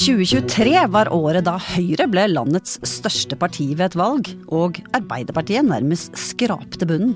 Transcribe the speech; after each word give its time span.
2023 0.00 0.86
var 0.88 1.10
året 1.12 1.44
da 1.44 1.58
Høyre 1.60 2.06
ble 2.08 2.22
landets 2.30 2.78
største 2.88 3.36
parti 3.36 3.66
ved 3.74 3.90
et 3.90 3.96
valg, 4.00 4.30
og 4.48 4.78
Arbeiderpartiet 4.96 5.66
nærmest 5.68 6.16
skrapte 6.16 6.88
bunnen. 6.88 7.12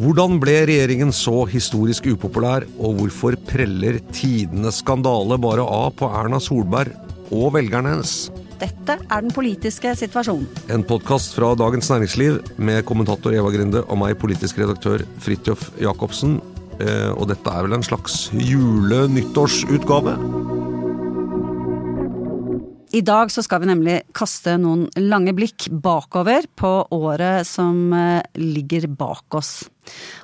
Hvordan 0.00 0.38
ble 0.40 0.54
regjeringen 0.70 1.12
så 1.12 1.42
historisk 1.52 2.08
upopulær, 2.14 2.64
og 2.80 2.96
hvorfor 2.96 3.36
preller 3.50 4.00
tidenes 4.16 4.80
skandale 4.80 5.36
bare 5.42 5.66
av 5.68 5.92
på 6.00 6.08
Erna 6.08 6.40
Solberg 6.40 6.96
og 7.28 7.52
velgerne 7.58 7.92
hennes? 7.92 8.16
Dette 8.62 8.96
er 8.96 9.20
den 9.26 9.34
politiske 9.34 9.92
situasjonen. 9.98 10.48
En 10.72 10.88
podkast 10.88 11.36
fra 11.36 11.52
Dagens 11.60 11.92
Næringsliv 11.92 12.40
med 12.56 12.86
kommentator 12.88 13.36
Eva 13.36 13.52
Grinde 13.52 13.84
og 13.84 14.00
meg, 14.00 14.16
politisk 14.22 14.64
redaktør 14.64 15.04
Fridtjof 15.20 15.68
Jacobsen. 15.82 16.40
Eh, 16.80 17.10
Og 17.12 17.28
dette 17.28 17.52
er 17.52 17.66
vel 17.68 17.76
en 17.76 17.84
slags 17.84 18.30
jule-nyttårsutgave? 18.32 20.16
I 22.92 23.00
dag 23.00 23.30
så 23.32 23.40
skal 23.40 23.62
vi 23.62 23.70
nemlig 23.70 23.94
kaste 24.12 24.58
noen 24.60 24.82
lange 25.00 25.32
blikk 25.32 25.70
bakover 25.72 26.44
på 26.60 26.70
året 26.92 27.48
som 27.48 27.88
eh, 27.96 28.20
ligger 28.36 28.84
bak 28.92 29.32
oss. 29.38 29.62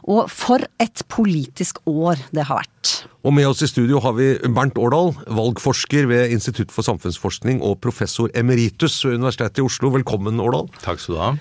Og 0.05 0.29
for 0.29 0.61
et 0.77 1.01
politisk 1.09 1.81
år 1.89 2.21
det 2.29 2.45
har 2.45 2.61
vært. 2.61 2.93
Og 3.25 3.33
med 3.33 3.49
oss 3.49 3.65
i 3.65 3.71
studio 3.71 4.03
har 4.05 4.19
vi 4.19 4.35
Bernt 4.53 4.77
Årdal, 4.77 5.15
valgforsker 5.33 6.11
ved 6.13 6.35
Institutt 6.37 6.75
for 6.75 6.85
samfunnsforskning 6.85 7.63
og 7.65 7.81
professor 7.81 8.29
emeritus 8.37 9.01
ved 9.07 9.17
Universitetet 9.17 9.63
i 9.63 9.65
Oslo. 9.65 9.95
Velkommen, 9.97 10.37
Årdal. 10.45 10.69
Takk 10.85 11.01
skal 11.01 11.17
du 11.17 11.23
ha. 11.25 11.33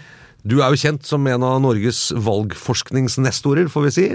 Du 0.48 0.58
er 0.62 0.72
jo 0.72 0.80
kjent 0.80 1.04
som 1.04 1.28
en 1.28 1.44
av 1.44 1.60
Norges 1.60 2.08
valgforskningsnestorer, 2.16 3.68
får 3.68 3.90
vi 3.90 3.96
si, 3.98 4.10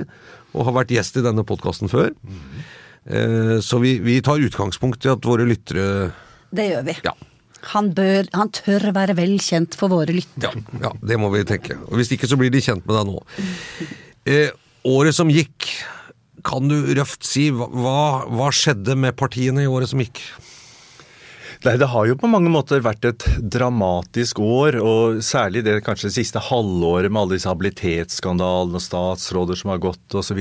og 0.57 0.65
har 0.71 0.81
vært 0.81 0.97
gjest 0.97 1.21
i 1.21 1.29
denne 1.29 1.45
podkasten 1.45 1.93
før. 1.93 2.15
Mm. 2.25 3.61
Så 3.61 3.83
vi, 3.83 3.97
vi 4.01 4.21
tar 4.25 4.41
utgangspunkt 4.41 5.05
i 5.05 5.11
at 5.11 5.27
våre 5.27 5.45
lyttere 5.45 6.13
Det 6.53 6.67
gjør 6.71 6.85
vi. 6.89 6.97
Ja. 7.07 7.15
Han, 7.73 7.93
bør, 7.95 8.27
han 8.35 8.51
tør 8.53 8.89
være 8.97 9.15
vel 9.17 9.37
kjent 9.43 9.77
for 9.79 9.93
våre 9.93 10.11
lyttere. 10.17 10.51
Ja, 10.75 10.89
ja, 10.89 10.93
det 11.13 11.19
må 11.23 11.31
vi 11.33 11.45
tenke. 11.47 11.77
Og 11.89 11.95
Hvis 12.01 12.11
ikke 12.17 12.27
så 12.31 12.39
blir 12.41 12.51
de 12.53 12.61
kjent 12.65 12.85
med 12.89 12.97
deg 12.99 13.11
nå. 13.13 13.21
Eh, 14.27 14.51
året 14.91 15.15
som 15.15 15.31
gikk, 15.31 15.69
kan 16.43 16.67
du 16.67 16.75
røft 16.99 17.23
si 17.27 17.49
hva, 17.55 17.69
hva- 18.27 18.51
skjedde 18.51 18.97
med 18.99 19.15
partiene 19.17 19.63
i 19.63 19.71
året 19.71 19.93
som 19.93 20.03
gikk? 20.03 20.19
Nei, 21.63 21.77
Det 21.79 21.87
har 21.93 22.07
jo 22.09 22.17
på 22.19 22.27
mange 22.27 22.51
måter 22.51 22.81
vært 22.83 23.05
et 23.07 23.25
dramatisk 23.55 24.41
år, 24.43 24.81
og 24.83 25.21
særlig 25.23 25.61
det 25.63 25.77
kanskje 25.87 26.09
det 26.09 26.17
siste 26.17 26.41
halvåret 26.43 27.07
med 27.07 27.21
alle 27.21 27.37
disse 27.37 27.47
habilitetsskandalene 27.47 28.81
og 28.81 28.83
statsråder 28.83 29.61
som 29.61 29.71
har 29.71 29.79
gått 29.85 30.17
osv. 30.19 30.41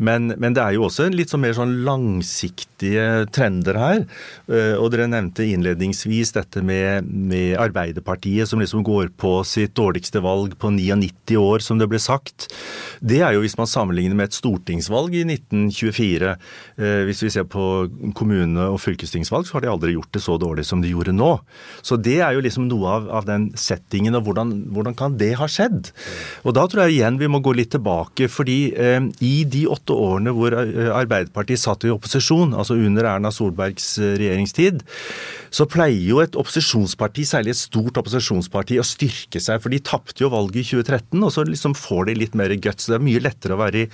Men, 0.00 0.30
men 0.40 0.56
det 0.56 0.62
er 0.64 0.78
jo 0.78 0.86
også 0.86 1.10
litt 1.12 1.28
sånn 1.34 1.42
mer 1.44 1.52
sånn 1.58 1.74
langsiktige 1.84 3.26
trender 3.36 3.76
her. 3.76 4.00
Eh, 4.48 4.78
Og 4.80 4.88
dere 4.94 5.10
nevnte 5.12 5.44
innledningsvis 5.44 6.32
dette 6.38 6.64
med, 6.64 7.04
med 7.04 7.58
Arbeiderpartiet 7.60 8.48
som 8.48 8.64
liksom 8.64 8.80
går 8.86 9.12
på 9.20 9.34
sitt 9.44 9.76
dårligste 9.76 10.24
valg 10.24 10.56
på 10.56 10.72
99 10.72 11.36
år, 11.36 11.60
som 11.60 11.76
det 11.76 11.90
ble 11.92 12.00
sagt. 12.00 12.48
Det 13.04 13.20
er 13.20 13.36
jo 13.36 13.44
hvis 13.44 13.58
man 13.60 13.68
sammenligner 13.68 14.16
med 14.16 14.30
et 14.30 14.40
stortingsvalg 14.40 15.20
i 15.20 15.26
1924. 15.28 16.32
Eh, 16.80 17.04
Hvis 17.10 17.22
vi 17.28 17.34
ser 17.36 17.44
på 17.44 17.68
kommune- 18.16 18.70
og 18.72 18.80
fylkestingsvalg, 18.80 19.44
så 19.44 19.58
har 19.58 19.68
de 19.68 19.72
aldri 19.76 19.92
gjort 19.98 20.12
det 20.16 20.24
så 20.24 20.29
dårlig 20.38 20.66
som 20.68 20.82
de 20.82 20.92
gjorde 20.92 21.14
nå. 21.16 21.32
Så 21.82 21.98
det 21.98 22.18
er 22.22 22.36
jo 22.36 22.44
liksom 22.44 22.68
noe 22.68 22.94
av, 22.98 23.08
av 23.20 23.26
den 23.28 23.48
settingen, 23.58 24.14
og 24.18 24.28
hvordan, 24.28 24.52
hvordan 24.70 24.96
kan 24.98 25.16
det 25.20 25.32
ha 25.40 25.48
skjedd? 25.50 25.90
Og 26.44 26.54
da 26.56 26.66
tror 26.70 26.86
jeg 26.86 27.00
igjen 27.00 27.18
vi 27.20 27.30
må 27.32 27.42
gå 27.42 27.54
litt 27.56 27.72
tilbake, 27.74 28.28
fordi 28.30 28.60
eh, 28.76 29.00
i 29.26 29.34
de 29.48 29.66
åtte 29.70 29.96
årene 29.96 30.34
hvor 30.36 30.54
eh, 30.56 30.92
Arbeiderpartiet 30.94 31.62
satt 31.62 31.88
i 31.88 31.92
opposisjon, 31.94 32.54
altså 32.54 32.78
under 32.78 33.08
Erna 33.14 33.32
Solbergs 33.34 33.92
eh, 33.98 34.16
regjeringstid, 34.20 34.84
så 35.50 35.66
pleier 35.66 36.06
jo 36.06 36.20
et 36.22 36.38
opposisjonsparti, 36.38 37.26
særlig 37.26 37.56
et 37.56 37.60
stort 37.60 37.98
opposisjonsparti, 37.98 38.78
å 38.78 38.86
styrke 38.86 39.42
seg. 39.42 39.58
For 39.62 39.72
de 39.72 39.82
tapte 39.82 40.22
jo 40.22 40.30
valget 40.32 40.62
i 40.62 40.66
2013, 40.76 41.18
og 41.18 41.32
så 41.34 41.44
liksom 41.48 41.74
får 41.78 42.10
de 42.10 42.18
litt 42.20 42.36
mer 42.38 42.54
guts. 42.62 42.86
Det 42.86 42.98
er 42.98 43.02
mye 43.02 43.22
lettere 43.24 43.56
å 43.56 43.62
være 43.62 43.84
i, 43.84 43.88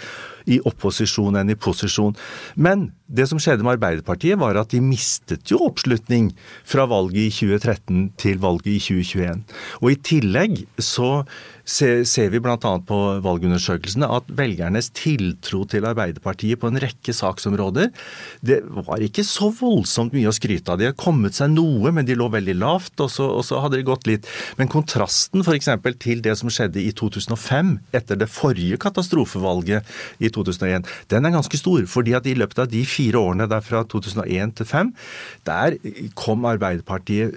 i 0.46 0.60
opposisjon 0.68 1.36
enn 1.38 1.52
i 1.52 1.58
posisjon. 1.58 2.14
Men 2.54 2.90
det 3.06 3.28
som 3.30 3.40
skjedde 3.42 3.66
med 3.66 3.76
Arbeiderpartiet, 3.76 4.38
var 4.40 4.58
at 4.58 4.72
de 4.74 4.82
mistet 4.82 5.50
jo 5.50 5.60
oppslutning 5.66 6.32
fra 6.66 6.86
valget 6.90 7.28
i 7.28 7.34
2013 7.34 8.08
til 8.20 8.40
valget 8.42 8.72
i 8.76 8.80
2021. 8.82 9.44
Og 9.82 9.92
i 9.92 10.00
tillegg 10.10 10.64
så 10.82 11.10
se- 11.66 12.04
ser 12.06 12.30
vi 12.32 12.40
bl.a. 12.42 12.56
på 12.58 12.98
valgundersøkelsene 13.24 14.08
at 14.18 14.28
velgernes 14.38 14.90
tiltro 14.96 15.64
til 15.70 15.86
Arbeiderpartiet 15.88 16.60
på 16.62 16.70
en 16.70 16.80
rekke 16.82 17.14
saksområder, 17.16 17.90
det 18.46 18.60
var 18.86 19.02
ikke 19.02 19.24
så 19.26 19.50
voldsomt 19.58 20.14
mye 20.16 20.30
å 20.30 20.34
skryte 20.36 20.72
av. 20.72 20.78
De 20.80 20.88
har 20.90 20.96
kommet 20.98 21.36
seg 21.38 21.50
noe, 21.54 21.92
men 21.94 22.06
de 22.08 22.16
lå 22.18 22.28
veldig 22.32 22.56
lavt, 22.60 22.94
og 23.02 23.10
så, 23.12 23.26
og 23.40 23.44
så 23.48 23.60
hadde 23.64 23.80
det 23.80 23.88
gått 23.88 24.06
litt. 24.10 24.28
Men 24.60 24.70
kontrasten 24.72 25.42
f.eks. 25.44 25.70
til 26.02 26.22
det 26.24 26.36
som 26.38 26.52
skjedde 26.52 26.82
i 26.82 26.92
2005, 26.96 27.74
etter 27.96 28.20
det 28.20 28.30
forrige 28.30 28.78
katastrofevalget 28.82 29.86
i 30.22 30.30
2001, 30.32 30.86
den 31.12 31.26
er 31.26 31.34
ganske 31.34 31.58
stor. 31.60 31.84
fordi 31.90 32.14
at 32.16 32.26
i 32.26 32.34
løpet 32.38 32.58
av 32.62 32.70
de 32.70 32.84
fire 32.88 33.18
årene 33.18 33.48
der 33.50 33.60
fra 33.64 33.82
2001 33.84 34.54
til 34.56 34.66
2005, 34.66 34.92
der 35.46 35.76
kom 36.18 36.44
Arbeiderpartiet 36.48 37.36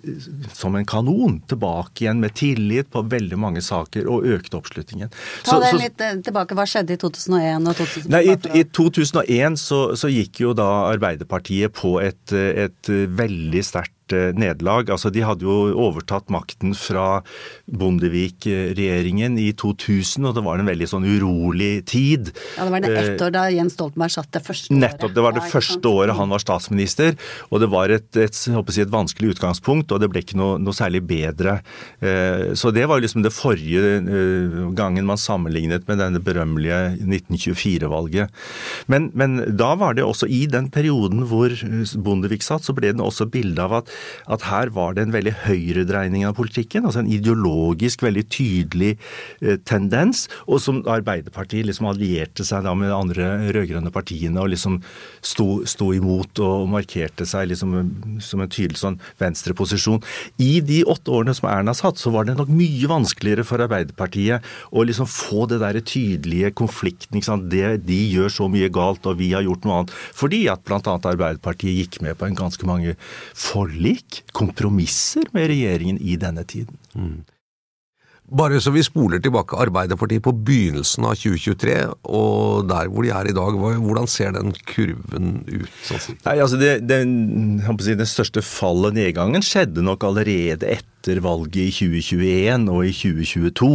som 0.55 0.75
en 0.75 0.85
kanon 0.87 1.39
tilbake 1.49 2.03
igjen 2.05 2.19
med 2.21 2.35
tillit 2.37 2.89
på 2.93 3.03
veldig 3.09 3.37
mange 3.39 3.61
saker 3.65 4.07
og 4.09 4.18
økte 4.23 4.57
oppslutningen. 4.59 5.09
Ta 5.43 5.51
Så- 5.51 5.59
det 5.61 5.69
så- 5.71 5.81
litt 5.81 6.01
eh, 6.01 6.15
tilbake. 6.25 6.55
Hva 6.55 6.65
skjedde 6.65 6.91
i 6.91 6.97
2001 6.97 7.67
og 7.67 7.75
2005? 7.75 8.09
Nei, 8.09 8.23
i, 8.33 8.59
I 8.59 8.63
2001 8.63 9.57
så, 9.59 9.79
så 9.95 10.07
gikk 10.11 10.39
jo 10.41 10.53
da 10.53 10.67
Arbeiderpartiet 10.93 11.73
på 11.73 11.99
et, 12.01 12.31
et 12.33 12.83
veldig 12.89 13.63
sterkt 13.65 13.93
nederlag. 14.13 14.89
Altså, 14.93 15.11
de 15.13 15.23
hadde 15.25 15.45
jo 15.45 15.73
overtatt 15.79 16.29
makten 16.33 16.75
fra 16.77 17.21
Bondevik-regjeringen 17.69 19.37
i 19.41 19.51
2000, 19.57 20.27
og 20.29 20.35
det 20.37 20.43
var 20.45 20.61
en 20.61 20.69
veldig 20.69 20.87
sånn 20.89 21.07
urolig 21.07 21.85
tid. 21.89 22.31
Ja, 22.57 22.65
det 22.65 22.73
var 22.73 22.83
det 22.85 22.93
ett 22.97 23.23
år 23.25 23.33
da 23.35 23.45
Jens 23.53 23.75
Stoltenberg 23.77 24.13
satt 24.13 24.31
det 24.35 24.43
første 24.45 24.73
året. 24.73 24.81
Nettopp. 24.83 25.15
Det 25.15 25.25
var 25.25 25.35
det 25.35 25.43
Ja, 25.43 25.51
første 25.53 25.91
året 25.91 26.17
han 26.19 26.33
var 26.33 26.43
statsminister, 26.43 27.15
og 27.49 27.63
det 27.63 27.69
var 27.71 27.89
et, 27.93 28.09
et, 28.17 28.35
si, 28.35 28.51
et 28.53 28.93
vanskelig 28.93 29.35
utgangspunkt, 29.35 29.91
og 29.91 30.01
det 30.01 30.09
ble 30.11 30.23
ikke 30.23 30.39
noe, 30.39 30.57
noe 30.61 30.75
særlig 30.75 31.03
bedre. 31.07 31.59
Eh, 32.01 32.53
Så 32.59 32.71
det 32.75 32.87
var 32.89 33.01
liksom 33.01 33.23
det 33.23 33.33
forrige 33.33 33.99
eh, 33.99 34.59
gangen 34.77 35.05
man 35.05 35.17
sammenlignet 35.17 35.87
med 35.87 35.99
denne 36.01 36.21
berømmelige 36.23 36.97
1924-valget. 36.99 38.29
Men, 38.87 39.09
men 39.13 39.39
da 39.57 39.73
var 39.79 39.95
det 39.97 40.05
også 40.05 40.27
i 40.29 40.45
den 40.49 40.69
perioden 40.73 41.25
hvor 41.29 41.53
Bondevik 42.03 42.43
satt, 42.45 42.65
så 42.65 42.75
ble 42.75 42.93
det 42.93 43.03
også 43.03 43.29
bilde 43.31 43.63
av 43.63 43.79
at, 43.81 43.91
at 44.29 44.45
her 44.49 44.71
var 44.75 44.95
det 44.95 45.07
en 45.07 45.15
veldig 45.15 45.35
høyredreining 45.45 46.25
av 46.27 46.35
politikken, 46.39 46.85
altså 46.85 47.03
en 47.03 47.11
ideologisk 47.11 48.03
veldig 48.05 48.25
tydelig 48.31 48.95
eh, 49.41 49.57
tendens, 49.67 50.27
og 50.47 50.61
som 50.63 50.81
Arbeiderpartiet 50.89 51.67
liksom 51.67 51.89
allierte 51.89 52.45
seg 52.47 52.65
da 52.65 52.75
med 52.77 52.89
de 52.91 52.97
andre 52.97 53.29
rød-grønne 53.55 53.93
partiene 53.93 54.41
og 54.41 54.51
liksom 54.53 54.79
sto, 55.25 55.61
sto 55.69 55.91
imot 55.95 56.41
og 56.43 56.69
markerte 56.71 57.27
seg 57.29 57.49
liksom 57.51 57.75
som 58.23 58.43
en 58.43 58.51
tydelig 58.51 58.79
sånn 58.81 58.99
venstreposisjon. 59.21 60.01
I 60.41 60.59
de 60.65 60.81
åtte 60.89 61.13
årene 61.13 61.35
som 61.37 61.49
Erna 61.51 61.75
satt, 61.77 61.99
så 62.01 62.13
var 62.13 62.27
det 62.27 62.37
nok 62.39 62.51
mye 62.53 62.89
vanskeligere 62.89 63.45
for 63.47 63.63
Arbeiderpartiet 63.63 64.45
å 64.71 64.85
liksom 64.87 65.09
få 65.09 65.45
det 65.51 65.61
der 65.63 65.79
tydelige 65.83 66.53
konflikten. 66.57 67.17
ikke 67.17 67.29
sant? 67.31 67.49
Det, 67.51 67.79
de 67.87 67.99
gjør 68.13 68.33
så 68.33 68.49
mye 68.51 68.69
galt, 68.73 69.05
og 69.09 69.19
vi 69.21 69.31
har 69.33 69.45
gjort 69.45 69.65
noe 69.67 69.81
annet. 69.81 69.95
Fordi 70.15 70.43
at 70.51 70.63
bl.a. 70.67 70.79
Arbeiderpartiet 70.79 71.77
gikk 71.79 71.99
med 72.05 72.17
på 72.19 72.27
en 72.27 72.37
ganske 72.37 72.69
mange 72.69 72.95
forlik, 73.37 73.88
kompromisser 74.35 75.27
med 75.35 75.49
regjeringen 75.51 75.99
i 76.01 76.17
denne 76.19 76.45
tiden. 76.47 76.77
Bare 78.29 78.59
så 78.61 78.69
vi 78.69 78.83
spoler 78.85 79.17
tilbake 79.23 79.57
Arbeiderpartiet 79.57 80.21
på 80.21 80.35
begynnelsen 80.45 81.07
av 81.09 81.15
2023, 81.17 81.77
og 82.13 82.67
der 82.69 82.91
hvor 82.91 83.05
de 83.05 83.09
er 83.15 83.29
i 83.31 83.33
dag, 83.33 83.57
hvordan 83.57 84.09
ser 84.11 84.35
den 84.35 84.53
kurven 84.69 85.39
ut? 85.49 85.71
Sånn? 85.87 86.19
Nei, 86.27 86.35
altså 86.37 86.59
det, 86.61 86.75
å 87.65 87.77
si, 87.81 87.97
det 87.97 88.09
største 88.09 88.45
fallet, 88.45 88.99
nedgangen, 88.99 89.45
skjedde 89.45 89.81
nok 89.85 90.05
allerede 90.11 90.69
etter 90.69 90.99
etter 90.99 91.21
valget 91.23 91.63
i 91.63 91.71
2021 91.71 92.67
og 92.73 92.83
i 92.83 92.91
2022. 92.91 93.69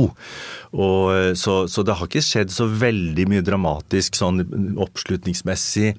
Og, 0.74 1.14
eh, 1.14 1.32
så, 1.38 1.64
så 1.70 1.82
det 1.82 1.96
har 1.96 2.08
ikke 2.08 2.24
skjedd 2.24 2.52
så 2.52 2.68
veldig 2.68 3.26
mye 3.30 3.44
dramatisk 3.44 4.18
sånn 4.18 4.42
oppslutningsmessig 4.84 5.94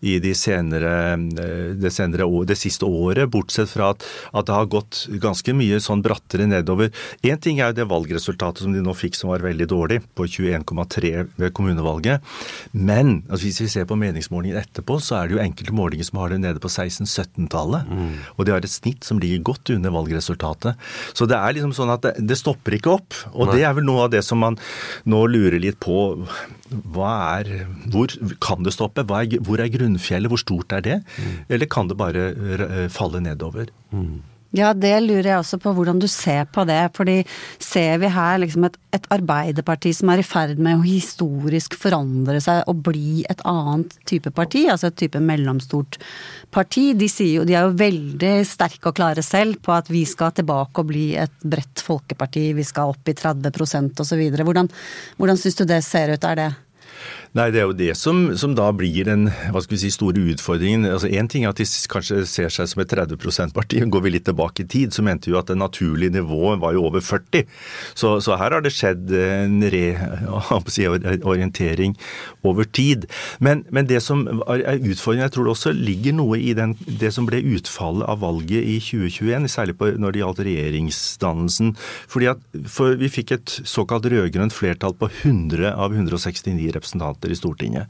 i 0.00 0.16
de 0.22 0.32
senere, 0.36 0.92
eh, 1.12 1.72
det, 1.76 1.92
senere 1.92 2.24
år, 2.24 2.46
det 2.48 2.56
siste 2.58 2.88
året, 2.88 3.28
bortsett 3.30 3.70
fra 3.70 3.90
at, 3.94 4.04
at, 4.32 4.46
det 4.48 4.56
har 4.56 4.70
gått 4.72 5.02
ganske 5.20 5.54
mye 5.56 5.80
sånn 5.82 6.02
brattere 6.04 6.48
nedover. 6.48 6.92
Én 7.26 7.40
ting 7.40 7.60
er 7.60 7.70
jo 7.70 7.80
det 7.80 7.88
valgresultatet 7.90 8.64
som 8.64 8.74
de 8.74 8.82
nå 8.84 8.94
fikk 8.96 9.18
som 9.18 9.32
var 9.32 9.44
veldig 9.44 9.68
dårlig, 9.70 10.00
på 10.16 10.26
21,3 10.26 11.12
ved 11.40 11.54
kommunevalget. 11.56 12.24
Men 12.72 13.20
altså 13.28 13.46
hvis 13.46 13.60
vi 13.64 13.70
ser 13.74 13.88
på 13.90 13.98
meningsmålingen 14.00 14.60
etterpå, 14.60 14.98
så 15.04 15.20
er 15.20 15.28
det 15.28 15.36
jo 15.36 15.42
enkelte 15.44 15.76
målinger 15.76 16.08
som 16.08 16.22
har 16.22 16.32
det 16.32 16.40
nede 16.44 16.62
på 16.62 16.70
16-17-tallet. 16.72 17.90
Mm. 17.90 18.14
Og 18.36 18.46
de 18.46 18.54
har 18.54 18.64
et 18.64 18.72
snitt 18.72 19.06
som 19.06 19.20
ligger 19.20 19.44
godt 19.52 19.74
under 19.76 19.94
valgresultatet. 19.94 20.88
Så 21.12 21.28
det 21.30 21.38
er 21.38 21.56
liksom 21.56 21.74
sånn 21.76 21.92
at 21.92 22.06
det, 22.06 22.16
det 22.24 22.40
stopper 22.40 22.78
ikke 22.78 22.96
opp. 22.96 23.20
Og 23.34 23.50
Nei. 23.50 23.58
det 23.58 23.68
er 23.68 23.76
vel 23.76 23.86
noe 23.88 24.06
av 24.06 24.14
det 24.14 24.24
som 24.26 24.40
man 24.40 24.58
nå 25.08 25.24
lurer 25.30 25.60
litt 25.60 25.80
på. 25.82 26.00
Er, 26.70 27.50
hvor 27.90 28.12
kan 28.42 28.64
det 28.66 28.74
stoppe? 28.76 29.02
Er, 29.02 29.38
hvor 29.42 29.58
er 29.60 29.70
grunnfjellet? 29.72 30.30
Hvor 30.30 30.40
stort 30.40 30.72
er 30.72 30.84
det? 30.86 30.98
Mm. 31.18 31.38
Eller 31.48 31.66
kan 31.66 31.88
det 31.90 31.98
bare 31.98 32.30
eh, 32.30 32.88
falle 32.88 33.20
nedover? 33.24 33.72
Mm. 33.90 34.20
Ja, 34.56 34.72
det 34.74 34.96
lurer 35.04 35.28
jeg 35.28 35.38
også 35.38 35.60
på 35.62 35.70
hvordan 35.76 36.00
du 36.02 36.08
ser 36.10 36.48
på 36.50 36.64
det. 36.66 36.78
Fordi 36.96 37.20
ser 37.62 38.00
vi 38.02 38.10
her 38.10 38.40
liksom 38.42 38.66
et, 38.66 38.78
et, 38.96 39.06
Arbeiderparti 39.14 39.92
som 39.94 40.10
er 40.10 40.22
i 40.22 40.26
ferd 40.26 40.58
med 40.62 40.80
å 40.80 40.86
historisk 40.86 41.76
forandre 41.78 42.40
seg 42.42 42.64
og 42.70 42.82
bli 42.88 43.22
et 43.30 43.44
annet 43.46 43.94
type 44.10 44.32
parti, 44.34 44.64
altså 44.70 44.90
et 44.90 44.98
type 45.04 45.22
mellomstort 45.22 46.00
parti. 46.54 46.88
De, 46.98 47.06
jo, 47.30 47.44
de 47.46 47.54
er 47.54 47.68
jo 47.68 47.78
veldig 47.78 48.32
sterke 48.48 48.90
og 48.90 48.98
klare 48.98 49.22
selv 49.26 49.60
på 49.62 49.74
at 49.76 49.90
vi 49.92 50.02
skal 50.08 50.34
tilbake 50.34 50.82
og 50.82 50.90
bli 50.90 51.06
et 51.20 51.46
bredt 51.46 51.84
folkeparti, 51.86 52.50
vi 52.58 52.66
skal 52.66 52.94
opp 52.94 53.10
i 53.10 53.14
30% 53.14 54.02
osv. 54.02 54.26
Hvordan, 54.40 54.70
hvordan 55.20 55.38
syns 55.38 55.62
du 55.62 55.64
det 55.68 55.82
ser 55.86 56.16
ut? 56.16 56.26
Er 56.26 56.42
det 56.42 56.50
Nei, 57.30 57.52
Det 57.54 57.60
er 57.60 57.68
jo 57.68 57.74
det 57.78 57.92
som, 57.94 58.32
som, 58.34 58.56
da 58.58 58.72
blir 58.74 59.06
den 59.06 59.28
hva 59.54 59.60
skal 59.62 59.76
vi 59.76 59.84
si, 59.84 59.90
store 59.94 60.18
utfordringen. 60.32 60.82
Altså 60.90 61.06
ting 61.30 61.44
er 61.44 61.52
at 61.52 61.60
de 61.60 61.66
kanskje 61.92 62.24
ser 62.26 62.50
seg 62.50 62.66
som 62.66 62.80
et 62.82 62.90
30 62.90 63.14
%-parti. 63.14 63.78
Går 63.94 64.02
vi 64.02 64.10
litt 64.16 64.26
tilbake 64.26 64.64
i 64.64 64.66
tid, 64.66 64.90
så 64.90 64.98
mente 65.06 65.30
vi 65.30 65.38
at 65.38 65.46
det 65.46 65.54
naturlige 65.60 66.10
nivået 66.16 66.58
var 66.58 66.74
jo 66.74 66.82
over 66.88 66.98
40 66.98 67.46
Så, 67.94 68.18
så 68.18 68.34
her 68.34 68.50
har 68.56 68.62
det 68.64 68.72
skjedd 68.74 69.12
en 69.14 69.62
reorientering 69.62 71.94
over 72.50 72.66
tid. 72.66 73.06
Men, 73.38 73.62
men, 73.70 73.86
det 73.86 74.02
som 74.02 74.26
er 74.26 74.82
utfordringen, 74.82 75.22
jeg 75.28 75.34
tror 75.36 75.46
det 75.46 75.54
også 75.54 75.70
ligger 75.76 76.10
noe 76.18 76.34
i 76.42 76.50
den, 76.58 76.74
det 76.82 77.14
som 77.14 77.30
ble 77.30 77.38
utfallet 77.54 78.10
av 78.10 78.18
valget 78.26 78.58
i 78.58 78.82
2021, 78.82 79.46
særlig 79.54 79.78
på, 79.78 79.94
når 80.02 80.10
det 80.16 80.18
gjaldt 80.24 80.42
regjeringsdannelsen. 80.50 81.78
Fordi 82.10 82.26
at 82.34 82.42
for 82.66 82.98
Vi 83.00 83.08
fikk 83.08 83.32
et 83.38 83.48
såkalt 83.64 84.04
rød-grønt 84.10 84.52
flertall 84.52 84.92
på 84.98 85.06
100 85.22 85.78
av 85.78 85.94
169 85.94 86.74
representanter 86.74 87.19
representanter 87.20 87.30
i 87.30 87.36
Stortinget. 87.36 87.88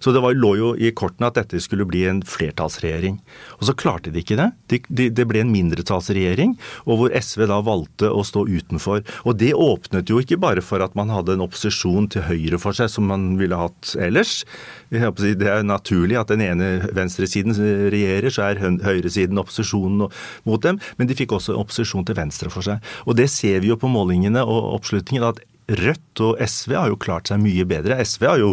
Så 0.00 0.12
det 0.12 0.20
var, 0.20 0.34
lå 0.34 0.56
jo 0.56 0.76
i 0.76 0.92
kortene 0.92 1.28
at 1.28 1.36
dette 1.36 1.60
skulle 1.60 1.86
bli 1.86 2.06
en 2.06 2.22
flertallsregjering. 2.22 3.20
Og 3.58 3.66
så 3.66 3.74
klarte 3.74 4.10
de 4.10 4.20
ikke 4.20 4.36
det. 4.36 4.52
Det 4.68 4.82
de, 4.88 5.08
de 5.10 5.24
ble 5.26 5.40
en 5.42 5.52
mindretallsregjering, 5.52 6.56
og 6.86 6.98
hvor 6.98 7.14
SV 7.14 7.46
da 7.48 7.60
valgte 7.60 8.10
å 8.10 8.22
stå 8.24 8.46
utenfor. 8.46 9.02
Og 9.24 9.38
det 9.38 9.54
åpnet 9.54 10.08
jo 10.08 10.20
ikke 10.20 10.38
bare 10.38 10.62
for 10.62 10.82
at 10.82 10.94
man 10.94 11.10
hadde 11.10 11.34
en 11.34 11.44
opposisjon 11.44 12.08
til 12.08 12.26
høyre 12.28 12.58
for 12.58 12.76
seg, 12.76 12.90
som 12.90 13.08
man 13.08 13.36
ville 13.38 13.58
hatt 13.58 13.94
ellers. 13.98 14.44
Det 14.90 15.02
er 15.02 15.66
naturlig 15.66 16.18
at 16.18 16.30
den 16.32 16.42
ene 16.44 16.88
venstresiden 16.94 17.56
regjerer, 17.92 18.30
så 18.32 18.48
er 18.48 18.62
høyresiden 18.62 19.40
opposisjonen 19.40 20.08
mot 20.48 20.62
dem. 20.62 20.80
Men 20.96 21.10
de 21.10 21.16
fikk 21.18 21.34
også 21.36 21.58
opposisjon 21.58 22.06
til 22.08 22.18
venstre 22.18 22.52
for 22.52 22.64
seg. 22.64 22.82
Og 23.06 23.18
det 23.18 23.28
ser 23.32 23.60
vi 23.62 23.72
jo 23.72 23.78
på 23.80 23.90
målingene 23.90 24.44
og 24.46 24.74
oppslutningen. 24.78 25.26
at 25.28 25.42
Rødt 25.68 26.22
og 26.24 26.40
SV 26.40 26.74
har 26.78 26.92
jo 26.92 26.98
klart 27.00 27.30
seg 27.30 27.42
mye 27.42 27.66
bedre. 27.68 27.98
SV 28.00 28.26
har 28.28 28.40
jo 28.42 28.52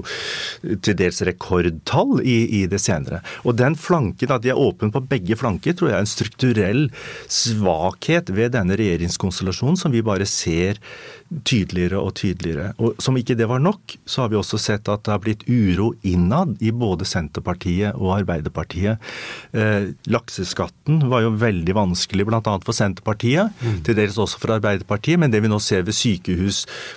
til 0.84 0.98
dels 1.00 1.22
rekordtall 1.26 2.20
i, 2.22 2.38
i 2.62 2.66
det 2.72 2.82
senere. 2.84 3.22
Og 3.48 3.58
den 3.60 3.78
flanken, 3.80 4.34
at 4.36 4.44
de 4.44 4.52
er 4.54 4.62
åpne 4.62 4.92
på 4.94 5.04
begge 5.10 5.38
flanker, 5.40 5.76
tror 5.76 5.92
jeg 5.92 5.98
er 5.98 6.06
en 6.06 6.16
strukturell 6.16 6.88
svakhet 7.32 8.32
ved 8.36 8.56
denne 8.58 8.78
regjeringskonstellasjonen 8.80 9.80
som 9.80 9.96
vi 9.96 10.04
bare 10.06 10.28
ser 10.30 10.82
tydeligere 11.46 12.00
og 12.00 12.14
tydeligere. 12.20 12.74
Og 12.78 13.00
Som 13.02 13.18
ikke 13.18 13.36
det 13.38 13.48
var 13.50 13.60
nok, 13.60 13.96
så 14.06 14.22
har 14.22 14.30
vi 14.30 14.38
også 14.38 14.60
sett 14.62 14.90
at 14.92 15.04
det 15.06 15.12
har 15.12 15.22
blitt 15.24 15.46
uro 15.50 15.94
innad 16.06 16.56
i 16.62 16.72
både 16.72 17.06
Senterpartiet 17.08 17.98
og 17.98 18.14
Arbeiderpartiet. 18.20 19.02
Eh, 19.52 19.90
lakseskatten 20.06 21.08
var 21.10 21.26
jo 21.26 21.34
veldig 21.42 21.76
vanskelig 21.76 22.28
bl.a. 22.30 22.42
for 22.44 22.78
Senterpartiet, 22.78 23.52
mm. 23.62 23.82
til 23.88 23.98
dels 23.98 24.20
også 24.22 24.40
for 24.42 24.56
Arbeiderpartiet. 24.58 25.20
Men 25.20 25.34
det 25.34 25.42
vi 25.44 25.52
nå 25.52 25.60
ser 25.64 25.86
ved 25.88 25.98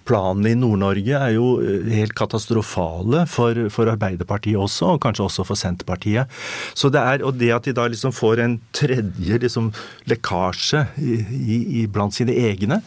sykehusplanene 0.08 0.52
i 0.52 0.58
Nord-Norge 0.58 1.18
er 1.18 1.34
jo 1.36 1.60
eh, 1.60 1.88
helt 1.92 2.14
katastrofale 2.16 3.26
for, 3.28 3.68
for, 3.70 3.88
Arbeiderpartiet 3.88 4.56
også, 4.56 4.94
og 4.96 5.02
kanskje 5.02 5.24
også 5.26 5.44
for 5.44 5.56
Senterpartiet. 5.56 6.28
Så 6.74 6.90
det 6.90 7.00
er, 7.00 7.24
Og 7.24 7.36
det 7.38 7.52
at 7.52 7.64
de 7.64 7.72
da 7.72 7.86
liksom 7.86 8.12
får 8.12 8.40
en 8.40 8.60
tredje 8.72 9.38
liksom, 9.38 9.72
lekkasje 10.06 10.86
i, 10.98 11.82
i 11.82 11.86
blant 11.86 12.14
sine 12.14 12.32
egne, 12.32 12.82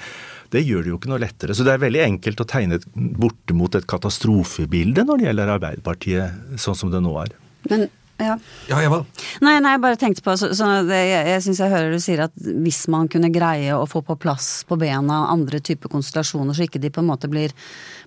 det 0.52 0.66
gjør 0.66 0.84
det 0.84 0.90
jo 0.92 0.98
ikke 0.98 1.10
noe 1.10 1.22
lettere. 1.22 1.54
Så 1.56 1.64
det 1.64 1.74
er 1.74 1.80
veldig 1.86 2.02
enkelt 2.04 2.42
å 2.42 2.48
tegne 2.50 2.80
bortimot 2.94 3.76
et 3.76 3.88
katastrofebilde 3.88 5.06
når 5.06 5.18
det 5.18 5.28
gjelder 5.30 5.54
Arbeiderpartiet, 5.56 6.58
sånn 6.60 6.76
som 6.76 6.92
det 6.92 7.00
nå 7.02 7.16
er. 7.22 7.32
Men 7.70 7.88
ja. 8.24 8.38
ja, 8.70 8.82
Eva? 8.86 9.02
Nei, 9.44 9.56
nei, 9.64 9.76
jeg 9.76 9.84
bare 9.84 10.00
tenkte 10.02 10.26
på 10.26 10.36
så, 10.40 10.52
så 10.58 10.70
det, 10.88 11.00
Jeg, 11.10 11.28
jeg 11.34 11.46
syns 11.46 11.64
jeg 11.64 11.74
hører 11.74 11.96
du 11.96 12.04
sier 12.04 12.26
at 12.28 12.36
hvis 12.38 12.84
man 12.92 13.10
kunne 13.12 13.32
greie 13.34 13.74
å 13.76 13.88
få 13.90 14.04
på 14.06 14.18
plass 14.22 14.62
på 14.70 14.78
bena 14.82 15.26
andre 15.34 15.62
typer 15.64 15.92
konstellasjoner, 15.92 16.56
så 16.56 16.68
ikke 16.68 16.82
de 16.82 16.94
på 16.94 17.04
en 17.04 17.12
måte 17.12 17.32
blir 17.32 17.56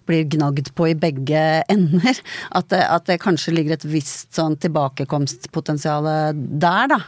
blir 0.06 0.26
gnagd 0.28 0.70
på 0.76 0.88
i 0.90 0.96
begge 0.99 1.43
ender. 1.75 2.20
At 2.56 2.70
det, 2.72 2.82
at 2.84 3.08
det 3.08 3.20
kanskje 3.22 3.55
ligger 3.56 3.78
et 3.78 3.87
visst 3.88 4.34
sånn 4.37 4.58
tilbakekomstpotensial 4.62 6.08
der, 6.37 6.88
da. 6.93 7.00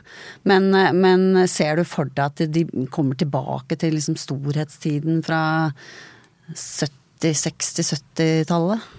Men, 0.48 0.70
men, 0.96 1.26
ser 1.50 1.80
du 1.80 1.84
for 1.88 2.10
deg 2.12 2.24
at 2.26 2.44
de 2.52 2.64
kommer 2.92 3.18
tilbake 3.18 3.78
til 3.80 3.96
liksom 3.96 4.16
storhetstiden 4.20 5.22
fra 5.26 5.40
70-, 6.52 7.36
60-, 7.44 7.90
70-tallet? 7.92 8.95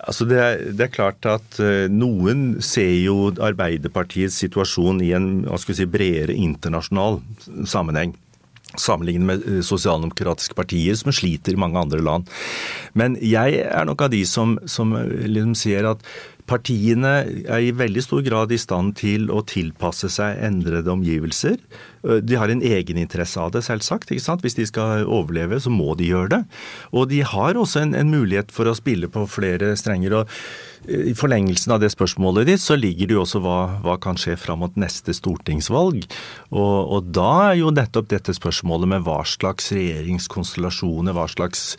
Altså 0.00 0.24
det, 0.24 0.38
er, 0.40 0.64
det, 0.72 0.86
er, 0.86 0.94
klart 0.94 1.26
at 1.28 1.60
uh, 1.60 1.84
noen 1.92 2.54
ser 2.64 2.94
jo 3.02 3.30
Arbeiderpartiets 3.36 4.38
situasjon 4.40 5.02
i 5.04 5.12
en 5.16 5.30
si, 5.60 5.84
bredere 5.84 6.36
internasjonal 6.36 7.20
sammenheng 7.68 8.16
sammenlignet 8.78 9.26
med 9.26 9.46
eh, 9.48 9.62
sosialdemokratiske 9.66 10.54
partier 10.54 10.94
som 10.98 11.10
sliter 11.14 11.56
i 11.56 11.60
mange 11.60 11.80
andre 11.80 11.98
land. 12.04 12.28
Men 12.94 13.16
jeg 13.18 13.64
er 13.64 13.88
nok 13.88 14.06
av 14.06 14.12
de 14.12 14.22
som, 14.28 14.58
som 14.70 14.94
eh, 14.98 15.26
liksom 15.26 15.56
ser 15.58 15.88
at 15.90 16.04
partiene 16.50 17.12
er 17.46 17.62
i 17.62 17.74
veldig 17.76 18.02
stor 18.04 18.24
grad 18.26 18.52
i 18.52 18.58
stand 18.60 18.96
til 19.00 19.28
å 19.30 19.44
tilpasse 19.46 20.10
seg 20.12 20.40
endrede 20.46 20.90
omgivelser. 20.92 21.58
Eh, 22.06 22.18
de 22.24 22.38
har 22.40 22.50
en 22.50 22.64
egeninteresse 22.64 23.40
av 23.40 23.54
det, 23.54 23.62
selvsagt. 23.66 24.10
ikke 24.10 24.26
sant? 24.26 24.42
Hvis 24.46 24.58
de 24.58 24.66
skal 24.68 25.06
overleve, 25.06 25.60
så 25.62 25.72
må 25.72 25.94
de 25.98 26.10
gjøre 26.10 26.34
det. 26.34 26.42
Og 26.92 27.08
de 27.12 27.22
har 27.26 27.58
også 27.58 27.84
en, 27.84 27.94
en 27.94 28.10
mulighet 28.10 28.52
for 28.54 28.70
å 28.70 28.76
spille 28.78 29.10
på 29.12 29.26
flere 29.30 29.76
strenger. 29.78 30.22
og 30.22 30.28
i 30.88 31.12
forlengelsen 31.12 31.74
av 31.74 31.82
det 31.82 31.90
spørsmålet 31.92 32.48
ditt, 32.48 32.62
så 32.62 32.76
ligger 32.78 33.10
det 33.10 33.16
jo 33.16 33.24
også 33.24 33.42
hva, 33.44 33.58
hva 33.84 33.98
kan 34.00 34.16
skje 34.18 34.36
fram 34.40 34.62
mot 34.64 34.78
neste 34.80 35.12
stortingsvalg. 35.16 36.06
Og, 36.54 36.76
og, 36.80 37.10
da 37.12 37.50
er 37.50 37.58
jo 37.60 37.74
nettopp 37.74 38.08
dette 38.08 38.34
spørsmålet 38.36 38.94
med 38.94 39.04
hva 39.04 39.20
slags 39.28 39.68
regjeringskonstellasjoner, 39.76 41.16
hva 41.16 41.28
slags 41.30 41.74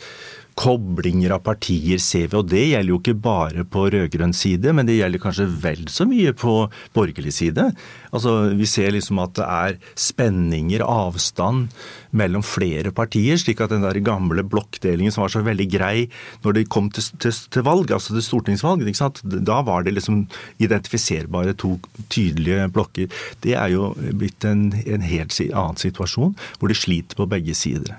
koblinger 0.58 1.34
av 1.36 1.42
partier 1.46 2.00
ser 2.02 2.28
vi. 2.28 2.38
Og 2.38 2.48
det 2.50 2.64
gjelder 2.64 2.92
jo 2.92 3.00
ikke 3.00 3.16
bare 3.24 3.64
på 3.68 3.86
rød-grønn 3.92 4.34
side, 4.36 4.74
men 4.76 4.88
det 4.88 4.98
gjelder 4.98 5.22
kanskje 5.22 5.48
vel 5.62 5.86
så 5.92 6.06
mye 6.08 6.34
på 6.36 6.56
borgerlig 6.96 7.34
side. 7.38 7.70
Altså, 8.12 8.52
Vi 8.52 8.66
ser 8.66 8.92
liksom 8.92 9.18
at 9.22 9.34
det 9.38 9.46
er 9.46 9.78
spenninger, 9.96 10.84
avstand 10.84 11.72
mellom 12.12 12.44
flere 12.44 12.92
partier, 12.92 13.36
slik 13.40 13.60
at 13.60 13.72
den 13.72 13.84
der 13.86 13.98
gamle 14.04 14.44
blokkdelingen 14.44 15.12
som 15.12 15.24
var 15.24 15.32
så 15.32 15.42
veldig 15.42 15.68
grei 15.72 16.08
når 16.44 16.58
det 16.58 16.68
kom 16.68 16.90
til, 16.92 17.04
til, 17.18 17.32
til 17.32 17.64
valg, 17.64 17.90
altså 17.90 18.12
til 18.12 18.22
stortingsvalg, 18.26 18.84
da 19.22 19.62
var 19.64 19.82
det 19.82 19.96
liksom 19.96 20.26
identifiserbare 20.60 21.56
to 21.56 21.78
tydelige 22.08 22.68
blokker. 22.72 23.08
Det 23.40 23.56
er 23.56 23.72
jo 23.72 23.92
blitt 23.96 24.44
en, 24.44 24.70
en 24.84 25.02
helt 25.06 25.40
annen 25.48 25.80
situasjon, 25.80 26.36
hvor 26.58 26.68
de 26.68 26.76
sliter 26.76 27.16
på 27.16 27.30
begge 27.30 27.56
sider. 27.56 27.96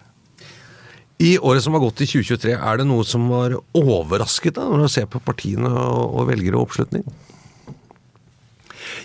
I 1.22 1.36
året 1.38 1.64
som 1.64 1.76
har 1.78 1.84
gått 1.84 2.02
i 2.02 2.08
2023, 2.10 2.56
er 2.58 2.80
det 2.80 2.88
noe 2.90 3.06
som 3.08 3.28
var 3.32 3.56
overrasket 3.78 4.58
da, 4.58 4.66
når 4.66 4.88
du 4.88 4.94
ser 4.96 5.06
på 5.12 5.22
partiene 5.24 5.70
og 5.70 6.26
velgere 6.32 6.58
og 6.58 6.68
oppslutning? 6.68 7.06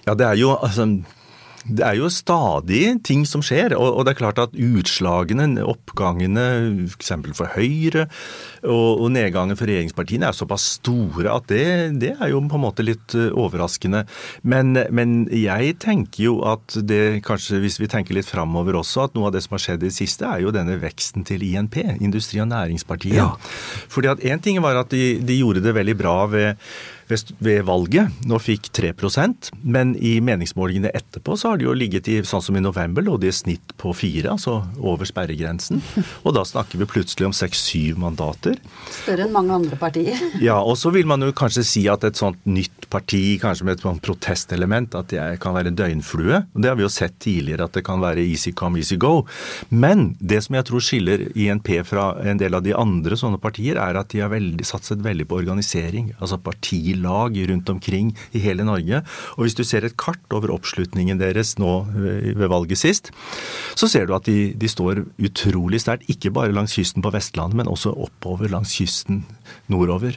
Ja, 0.07 0.15
det 0.17 0.25
er 0.25 0.39
jo 0.41 0.57
altså 0.57 0.89
det 1.69 1.85
er 1.85 1.99
jo 1.99 2.09
stadig 2.09 2.83
ting 3.05 3.27
som 3.29 3.43
skjer, 3.45 3.75
og, 3.77 4.01
det 4.07 4.15
er 4.15 4.21
klart 4.23 4.39
at 4.41 4.55
utslagene, 4.57 5.51
oppgangene 5.61 6.45
f.eks. 6.89 7.11
For, 7.13 7.35
for 7.43 7.53
Høyre 7.59 8.07
og, 8.65 9.03
og, 9.03 9.07
nedgangen 9.15 9.59
for 9.59 9.71
regjeringspartiene 9.71 10.29
er 10.29 10.37
såpass 10.37 10.67
store 10.79 11.31
at 11.33 11.49
det, 11.51 11.65
det, 12.03 12.15
er 12.17 12.33
jo 12.33 12.43
på 12.49 12.59
en 12.59 12.65
måte 12.65 12.85
litt 12.87 13.15
eh, 13.19 13.31
overraskende. 13.31 14.05
Men, 14.43 14.75
men, 14.95 15.17
jeg 15.35 15.77
tenker 15.83 16.25
jo 16.25 16.35
at 16.49 16.77
det 16.89 17.23
kanskje, 17.27 17.61
hvis 17.63 17.79
vi 17.81 17.91
tenker 17.91 18.17
litt 18.17 18.29
framover 18.29 18.81
også, 18.81 19.09
at 19.09 19.17
noe 19.17 19.31
av 19.31 19.37
det 19.37 19.45
som 19.47 19.57
har 19.57 19.65
skjedd 19.65 19.83
i 19.85 19.91
det 19.91 19.97
siste, 19.97 20.27
er 20.29 20.45
jo 20.45 20.55
denne 20.55 20.79
veksten 20.83 21.27
til 21.29 21.45
INP, 21.47 21.81
Industri- 21.99 22.43
og 22.43 22.51
Næringspartiet. 22.53 23.19
Ja. 23.21 23.33
Fordi 23.93 24.13
at 24.13 24.23
én 24.27 24.43
ting 24.43 24.61
var 24.65 24.81
at 24.83 24.95
de, 24.95 25.19
de 25.25 25.41
gjorde 25.41 25.65
det 25.65 25.77
veldig 25.77 25.99
bra 25.99 26.21
ved 26.31 26.71
ved 27.39 27.65
valget. 27.65 28.13
Nå 28.29 28.39
fikk 28.43 28.69
3 28.75 28.93
men 29.63 29.95
i 29.97 30.19
meningsmålingene 30.21 30.93
etterpå 30.95 31.37
så 31.37 31.53
har 31.53 31.59
de 31.59 31.65
jo 31.65 31.77
ligget 31.77 32.09
i, 32.09 32.19
sånn 32.25 32.43
som 32.45 32.57
i 32.57 32.63
november, 32.63 33.03
lå 33.03 33.17
de 33.21 33.31
i 33.31 33.35
snitt 33.35 33.75
på 33.81 33.93
fire, 33.97 34.35
altså 34.35 34.61
over 34.79 35.09
sperregrensen. 35.09 35.81
Og 36.25 36.35
da 36.37 36.45
snakker 36.45 36.79
vi 36.79 36.89
plutselig 36.91 37.29
om 37.29 37.37
6-7 37.37 37.97
mandater. 38.01 38.58
Større 38.93 39.27
enn 39.27 39.35
mange 39.35 39.55
andre 39.57 39.79
partier. 39.81 40.19
Ja, 40.49 40.59
og 40.63 40.77
så 40.79 40.93
vil 40.95 41.07
man 41.09 41.23
jo 41.25 41.33
kanskje 41.37 41.65
si 41.67 41.83
at 41.91 42.05
et 42.07 42.19
sånt 42.19 42.39
nytt 42.49 42.87
parti, 42.93 43.39
kanskje 43.41 43.67
med 43.67 43.77
et 43.77 43.85
sånt 43.85 44.03
protestelement, 44.05 44.95
at 44.97 45.11
det 45.13 45.23
kan 45.43 45.57
være 45.57 45.75
døgnflue. 45.77 46.41
Og 46.55 46.63
det 46.63 46.71
har 46.71 46.79
vi 46.79 46.85
jo 46.87 46.93
sett 46.93 47.19
tidligere, 47.23 47.67
at 47.69 47.77
det 47.77 47.85
kan 47.87 48.01
være 48.03 48.25
easy 48.25 48.53
come, 48.57 48.81
easy 48.81 48.97
go. 49.01 49.27
Men 49.69 50.13
det 50.21 50.41
som 50.47 50.57
jeg 50.57 50.69
tror 50.69 50.85
skiller 50.85 51.27
INP 51.35 51.73
fra 51.89 52.11
en 52.29 52.41
del 52.41 52.57
av 52.57 52.65
de 52.65 52.75
andre 52.77 53.19
sånne 53.19 53.41
partier, 53.43 53.81
er 53.81 53.99
at 53.99 54.13
de 54.15 54.23
har 54.25 54.33
veldig, 54.33 54.65
satset 54.69 55.03
veldig 55.05 55.29
på 55.29 55.41
organisering. 55.43 56.13
Altså 56.19 56.41
partilag 56.41 57.37
rundt 57.51 57.73
omkring 57.75 58.15
i 58.33 58.43
hele 58.45 58.67
Norge. 58.69 59.03
Og 59.37 59.47
hvis 59.47 59.59
du 59.59 59.65
ser 59.67 59.87
et 59.87 59.99
kart 60.01 60.23
over 60.35 60.55
oppslutningen 60.55 61.21
deres 61.21 61.57
nå 61.61 61.75
eh, 61.99 62.33
ved 62.39 62.49
valget 62.49 62.81
sist, 62.81 63.13
så 63.79 63.91
ser 63.91 64.09
du 64.09 64.15
at 64.17 64.29
de, 64.29 64.53
de 64.59 64.71
står 64.71 65.05
utrolig 65.29 65.83
sterkt. 65.85 66.09
Ikke 66.13 66.33
bare 66.35 66.55
langs 66.55 66.77
kysten 66.79 67.05
på 67.05 67.13
Vestlandet, 67.15 67.59
men 67.59 67.71
også 67.71 67.93
oppover 67.93 68.38
langs 68.47 68.77
kysten 68.79 69.25
nordover. 69.67 70.15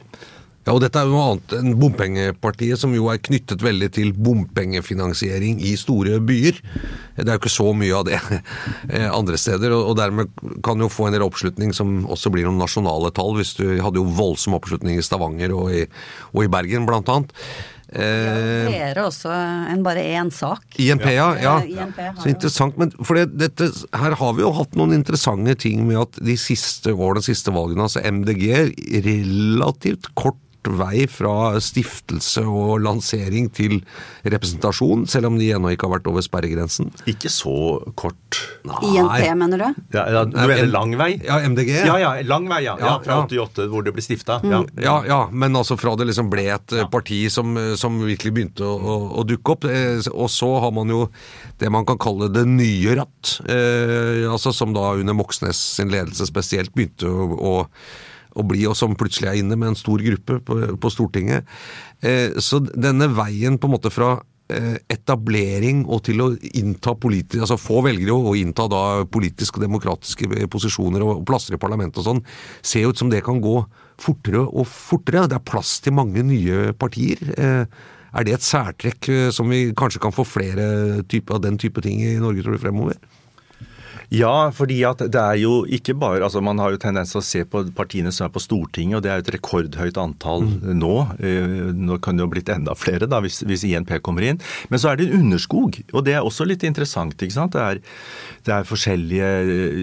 Ja, 0.62 0.76
og 0.76 0.82
Dette 0.84 1.00
er 1.00 1.08
jo 1.08 1.16
noe 1.16 1.30
annet 1.32 1.52
enn 1.58 1.72
bompengepartiet, 1.74 2.78
som 2.78 2.92
jo 2.94 3.08
er 3.10 3.18
knyttet 3.18 3.64
veldig 3.66 3.88
til 3.96 4.12
bompengefinansiering 4.14 5.58
i 5.58 5.72
store 5.78 6.20
byer. 6.22 6.60
Det 7.16 7.24
er 7.26 7.34
jo 7.34 7.40
ikke 7.40 7.50
så 7.50 7.66
mye 7.74 7.96
av 7.98 8.06
det 8.06 8.20
eh, 8.94 9.08
andre 9.10 9.40
steder, 9.42 9.74
og 9.74 9.96
dermed 9.98 10.30
kan 10.62 10.78
jo 10.78 10.90
få 10.92 11.08
en 11.08 11.16
del 11.16 11.26
oppslutning 11.26 11.74
som 11.74 12.04
også 12.06 12.30
blir 12.30 12.46
noen 12.46 12.62
nasjonale 12.62 13.10
tall. 13.16 13.34
hvis 13.40 13.56
Du 13.58 13.66
hadde 13.82 13.98
jo 13.98 14.06
voldsom 14.06 14.54
oppslutning 14.54 15.00
i 15.00 15.02
Stavanger 15.02 15.50
og 15.56 15.74
i, 15.74 15.82
og 16.30 16.46
i 16.46 16.52
Bergen, 16.54 16.86
blant 16.86 17.10
annet. 17.10 17.34
Eh, 17.92 18.68
flere 18.70 19.04
også 19.04 19.32
enn 19.72 19.82
bare 19.84 20.04
én 20.16 20.30
sak. 20.32 20.64
INP, 20.80 21.04
ja. 21.12 21.28
ja. 21.42 21.56
INP 21.60 21.98
så 22.22 22.30
interessant. 22.30 22.78
Men 22.80 22.92
for 23.02 23.18
det, 23.18 23.26
dette, 23.36 23.68
her 24.00 24.16
har 24.18 24.36
vi 24.38 24.44
jo 24.44 24.52
hatt 24.56 24.78
noen 24.78 24.94
interessante 24.96 25.56
ting 25.66 25.84
med 25.88 26.00
at 26.00 26.22
de 26.24 26.36
siste 26.40 26.94
årene, 26.94 27.20
de 27.20 27.28
siste 27.28 27.52
valgene, 27.54 27.84
altså 27.84 28.00
MDG 28.00 28.46
relativt 29.04 30.08
kort 30.18 30.41
vei 30.70 31.06
fra 31.10 31.58
stiftelse 31.62 32.44
og 32.46 32.82
lansering 32.84 33.48
til 33.54 33.80
representasjon, 34.22 35.06
selv 35.10 35.30
om 35.30 35.38
de 35.40 35.50
ennå 35.54 35.72
ikke 35.74 35.88
har 35.88 35.96
vært 35.96 36.10
over 36.10 36.24
sperregrensen? 36.24 36.92
Ikke 37.10 37.30
så 37.32 37.54
kort. 37.98 38.38
Nei. 38.68 38.80
INP, 38.92 39.26
mener 39.38 39.62
du? 39.64 39.80
Ja, 39.96 40.04
ja, 40.14 40.24
du 40.28 40.36
mener 40.38 40.70
lang 40.70 40.94
vei? 41.00 41.10
Ja, 41.24 41.40
MDG. 41.42 41.72
Ja, 41.88 41.96
ja, 42.00 42.12
lang 42.28 42.46
vei, 42.50 42.62
ja. 42.66 42.76
ja 42.80 42.94
fra 43.02 43.18
88, 43.24 43.66
hvor 43.72 43.86
det 43.86 43.94
ble 43.96 44.04
stifta. 44.04 44.38
Mm. 44.44 44.68
Ja. 44.82 44.96
ja, 45.08 45.20
men 45.32 45.58
altså 45.58 45.76
fra 45.80 45.96
det 45.98 46.08
liksom 46.10 46.30
ble 46.32 46.46
et 46.54 46.76
parti 46.92 47.24
som, 47.32 47.56
som 47.78 47.98
virkelig 48.04 48.34
begynte 48.36 48.66
å, 48.66 48.76
å, 48.76 48.96
å, 49.20 49.26
dukke 49.28 49.56
opp. 49.56 49.66
Eh, 49.70 49.98
og 50.12 50.30
så 50.32 50.50
har 50.62 50.72
man 50.74 50.92
jo 50.92 51.06
det 51.60 51.70
man 51.72 51.86
kan 51.88 52.00
kalle 52.02 52.30
det 52.32 52.46
nye 52.48 52.96
ratt, 52.98 53.36
eh, 53.50 54.24
altså 54.30 54.54
som 54.54 54.74
da 54.76 54.92
under 54.98 55.16
Moxnes 55.16 55.58
sin 55.76 55.92
ledelse 55.92 56.26
spesielt 56.28 56.74
begynte 56.74 57.10
å, 57.10 57.28
å 57.36 57.54
å 58.34 58.44
bli, 58.46 58.64
og 58.68 58.76
som 58.78 58.96
plutselig 58.98 59.30
er 59.30 59.40
inne 59.42 59.58
med 59.58 59.72
en 59.72 59.78
stor 59.78 60.02
gruppe 60.02 60.40
på, 60.46 60.58
på 60.80 60.92
Stortinget. 60.92 61.48
Eh, 62.02 62.38
så 62.42 62.62
denne 62.62 63.10
veien 63.14 63.58
på 63.60 63.68
en 63.68 63.74
måte 63.74 63.92
fra 63.92 64.14
eh, 64.52 64.76
etablering 64.92 65.84
og 65.86 66.04
til 66.08 66.24
å 66.24 66.28
innta 66.58 66.96
politisk, 66.98 67.42
altså 67.44 67.60
få 67.60 67.82
velgere 67.86 68.16
og 68.16 68.38
innta 68.40 68.68
da 68.72 68.82
politiske 69.04 69.60
og 69.60 69.66
demokratiske 69.66 70.48
posisjoner 70.52 71.04
og 71.06 71.24
plasser 71.28 71.56
i 71.56 71.62
parlamentet 71.62 72.02
og 72.02 72.08
sånn, 72.08 72.22
ser 72.64 72.90
ut 72.90 73.00
som 73.00 73.12
det 73.12 73.24
kan 73.26 73.42
gå 73.44 73.58
fortere 74.02 74.44
og 74.46 74.68
fortere. 74.68 75.28
Det 75.30 75.38
er 75.38 75.50
plass 75.52 75.78
til 75.84 75.96
mange 75.98 76.24
nye 76.26 76.72
partier. 76.78 77.22
Eh, 77.36 77.82
er 78.12 78.28
det 78.28 78.36
et 78.36 78.44
særtrekk 78.44 79.08
som 79.32 79.48
vi 79.48 79.70
kanskje 79.72 80.02
kan 80.02 80.12
få 80.12 80.26
flere 80.28 81.00
type, 81.08 81.32
av 81.32 81.40
den 81.40 81.56
type 81.56 81.80
ting 81.80 82.02
i 82.04 82.18
Norge, 82.20 82.44
tror 82.44 82.58
du, 82.58 82.60
fremover? 82.60 82.98
Ja, 84.12 84.50
fordi 84.52 84.82
at 84.84 85.00
det 85.12 85.20
er 85.20 85.38
jo 85.40 85.62
ikke 85.72 85.94
bare 85.96 86.26
altså 86.26 86.42
Man 86.44 86.60
har 86.60 86.74
jo 86.74 86.80
tendens 86.80 87.14
til 87.14 87.20
å 87.22 87.24
se 87.24 87.44
på 87.48 87.64
partiene 87.76 88.12
som 88.12 88.26
er 88.26 88.32
på 88.34 88.42
Stortinget, 88.42 88.98
og 88.98 89.04
det 89.04 89.12
er 89.12 89.20
jo 89.20 89.24
et 89.24 89.32
rekordhøyt 89.36 90.00
antall 90.00 90.44
mm. 90.48 90.72
nå. 90.76 90.94
Eh, 91.22 91.70
nå 91.72 91.98
kan 92.04 92.18
det 92.18 92.26
jo 92.26 92.32
blitt 92.32 92.50
enda 92.52 92.74
flere 92.76 93.08
da, 93.08 93.22
hvis, 93.24 93.40
hvis, 93.48 93.64
INP 93.68 93.94
kommer 94.04 94.26
inn. 94.26 94.40
Men 94.68 94.82
så 94.82 94.90
er 94.90 95.00
det 95.00 95.08
en 95.08 95.22
underskog, 95.22 95.78
og 95.92 96.04
det 96.04 96.16
er 96.18 96.26
også 96.26 96.46
litt 96.48 96.66
interessant. 96.66 97.16
ikke 97.16 97.36
sant? 97.36 97.56
Det 97.56 97.62
er, 97.62 97.80
det 98.44 98.54
er 98.56 98.68
forskjellige 98.68 99.30
eh, 99.40 99.80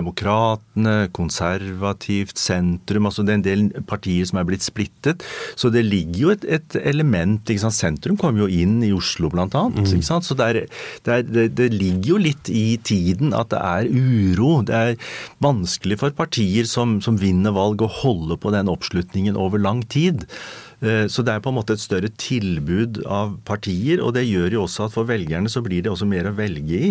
Demokratene, 0.00 1.08
konservativt, 1.16 2.38
sentrum 2.38 3.08
altså 3.08 3.24
Det 3.24 3.32
er 3.32 3.38
en 3.38 3.46
del 3.46 3.84
partier 3.88 4.28
som 4.28 4.40
er 4.40 4.48
blitt 4.48 4.66
splittet. 4.66 5.24
Så 5.58 5.72
det 5.72 5.86
ligger 5.86 6.20
jo 6.26 6.34
et, 6.34 6.44
et 6.58 6.78
element 6.82 7.40
ikke 7.48 7.64
sant? 7.64 7.78
Sentrum 7.80 8.18
kom 8.20 8.38
jo 8.40 8.50
inn 8.50 8.80
i 8.84 8.92
Oslo, 8.94 9.30
blant 9.32 9.56
annet. 9.56 9.80
Mm. 9.80 9.96
ikke 9.96 10.10
sant? 10.10 10.28
Så 10.28 10.36
det, 10.36 10.50
er, 10.50 10.82
det, 11.06 11.16
er, 11.16 11.26
det, 11.26 11.48
det 11.56 11.70
ligger 11.72 12.14
jo 12.14 12.22
litt 12.28 12.52
i 12.52 12.66
tiden 12.84 13.32
at 13.36 13.52
det 13.54 13.60
er 13.60 13.69
er 13.70 13.90
uro. 13.90 14.60
Det 14.66 14.76
er 14.76 15.12
vanskelig 15.42 16.00
for 16.02 16.16
partier 16.16 16.68
som, 16.68 16.98
som 17.04 17.20
vinner 17.20 17.54
valg 17.56 17.82
å 17.84 17.92
holde 18.00 18.38
på 18.40 18.52
den 18.54 18.70
oppslutningen 18.72 19.38
over 19.40 19.62
lang 19.62 19.84
tid. 19.88 20.26
Eh, 20.80 21.06
så 21.12 21.24
det 21.26 21.34
er 21.34 21.44
på 21.44 21.52
en 21.52 21.58
måte 21.58 21.76
et 21.76 21.82
større 21.82 22.10
tilbud 22.20 23.02
av 23.04 23.36
partier, 23.48 24.00
og 24.00 24.14
det 24.16 24.26
gjør 24.28 24.56
jo 24.56 24.64
også 24.64 24.86
at 24.86 24.96
for 24.96 25.08
velgerne 25.08 25.52
så 25.52 25.62
blir 25.64 25.84
det 25.84 25.92
også 25.92 26.08
mer 26.08 26.30
å 26.30 26.36
velge 26.36 26.80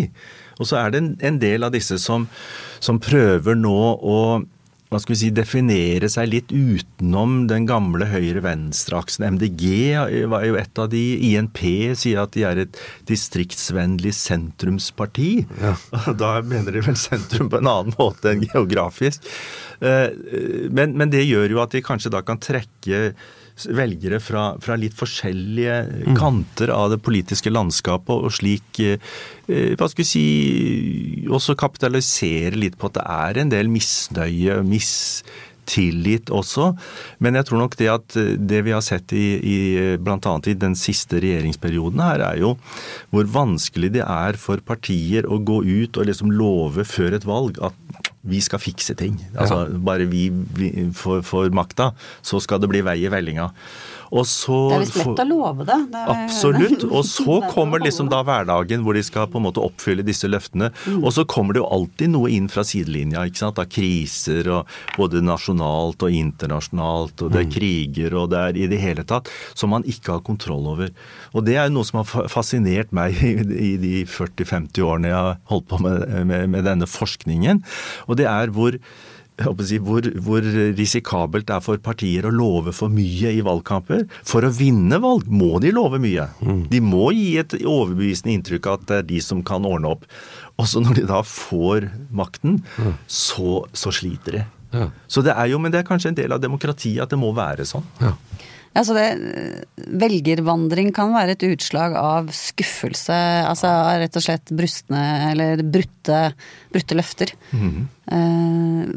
Og 0.60 0.68
så 0.68 0.78
er 0.82 0.94
det 0.94 1.02
en, 1.26 1.40
del 1.42 1.66
av 1.66 1.74
disse 1.74 1.98
som, 1.98 2.28
som 2.82 3.00
prøver 3.02 3.58
nå 3.58 3.78
å 3.96 4.16
hva 4.90 4.98
skal 4.98 5.14
vi 5.14 5.18
si, 5.20 5.28
definere 5.30 6.08
seg 6.10 6.32
litt 6.32 6.50
utenom 6.50 7.44
den 7.50 7.66
gamle 7.68 8.08
høyre-venstre-aksen. 8.10 9.22
MDG 9.36 10.24
var 10.32 10.46
jo 10.48 10.56
et 10.58 10.80
av 10.82 10.88
de. 10.90 11.02
INP 11.30 11.60
sier 11.94 12.24
at 12.24 12.34
de 12.34 12.42
er 12.48 12.64
et 12.64 12.80
distriktsvennlig 13.06 14.12
sentrumsparti. 14.18 15.32
Ja. 15.62 15.76
Da 16.20 16.32
mener 16.42 16.74
de 16.74 16.82
vel 16.82 16.98
sentrum 16.98 17.52
på 17.52 17.60
en 17.60 17.70
annen 17.70 17.94
måte 18.00 18.32
enn 18.32 18.42
geografisk. 18.42 19.30
Eh, 19.78 20.10
men, 20.74 20.98
men 20.98 21.12
det 21.14 21.22
gjør 21.22 21.54
jo 21.54 21.62
at 21.62 21.76
de 21.76 21.84
kanskje 21.86 22.10
da 22.12 22.24
kan 22.26 22.42
trekke 22.42 23.12
velgere 23.68 24.20
fra, 24.22 24.54
fra 24.62 24.76
litt 24.80 24.96
forskjellige 24.98 25.76
mm. 25.90 26.16
kanter 26.18 26.72
av 26.74 26.90
det 26.94 27.00
politiske 27.04 27.52
landskapet, 27.52 28.14
og 28.26 28.34
slik 28.34 28.80
eh, 28.84 29.12
eh, 29.48 29.76
hva 29.78 29.90
skal 29.90 30.04
vi 30.04 30.08
si, 30.08 30.26
også 31.30 31.58
kapitalisere 31.60 32.58
litt 32.58 32.78
på 32.80 32.90
at 32.90 32.98
det 33.00 33.06
er 33.06 33.42
en 33.42 33.52
del 33.52 33.70
misnøye, 33.72 34.60
mistillit 34.66 36.32
også. 36.34 36.72
Men 37.20 37.38
jeg 37.38 37.50
tror 37.50 37.64
nok 37.64 37.78
det 37.80 37.90
at 37.92 38.18
eh, 38.20 38.34
det 38.38 38.64
vi 38.66 38.76
har 38.76 38.84
sett 38.86 39.14
i, 39.16 39.26
i 39.38 39.58
bl.a. 40.00 40.36
i 40.46 40.58
den 40.66 40.78
siste 40.78 41.20
regjeringsperioden 41.22 42.04
her, 42.04 42.26
er 42.32 42.40
jo 42.42 42.54
hvor 43.12 43.28
vanskelig 43.40 43.92
det 43.98 44.06
er 44.06 44.40
for 44.40 44.62
partier 44.64 45.28
å 45.28 45.42
gå 45.42 45.62
ut 45.66 46.00
og 46.00 46.10
liksom 46.10 46.32
love 46.34 46.86
før 46.88 47.18
et 47.18 47.28
valg 47.28 47.60
at 47.64 47.76
vi 48.22 48.40
skal 48.44 48.60
fikse 48.60 48.94
ting. 48.98 49.16
Altså, 49.34 49.62
ja. 49.64 49.78
Bare 49.86 50.08
vi, 50.10 50.28
vi 50.56 50.90
får, 50.96 51.50
makta, 51.56 51.92
så 52.22 52.40
skal 52.42 52.60
det 52.60 52.68
bli 52.72 52.82
vei 52.84 52.98
i 53.04 53.12
vellinga. 53.12 53.50
Så, 54.10 54.56
det 54.70 54.76
er 54.76 54.82
visst 54.82 54.96
lett 54.98 55.22
å 55.22 55.26
love 55.28 55.64
det. 55.66 55.76
det 55.92 56.00
er, 56.00 56.08
absolutt. 56.14 56.84
Og 56.96 57.04
så 57.06 57.36
kommer 57.52 57.82
liksom 57.82 58.10
da 58.10 58.22
hverdagen 58.26 58.82
hvor 58.84 58.96
de 58.98 59.02
skal 59.06 59.28
på 59.30 59.38
en 59.38 59.46
måte 59.46 59.62
oppfylle 59.62 60.04
disse 60.06 60.28
løftene. 60.30 60.72
Mm. 60.86 61.04
Og 61.04 61.14
så 61.14 61.24
kommer 61.30 61.54
det 61.54 61.62
jo 61.62 61.68
alltid 61.70 62.12
noe 62.16 62.32
inn 62.34 62.48
fra 62.50 62.64
sidelinja. 62.66 63.22
ikke 63.28 63.42
sant? 63.44 63.60
Av 63.62 63.70
kriser 63.70 64.50
og 64.50 64.74
både 64.96 65.22
nasjonalt 65.22 66.02
og 66.06 66.16
internasjonalt. 66.16 67.22
Og 67.22 67.30
det 67.30 67.44
er 67.44 67.48
mm. 67.48 67.54
kriger 67.54 68.18
og 68.18 68.32
det 68.34 68.42
er 68.48 68.58
i 68.58 68.66
det 68.70 68.80
hele 68.82 69.06
tatt 69.06 69.30
som 69.54 69.70
man 69.74 69.86
ikke 69.88 70.16
har 70.16 70.26
kontroll 70.26 70.66
over. 70.74 70.90
Og 71.30 71.46
det 71.46 71.56
er 71.56 71.68
jo 71.68 71.76
noe 71.78 71.88
som 71.88 72.02
har 72.02 72.28
fascinert 72.32 72.90
meg 72.96 73.14
i 73.70 73.76
de 73.80 73.94
40-50 74.10 74.82
årene 74.86 75.12
jeg 75.12 75.20
har 75.20 75.38
holdt 75.52 75.70
på 75.70 75.80
med, 75.86 76.02
med, 76.26 76.50
med 76.50 76.66
denne 76.66 76.90
forskningen. 76.90 77.62
Og 78.10 78.18
det 78.18 78.26
er 78.30 78.50
hvor 78.54 78.74
Si, 79.40 79.78
hvor, 79.80 80.04
hvor, 80.20 80.44
risikabelt 80.76 81.46
det 81.48 81.54
er 81.56 81.64
for 81.64 81.80
partier 81.82 82.26
å 82.28 82.32
love 82.34 82.74
for 82.76 82.92
mye 82.92 83.32
i 83.32 83.42
valgkamper. 83.44 84.04
For 84.26 84.44
å 84.44 84.52
vinne 84.52 85.00
valg 85.02 85.28
må 85.30 85.58
de 85.62 85.72
love 85.74 86.00
mye. 86.02 86.28
Mm. 86.44 86.62
De 86.70 86.82
må 86.84 87.10
gi 87.16 87.34
et 87.40 87.56
overbevisende 87.60 88.34
inntrykk 88.36 88.68
av 88.68 88.78
at 88.78 88.86
det 88.90 88.98
er 88.98 89.08
de 89.14 89.20
som 89.24 89.42
kan 89.46 89.66
ordne 89.68 89.94
opp. 89.96 90.06
Også 90.60 90.82
når 90.84 91.00
de 91.00 91.06
da 91.08 91.22
får 91.26 91.88
makten, 92.12 92.60
mm. 92.76 92.96
så, 93.08 93.62
så, 93.72 93.92
sliter 93.94 94.38
de. 94.38 94.46
Ja. 94.76 94.90
Så 95.10 95.24
det 95.26 95.34
er 95.34 95.50
jo, 95.50 95.58
Men 95.58 95.72
det 95.72 95.80
er 95.80 95.88
kanskje 95.88 96.12
en 96.12 96.20
del 96.20 96.36
av 96.36 96.42
demokratiet 96.42 97.02
at 97.02 97.10
det 97.10 97.18
må 97.20 97.32
være 97.36 97.66
sånn. 97.68 97.86
Ja. 98.02 98.14
Ja, 98.70 98.84
så 98.86 98.94
det, 98.94 99.06
velgervandring 99.98 100.92
kan 100.94 101.10
være 101.10 101.34
et 101.34 101.42
utslag 101.48 101.96
av 101.98 102.28
skuffelse, 102.34 103.16
altså 103.42 103.72
rett 103.98 104.18
og 104.20 104.22
slett 104.22 104.52
brustne 104.54 105.00
eller 105.32 105.64
brutte, 105.66 106.20
brutte 106.70 106.98
løfter. 106.98 107.32
Mm. 107.50 107.88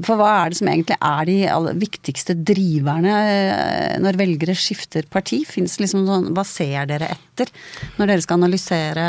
For 0.06 0.20
hva 0.20 0.30
er 0.44 0.53
det 0.53 0.60
som 0.60 0.70
egentlig 0.70 1.00
er 1.00 1.30
de 1.30 1.74
viktigste 1.82 2.38
driverne 2.38 3.18
eh, 3.34 3.98
når 4.01 4.22
velgere 4.22 4.53
skifter 4.58 5.10
parti? 5.10 5.42
Fins 5.50 5.80
liksom 5.82 6.06
sånn, 6.06 6.32
hva 6.38 6.46
ser 6.46 6.86
dere 6.94 7.10
etter 7.18 7.50
når 7.98 8.13
dere 8.13 8.25
skal 8.25 8.42
analysere 8.42 9.08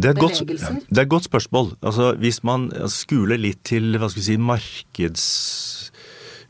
Det 0.00 0.10
er, 0.10 0.18
godt, 0.18 0.42
det 0.50 0.98
er 0.98 1.04
et 1.04 1.14
godt 1.14 1.30
spørsmål. 1.30 1.76
Altså, 1.78 2.14
hvis 2.18 2.42
man 2.42 2.70
skuler 2.90 3.38
litt 3.38 3.62
til 3.70 3.94
hva 4.00 4.10
skal 4.10 4.22
vi 4.22 4.30
si, 4.32 4.40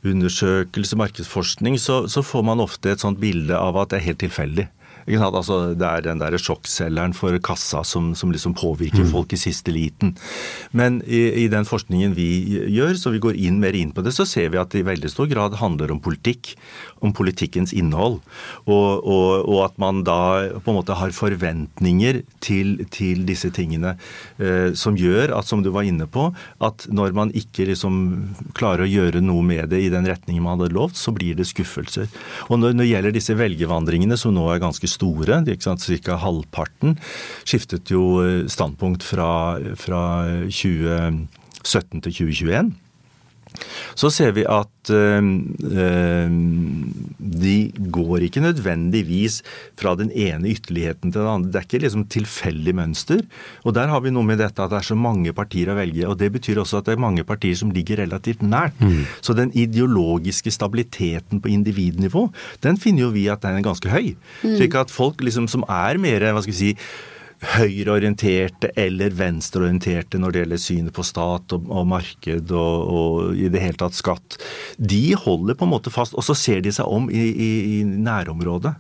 markedsundersøkelse, 0.01 0.97
markedsforskning, 0.97 1.79
så, 1.79 2.09
så 2.09 2.23
får 2.23 2.43
man 2.43 2.61
ofte 2.61 2.91
et 2.91 3.01
sånt 3.01 3.21
bilde 3.21 3.57
av 3.57 3.77
at 3.77 3.91
det 3.91 3.99
er 3.99 4.07
helt 4.09 4.21
tilfeldig. 4.21 4.69
Altså, 5.09 5.75
det 5.79 5.87
er 5.87 6.05
den 6.05 6.21
der 6.21 6.37
sjokkselgeren 6.41 7.15
for 7.17 7.37
kassa 7.43 7.83
som, 7.87 8.13
som 8.15 8.33
liksom 8.33 8.55
påvirker 8.59 9.07
folk 9.11 9.33
i 9.33 9.41
siste 9.41 9.73
liten. 9.75 10.15
Men 10.77 11.01
i, 11.07 11.45
i 11.45 11.49
den 11.53 11.67
forskningen 11.69 12.15
vi 12.17 12.29
gjør, 12.75 12.95
så 12.99 13.15
vi 13.15 13.23
går 13.23 13.39
inn 13.39 13.61
mer 13.63 13.77
inn 13.77 13.95
på 13.97 14.05
det, 14.05 14.15
så 14.17 14.27
ser 14.29 14.53
vi 14.53 14.61
at 14.61 14.73
det 14.73 14.83
i 14.83 14.89
veldig 14.89 15.11
stor 15.11 15.31
grad 15.31 15.59
handler 15.61 15.93
om 15.95 16.03
politikk. 16.03 16.55
Om 17.01 17.15
politikkens 17.17 17.73
innhold. 17.73 18.19
Og, 18.69 18.89
og, 19.09 19.49
og 19.49 19.61
at 19.65 19.79
man 19.81 20.03
da 20.05 20.51
på 20.61 20.73
en 20.73 20.77
måte 20.77 20.97
har 20.99 21.15
forventninger 21.17 22.21
til, 22.45 22.75
til 22.93 23.25
disse 23.29 23.49
tingene 23.57 23.95
eh, 24.37 24.77
som 24.77 24.99
gjør 25.01 25.33
at, 25.39 25.49
som 25.49 25.65
du 25.65 25.71
var 25.73 25.89
inne 25.89 26.05
på, 26.11 26.29
at 26.61 26.85
når 26.93 27.17
man 27.17 27.33
ikke 27.37 27.71
liksom 27.71 27.97
klarer 28.57 28.85
å 28.85 28.91
gjøre 28.91 29.23
noe 29.25 29.45
med 29.47 29.73
det 29.73 29.81
i 29.87 29.91
den 29.93 30.09
retningen 30.09 30.45
man 30.45 30.59
hadde 30.59 30.77
lovt, 30.77 30.99
så 31.01 31.15
blir 31.17 31.39
det 31.39 31.49
skuffelser. 31.49 32.11
Og 32.51 32.61
når, 32.61 32.77
når 32.77 32.85
det 32.85 32.91
gjelder 32.91 33.17
disse 33.17 33.37
velgervandringene, 33.39 34.19
som 34.21 34.35
nå 34.37 34.47
er 34.53 34.63
ganske 34.63 34.90
store, 34.91 35.41
ca. 35.47 36.19
halvparten, 36.21 36.99
skiftet 37.45 37.91
jo 37.95 38.21
eh, 38.25 38.47
standpunkt 38.51 39.07
fra, 39.07 39.59
fra 39.79 40.05
2017 40.51 42.01
til 42.03 42.13
2021. 42.13 42.73
Så 43.99 44.11
ser 44.15 44.35
vi 44.37 44.45
at 44.49 44.93
øh, 44.95 45.23
de 47.41 47.57
går 47.93 48.27
ikke 48.27 48.43
nødvendigvis 48.45 49.41
fra 49.79 49.95
den 49.99 50.11
ene 50.11 50.51
ytterligheten 50.55 51.13
til 51.13 51.21
den 51.21 51.31
andre. 51.31 51.51
Det 51.51 51.61
er 51.61 51.69
ikke 51.69 51.83
liksom 51.85 52.07
tilfeldig 52.13 52.75
mønster. 52.79 53.23
Og 53.65 53.75
der 53.77 53.91
har 53.93 54.01
vi 54.05 54.13
noe 54.15 54.27
med 54.27 54.41
dette 54.43 54.63
at 54.63 54.73
det 54.73 54.81
er 54.81 54.89
så 54.91 54.99
mange 54.99 55.35
partier 55.37 55.71
å 55.71 55.79
velge. 55.79 56.07
Og 56.09 56.19
det 56.21 56.33
betyr 56.33 56.63
også 56.63 56.81
at 56.81 56.89
det 56.89 56.97
er 56.97 57.05
mange 57.05 57.25
partier 57.29 57.59
som 57.59 57.73
ligger 57.75 58.03
relativt 58.05 58.43
nært. 58.43 58.77
Så 59.21 59.37
den 59.37 59.53
ideologiske 59.57 60.51
stabiliteten 60.55 61.41
på 61.41 61.53
individnivå, 61.53 62.29
den 62.65 62.81
finner 62.81 63.09
jo 63.09 63.15
vi 63.15 63.29
at 63.33 63.43
den 63.43 63.61
er 63.61 63.67
ganske 63.67 63.91
høy. 63.93 64.15
Slik 64.43 64.75
at 64.79 64.91
folk 64.91 65.23
liksom 65.25 65.49
som 65.51 65.65
er 65.69 66.01
mer, 66.01 66.33
hva 66.33 66.43
skal 66.43 66.55
vi 66.55 66.59
si, 66.59 66.75
høyreorienterte 67.41 68.73
eller 68.79 69.15
venstreorienterte 69.17 70.21
når 70.21 70.33
det 70.33 70.43
gjelder 70.43 70.61
synet 70.61 70.97
på 70.97 71.05
stat 71.07 71.55
og, 71.57 71.71
og 71.73 71.87
marked 71.89 72.53
og, 72.53 72.93
og, 72.93 73.33
i 73.33 73.49
det 73.53 73.63
hele 73.65 73.81
tatt 73.81 73.97
skatt, 73.97 74.37
de 74.77 75.15
holder 75.17 75.57
på 75.57 75.67
en 75.67 75.73
måte 75.73 75.93
fast. 75.93 76.17
Og 76.19 76.27
så 76.27 76.37
ser 76.37 76.61
de 76.65 76.75
seg 76.75 76.89
om 76.89 77.09
i, 77.09 77.25
i, 77.31 77.51
i 77.79 77.83
nærområdet. 77.89 78.77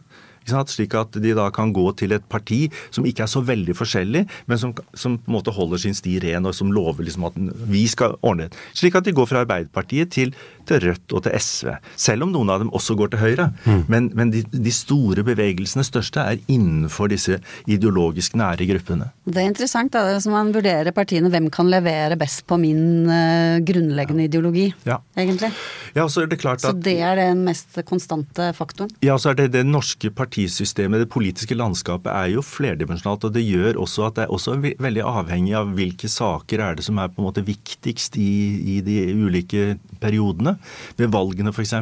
Slik 0.50 0.94
at 0.98 1.14
de 1.20 1.34
da 1.36 1.46
kan 1.54 1.70
gå 1.72 1.84
til 1.98 2.14
et 2.16 2.24
parti 2.28 2.64
som 2.90 3.06
ikke 3.06 3.22
er 3.22 3.30
så 3.30 3.42
veldig 3.44 3.74
forskjellig, 3.76 4.24
men 4.50 4.58
som, 4.58 4.72
som 4.94 5.18
på 5.20 5.30
en 5.30 5.36
måte 5.36 5.54
holder 5.54 5.82
sin 5.82 5.94
sti 5.94 6.16
ren, 6.24 6.48
og 6.48 6.56
som 6.56 6.72
lover 6.74 7.04
liksom 7.06 7.28
at 7.28 7.36
vi 7.70 7.84
skal 7.90 8.16
ordne 8.20 8.48
det. 8.48 8.58
Slik 8.74 8.96
at 8.98 9.06
de 9.06 9.14
går 9.14 9.28
fra 9.30 9.44
Arbeiderpartiet 9.44 10.10
til, 10.16 10.34
til 10.70 10.80
Rødt 10.86 11.14
og 11.18 11.24
til 11.26 11.34
SV. 11.42 11.72
Selv 11.98 12.26
om 12.26 12.32
noen 12.34 12.52
av 12.54 12.62
dem 12.62 12.70
også 12.76 12.96
går 12.98 13.12
til 13.12 13.22
Høyre. 13.24 13.48
Men, 13.90 14.10
men 14.16 14.30
de, 14.34 14.44
de 14.50 14.72
store 14.74 15.24
bevegelsene, 15.26 15.84
største, 15.86 16.22
er 16.22 16.40
innenfor 16.50 17.10
disse 17.12 17.40
ideologisk 17.70 18.36
nære 18.38 18.66
gruppene. 18.70 19.10
Det 19.26 19.42
er 19.42 19.50
interessant 19.50 19.92
da, 19.94 20.04
hvis 20.14 20.28
man 20.30 20.52
vurderer 20.54 20.94
partiene. 20.96 21.30
Hvem 21.32 21.50
kan 21.54 21.70
levere 21.70 22.16
best 22.20 22.44
på 22.50 22.58
min 22.60 23.08
uh, 23.10 23.58
grunnleggende 23.66 24.26
ideologi, 24.30 24.68
Ja. 24.88 25.00
egentlig? 25.18 25.52
Ja, 25.96 26.04
så 26.06 26.22
er 26.22 26.30
det 26.30 26.38
klart 26.38 26.60
at... 26.62 26.68
Så 26.70 26.72
det 26.78 26.96
er 27.02 27.18
den 27.18 27.42
mest 27.46 27.74
konstante 27.88 28.50
faktoren. 28.54 28.92
Ja, 29.02 29.16
så 29.18 29.32
er 29.32 29.40
det 29.40 29.48
det 29.56 29.64
norske 29.66 30.10
partisystemet, 30.14 31.02
det 31.02 31.10
politiske 31.10 31.56
landskapet, 31.58 32.10
er 32.12 32.30
jo 32.36 32.44
flerdimensjonalt. 32.46 33.26
Og 33.26 33.34
det 33.34 33.42
gjør 33.42 33.80
også 33.82 34.06
at 34.06 34.18
det 34.20 34.26
er 34.28 34.34
også 34.36 34.54
veldig 34.62 35.02
avhengig 35.10 35.56
av 35.58 35.72
hvilke 35.74 36.10
saker 36.10 36.62
er 36.68 36.78
det 36.78 36.86
som 36.86 37.00
er 37.02 37.10
på 37.10 37.18
en 37.22 37.26
måte 37.26 37.42
viktigst 37.46 38.18
i, 38.20 38.30
i 38.76 38.80
de 38.86 39.00
ulike 39.18 39.72
periodene. 40.02 40.56
Ved 40.98 41.12
valgene, 41.14 41.52
f.eks. 41.54 41.74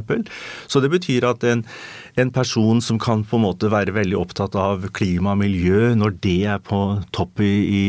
Så 0.67 0.83
det 0.85 0.91
betyr 0.93 1.27
at 1.29 1.45
en, 1.49 1.65
en 2.19 2.33
person 2.35 2.83
som 2.85 3.01
kan 3.01 3.25
på 3.27 3.39
en 3.39 3.47
måte 3.47 3.71
være 3.73 3.95
veldig 3.97 4.19
opptatt 4.19 4.57
av 4.59 4.87
klima 4.97 5.35
og 5.35 5.43
miljø, 5.43 5.95
når 5.99 6.19
det 6.25 6.39
er 6.55 6.63
på 6.65 6.81
topp 7.15 7.43
i, 7.45 7.53
i, 7.65 7.83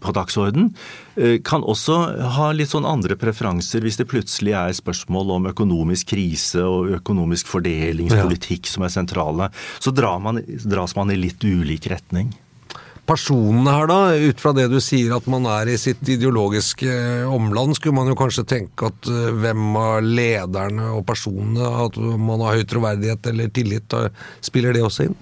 på 0.00 0.14
dagsorden, 0.16 0.70
eh, 1.16 1.38
kan 1.44 1.66
også 1.66 1.98
ha 2.38 2.50
litt 2.54 2.72
sånn 2.72 2.88
andre 2.88 3.18
preferanser 3.20 3.84
hvis 3.84 4.00
det 4.00 4.08
plutselig 4.10 4.56
er 4.56 4.76
spørsmål 4.76 5.36
om 5.38 5.50
økonomisk 5.52 6.14
krise 6.14 6.64
og 6.64 6.96
økonomisk 7.00 7.50
fordelingspolitikk 7.52 8.70
som 8.70 8.86
er 8.86 8.94
sentrale. 8.94 9.50
Så 9.80 9.94
drar 9.94 10.20
man, 10.22 10.42
dras 10.64 10.96
man 10.98 11.12
i 11.12 11.20
litt 11.20 11.44
ulik 11.44 11.90
retning. 11.92 12.34
Personene 13.06 13.70
her, 13.70 13.86
da, 13.86 13.98
ut 14.18 14.42
fra 14.42 14.52
det 14.56 14.66
du 14.72 14.80
sier 14.82 15.14
at 15.14 15.28
man 15.30 15.46
er 15.50 15.70
i 15.70 15.78
sitt 15.78 16.02
ideologiske 16.10 16.90
eh, 16.90 17.30
omland, 17.30 17.76
skulle 17.78 17.94
man 18.00 18.10
jo 18.10 18.18
kanskje 18.18 18.46
tenke 18.50 18.90
at 18.90 19.10
eh, 19.12 19.30
hvem 19.44 19.78
av 19.78 20.02
lederne 20.02 20.90
og 20.96 21.04
personene, 21.06 21.70
at 21.86 21.98
man 22.00 22.42
har 22.42 22.58
høy 22.58 22.66
troverdighet 22.66 23.30
eller 23.30 23.52
tillit, 23.54 23.94
spiller 24.44 24.74
det 24.74 24.82
også 24.86 25.06
inn? 25.06 25.18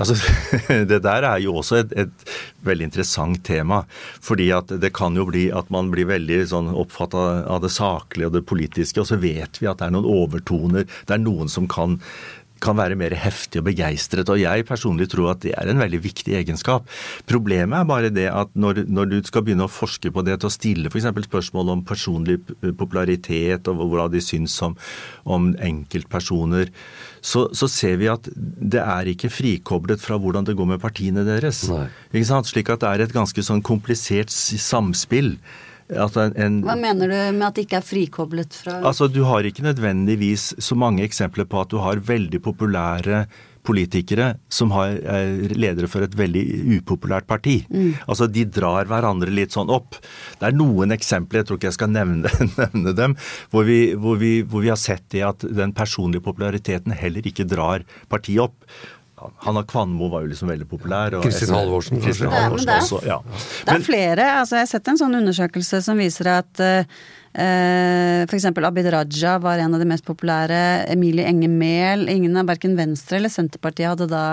Altså, 0.00 0.16
det 0.90 1.00
der 1.04 1.26
er 1.28 1.40
jo 1.42 1.56
også 1.60 1.82
et, 1.82 1.92
et 2.04 2.32
veldig 2.66 2.88
interessant 2.88 3.42
tema. 3.44 3.82
fordi 4.20 4.50
at 4.54 4.72
det 4.80 4.92
kan 4.96 5.16
jo 5.16 5.26
bli 5.28 5.48
at 5.52 5.70
man 5.70 5.90
blir 5.92 6.08
veldig 6.10 6.40
sånn 6.48 6.70
oppfatta 6.72 7.44
av 7.50 7.62
det 7.64 7.72
saklige 7.74 8.30
og 8.30 8.36
det 8.36 8.46
politiske, 8.48 9.00
og 9.00 9.08
så 9.08 9.20
vet 9.20 9.60
vi 9.60 9.68
at 9.70 9.80
det 9.80 9.88
er 9.88 9.96
noen 9.96 10.08
overtoner. 10.08 10.88
Det 11.06 11.16
er 11.16 11.24
noen 11.24 11.52
som 11.52 11.68
kan 11.68 12.00
kan 12.62 12.78
være 12.78 12.96
mer 12.98 13.14
heftig 13.18 13.60
og 13.60 13.66
begeistret, 13.68 14.30
og 14.30 14.40
jeg 14.40 14.66
personlig 14.68 15.08
tror 15.12 15.32
at 15.34 15.42
det 15.44 15.54
er 15.58 15.70
en 15.70 15.82
veldig 15.82 16.00
viktig 16.04 16.36
egenskap. 16.38 16.86
Problemet 17.28 17.80
er 17.80 17.88
bare 17.88 18.12
det 18.14 18.28
at 18.30 18.52
når, 18.54 18.84
når 18.86 19.10
du 19.10 19.18
skal 19.26 19.44
begynne 19.46 19.66
å 19.66 19.72
forske 19.72 20.12
på 20.14 20.24
det 20.26 20.38
til 20.40 20.50
å 20.50 20.54
stille 20.54 20.92
f.eks. 20.92 21.08
spørsmål 21.26 21.74
om 21.76 21.84
personlig 21.86 22.38
popularitet 22.78 23.70
og 23.70 23.82
hvordan 23.82 24.12
de 24.14 24.22
syns 24.24 24.56
om, 24.64 24.76
om 25.24 25.50
enkeltpersoner, 25.58 26.70
så, 27.22 27.46
så 27.54 27.68
ser 27.70 27.98
vi 28.00 28.10
at 28.10 28.26
det 28.34 28.82
er 28.82 29.10
ikke 29.12 29.30
frikoblet 29.32 30.02
fra 30.02 30.18
hvordan 30.20 30.46
det 30.48 30.56
går 30.58 30.72
med 30.74 30.82
partiene 30.82 31.26
deres. 31.26 31.64
Slik 32.52 32.72
at 32.72 32.82
det 32.82 32.88
er 32.90 33.04
et 33.04 33.14
ganske 33.14 33.44
sånn 33.46 33.62
komplisert 33.64 34.32
samspill. 34.32 35.36
At 35.92 36.16
en, 36.20 36.34
en, 36.36 36.58
Hva 36.66 36.76
mener 36.78 37.10
du 37.10 37.16
med 37.36 37.46
at 37.48 37.58
det 37.58 37.66
ikke 37.66 37.80
er 37.80 37.86
frikoblet 37.86 38.58
fra 38.62 38.80
Altså, 38.80 39.08
Du 39.12 39.22
har 39.28 39.46
ikke 39.46 39.64
nødvendigvis 39.66 40.52
så 40.62 40.78
mange 40.78 41.04
eksempler 41.06 41.48
på 41.48 41.62
at 41.62 41.72
du 41.72 41.80
har 41.82 42.02
veldig 42.02 42.42
populære 42.44 43.26
politikere 43.62 44.32
som 44.50 44.72
har, 44.74 44.96
er 45.06 45.52
ledere 45.54 45.86
for 45.90 46.04
et 46.04 46.14
veldig 46.18 46.42
upopulært 46.78 47.28
parti. 47.30 47.60
Altså, 48.10 48.26
De 48.26 48.44
drar 48.44 48.88
hverandre 48.90 49.30
litt 49.30 49.54
sånn 49.54 49.70
opp. 49.70 50.00
Det 50.40 50.48
er 50.48 50.56
noen 50.56 50.94
eksempler, 50.94 51.42
jeg 51.42 51.50
tror 51.50 51.60
ikke 51.60 51.70
jeg 51.70 51.78
skal 51.78 51.92
nevne, 51.94 52.32
nevne 52.62 52.96
dem, 52.98 53.14
hvor 53.54 53.68
vi, 53.68 53.94
hvor, 53.94 54.18
vi, 54.22 54.40
hvor 54.42 54.64
vi 54.66 54.72
har 54.72 54.80
sett 54.80 55.06
det 55.14 55.22
at 55.28 55.46
den 55.46 55.74
personlige 55.76 56.24
populariteten 56.26 56.96
heller 56.96 57.26
ikke 57.28 57.46
drar 57.48 57.86
partiet 58.12 58.48
opp. 58.48 58.66
Hanna 59.44 59.62
Kvanmo 59.68 60.08
var 60.10 60.24
jo 60.24 60.32
liksom 60.32 60.48
veldig 60.50 60.66
populær. 60.70 61.14
og 61.18 61.22
Kristin 61.26 61.54
Halvorsen. 61.54 62.00
Kristin 62.02 62.32
Halvorsen 62.32 62.72
også, 62.74 63.02
ja. 63.06 63.18
Det 63.66 63.74
er 63.76 63.84
flere. 63.86 64.28
altså 64.40 64.56
Jeg 64.56 64.66
har 64.66 64.70
sett 64.72 64.88
en 64.88 64.98
sånn 64.98 65.14
undersøkelse 65.20 65.82
som 65.84 66.00
viser 66.00 66.30
at 66.32 66.62
eh, 66.62 66.84
f.eks. 67.34 68.44
Abid 68.44 68.88
Raja 68.92 69.38
var 69.38 69.58
en 69.58 69.74
av 69.74 69.80
de 69.80 69.86
mest 69.88 70.04
populære. 70.04 70.86
Emilie 70.92 71.24
Enger 71.28 71.48
Mehl. 71.48 72.04
Ingen 72.12 72.36
av 72.36 72.50
verken 72.50 72.76
Venstre 72.76 73.16
eller 73.18 73.32
Senterpartiet 73.32 73.88
hadde 73.88 74.08
da 74.10 74.24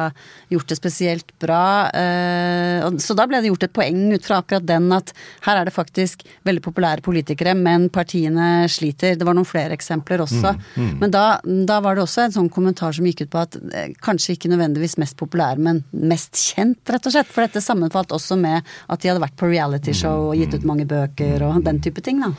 gjort 0.51 0.67
det 0.67 0.77
spesielt 0.79 1.31
bra. 1.39 1.87
Eh, 1.95 2.87
så 2.99 3.15
da 3.15 3.25
ble 3.29 3.39
det 3.39 3.51
gjort 3.51 3.67
et 3.69 3.75
poeng 3.75 4.01
ut 4.13 4.25
fra 4.25 4.41
akkurat 4.43 4.67
den 4.67 4.89
at 4.95 5.13
her 5.45 5.61
er 5.61 5.69
det 5.69 5.75
faktisk 5.75 6.25
veldig 6.47 6.63
populære 6.65 7.05
politikere, 7.05 7.55
men 7.55 7.87
partiene 7.93 8.67
sliter. 8.71 9.15
Det 9.19 9.27
var 9.27 9.37
noen 9.37 9.47
flere 9.47 9.77
eksempler 9.77 10.25
også. 10.25 10.53
Men 10.99 11.13
da, 11.13 11.25
da 11.43 11.79
var 11.85 11.95
det 11.95 12.03
også 12.03 12.25
en 12.25 12.35
sånn 12.35 12.51
kommentar 12.53 12.95
som 12.95 13.07
gikk 13.07 13.25
ut 13.25 13.33
på 13.33 13.43
at 13.45 13.57
eh, 13.71 13.93
kanskje 14.03 14.35
ikke 14.35 14.51
nødvendigvis 14.51 14.97
mest 15.01 15.17
populær, 15.19 15.59
men 15.61 15.83
mest 15.91 16.35
kjent, 16.39 16.81
rett 16.89 17.07
og 17.07 17.15
slett. 17.15 17.31
For 17.31 17.45
dette 17.45 17.63
sammenfalt 17.63 18.11
også 18.15 18.37
med 18.39 18.59
at 18.89 18.99
de 19.01 19.11
hadde 19.11 19.23
vært 19.23 19.39
på 19.39 19.49
realityshow 19.51 20.29
og 20.29 20.37
gitt 20.39 20.55
ut 20.57 20.67
mange 20.67 20.87
bøker 20.89 21.47
og 21.47 21.63
den 21.63 21.79
type 21.83 22.03
ting, 22.05 22.19
da. 22.23 22.33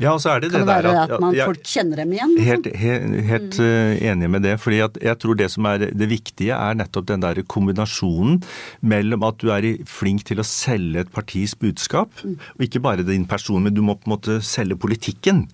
Ja, 0.00 0.14
og 0.14 0.22
så 0.22 0.32
er 0.32 0.42
det 0.42 0.50
Kan 0.52 0.64
det 0.64 0.68
det 0.68 0.76
der 0.76 0.88
være 0.88 1.04
at 1.04 1.22
man 1.22 1.36
ja, 1.36 1.46
folk 1.50 1.62
kjenner 1.68 2.00
dem 2.00 2.14
igjen? 2.16 2.34
Helt, 2.40 2.68
Helt, 2.80 3.16
helt 3.28 3.58
mm. 3.60 3.92
enig 4.10 4.30
med 4.32 4.44
det. 4.46 4.56
fordi 4.60 4.80
at 4.86 4.96
jeg 5.02 5.18
tror 5.20 5.36
det 5.36 5.50
som 5.52 5.68
er 5.68 5.86
det 5.90 6.08
viktige, 6.08 6.56
er 6.56 6.78
nettopp 6.78 7.08
den 7.10 7.24
der 7.24 7.42
kombinasjonen 7.44 8.40
mellom 8.80 9.26
at 9.28 9.40
du 9.42 9.50
er 9.52 9.68
flink 9.88 10.24
til 10.28 10.40
å 10.40 10.46
selge 10.46 11.04
et 11.04 11.12
partis 11.12 11.54
budskap, 11.58 12.12
og 12.24 12.64
ikke 12.64 12.82
bare 12.82 13.06
din 13.06 13.26
person, 13.28 13.62
men 13.62 13.74
du 13.76 13.82
må 13.84 13.96
på 13.98 14.08
en 14.08 14.14
måte 14.16 14.38
selge 14.44 14.78
politikken. 14.80 15.46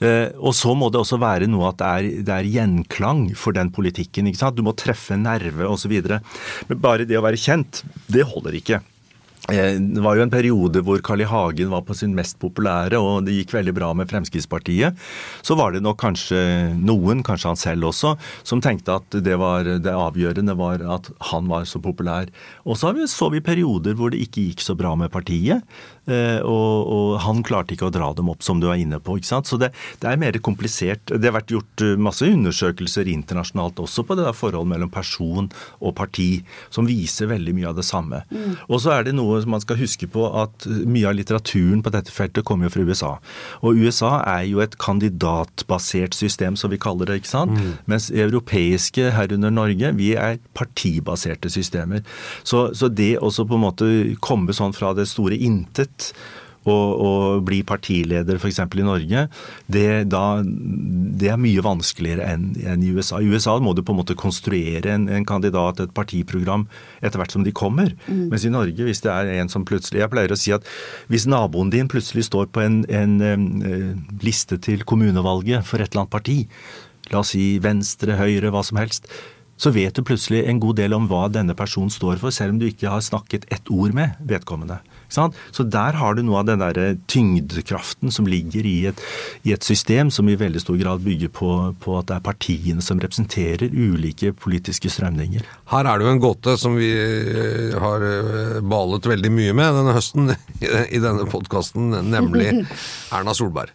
Eh, 0.00 0.30
og 0.38 0.54
så 0.56 0.74
må 0.78 0.88
det 0.92 1.02
også 1.02 1.18
være 1.20 1.48
noe 1.50 1.72
at 1.72 1.80
det 1.80 1.90
er, 1.90 2.08
det 2.28 2.36
er 2.36 2.52
gjenklang 2.54 3.26
for 3.36 3.56
den 3.56 3.72
politikken. 3.74 4.30
Du 4.54 4.62
må 4.64 4.76
treffe 4.78 5.18
nerve 5.18 5.66
osv. 5.68 5.92
Men 6.70 6.80
bare 6.80 7.08
det 7.08 7.18
å 7.18 7.24
være 7.26 7.40
kjent, 7.40 7.82
det 8.08 8.28
holder 8.30 8.56
ikke. 8.60 8.80
Eh, 9.48 9.80
Det 9.80 10.02
var 10.04 10.16
jo 10.16 10.22
en 10.26 10.32
periode 10.32 10.82
hvor 10.84 11.00
Carl 11.00 11.22
I. 11.24 11.28
Hagen 11.30 11.70
var 11.70 11.82
på 11.86 11.94
sin 11.96 12.12
mest 12.14 12.36
populære, 12.42 12.98
og 13.00 13.24
det 13.24 13.36
gikk 13.38 13.54
veldig 13.56 13.74
bra 13.74 13.92
med 13.94 14.10
Fremskrittspartiet. 14.10 14.98
Så 15.42 15.56
var 15.56 15.72
det 15.72 15.82
nok 15.82 15.96
kanskje 16.02 16.40
noen, 16.76 17.22
kanskje 17.24 17.48
han 17.48 17.60
selv 17.60 17.88
også, 17.88 18.16
som 18.44 18.60
tenkte 18.60 18.98
at 19.00 19.16
det, 19.24 19.38
var, 19.40 19.64
det 19.64 19.94
avgjørende 19.94 20.56
var 20.58 20.84
at 20.98 21.10
han 21.32 21.48
var 21.48 21.64
så 21.64 21.80
populær. 21.80 22.28
Og 22.70 22.78
så 22.78 22.92
så 23.10 23.26
vi 23.34 23.40
perioder 23.42 23.96
hvor 23.98 24.12
det 24.14 24.20
ikke 24.22 24.44
gikk 24.50 24.62
så 24.62 24.76
bra 24.78 24.92
med 24.98 25.10
partiet. 25.10 25.62
eh, 26.06 26.38
Og, 26.46 26.86
og 26.94 27.18
han 27.24 27.42
klarte 27.46 27.74
ikke 27.74 27.88
å 27.88 27.94
dra 27.94 28.12
dem 28.14 28.28
opp, 28.30 28.42
som 28.46 28.60
du 28.62 28.68
er 28.70 28.78
inne 28.82 29.00
på. 29.02 29.16
ikke 29.18 29.26
sant? 29.30 29.46
Så 29.50 29.58
det, 29.58 29.72
det 30.00 30.08
er 30.10 30.20
mer 30.20 30.38
komplisert. 30.38 31.02
Det 31.10 31.26
har 31.26 31.34
vært 31.40 31.50
gjort 31.54 31.82
eh, 31.86 31.96
masse 31.98 32.22
undersøkelser 32.26 33.10
internasjonalt 33.10 33.80
også 33.82 34.04
på 34.06 34.16
det 34.18 34.24
der 34.28 34.36
forholdet 34.36 34.70
mellom 34.70 34.90
person 34.94 35.50
og 35.80 35.94
parti, 35.98 36.42
som 36.70 36.86
viser 36.88 37.30
veldig 37.30 37.54
mye 37.58 37.68
av 37.72 37.76
det 37.80 37.84
samme. 37.88 38.22
Og 38.68 38.78
så 38.84 38.94
er 38.94 39.08
det 39.08 39.14
noe 39.18 39.40
som 39.42 39.50
man 39.56 39.62
skal 39.64 39.80
huske 39.80 40.06
på 40.10 40.26
at 40.42 40.66
mye 40.86 41.08
av 41.10 41.16
litteraturen 41.18 41.82
på 41.82 41.92
dette 41.94 42.14
feltet 42.14 42.46
kommer 42.46 42.68
jo 42.68 42.74
fra 42.76 42.86
USA. 42.86 43.12
Og 43.66 43.80
USA 43.80 44.12
er 44.36 44.46
jo 44.50 44.62
et 44.62 44.76
kandidatbasert 44.80 46.14
system, 46.14 46.56
som 46.56 46.70
vi 46.70 46.78
kaller 46.80 47.06
det. 47.10 47.20
ikke 47.22 47.32
sant? 47.32 47.58
Mens 47.90 48.10
europeiske, 48.10 49.10
herunder 49.16 49.50
Norge, 49.54 49.92
vi 49.98 50.12
er 50.14 50.38
partibaserte 50.56 51.50
systemer. 51.52 52.02
Så, 52.44 52.59
så 52.76 52.90
det 52.92 53.16
også 53.18 53.46
på 53.48 53.58
en 53.58 53.66
måte 53.66 53.90
komme 54.24 54.54
sånn 54.56 54.76
fra 54.76 54.92
det 54.96 55.08
store 55.10 55.38
intet 55.38 56.12
og, 56.68 56.88
og 57.00 57.44
bli 57.48 57.60
partileder 57.66 58.36
f.eks. 58.36 58.60
i 58.60 58.84
Norge, 58.84 59.22
det, 59.72 59.86
da, 60.12 60.24
det 60.44 61.30
er 61.32 61.40
mye 61.40 61.64
vanskeligere 61.64 62.26
enn 62.34 62.50
en 62.60 62.84
i 62.84 62.90
USA. 62.92 63.20
I 63.20 63.30
USA 63.32 63.56
må 63.62 63.72
du 63.76 63.82
på 63.86 63.94
en 63.94 64.00
måte 64.02 64.18
konstruere 64.18 64.92
en, 64.92 65.08
en 65.08 65.26
kandidat, 65.28 65.80
et 65.80 65.94
partiprogram, 65.96 66.66
etter 67.00 67.20
hvert 67.20 67.36
som 67.36 67.46
de 67.46 67.54
kommer. 67.56 67.94
Mens 68.10 68.44
i 68.44 68.52
Norge, 68.52 68.84
hvis 68.86 69.02
det 69.04 69.12
er 69.14 69.32
en 69.38 69.50
som 69.52 69.64
plutselig 69.64 70.02
Jeg 70.02 70.12
pleier 70.12 70.32
å 70.32 70.38
si 70.38 70.52
at 70.54 70.66
hvis 71.10 71.26
naboen 71.30 71.72
din 71.72 71.88
plutselig 71.90 72.26
står 72.28 72.50
på 72.52 72.62
en, 72.64 72.82
en 72.88 73.16
eh, 73.24 73.90
liste 74.24 74.60
til 74.62 74.84
kommunevalget 74.88 75.66
for 75.66 75.80
et 75.80 75.90
eller 75.90 76.04
annet 76.04 76.14
parti, 76.14 76.38
la 77.10 77.24
oss 77.24 77.32
si 77.34 77.58
Venstre, 77.62 78.18
Høyre, 78.20 78.52
hva 78.52 78.62
som 78.66 78.78
helst, 78.80 79.08
så 79.60 79.72
vet 79.74 79.96
du 79.96 80.04
plutselig 80.06 80.46
en 80.48 80.60
god 80.62 80.78
del 80.80 80.96
om 80.96 81.08
hva 81.10 81.26
denne 81.32 81.56
personen 81.56 81.92
står 81.92 82.20
for, 82.22 82.32
selv 82.32 82.54
om 82.54 82.60
du 82.62 82.68
ikke 82.70 82.88
har 82.88 83.04
snakket 83.04 83.44
ett 83.52 83.68
ord 83.68 83.92
med 83.96 84.16
vedkommende. 84.24 84.80
Så 85.10 85.64
der 85.66 85.96
har 85.98 86.14
du 86.14 86.22
noe 86.22 86.40
av 86.40 86.46
den 86.48 86.62
der 86.62 86.96
tyngdekraften 87.10 88.12
som 88.14 88.28
ligger 88.30 88.66
i 88.66 88.76
et, 88.90 89.00
i 89.42 89.52
et 89.54 89.66
system 89.66 90.10
som 90.14 90.28
i 90.30 90.38
veldig 90.38 90.62
stor 90.62 90.78
grad 90.80 91.02
bygger 91.04 91.32
på, 91.34 91.50
på 91.82 91.96
at 91.98 92.08
det 92.08 92.16
er 92.16 92.26
partiene 92.28 92.84
som 92.84 93.00
representerer 93.02 93.74
ulike 93.74 94.32
politiske 94.38 94.92
strømninger. 94.92 95.44
Her 95.74 95.90
er 95.90 95.98
det 95.98 96.06
jo 96.06 96.14
en 96.14 96.22
gåte 96.22 96.56
som 96.60 96.78
vi 96.78 96.92
eh, 96.94 97.76
har 97.82 98.06
eh, 98.06 98.60
balet 98.62 99.10
veldig 99.10 99.34
mye 99.34 99.56
med 99.58 99.80
denne 99.80 99.96
høsten 99.98 100.32
i 100.96 101.02
denne 101.02 101.26
podkasten, 101.30 101.90
nemlig 102.10 102.52
Erna 103.16 103.34
Solberg. 103.36 103.74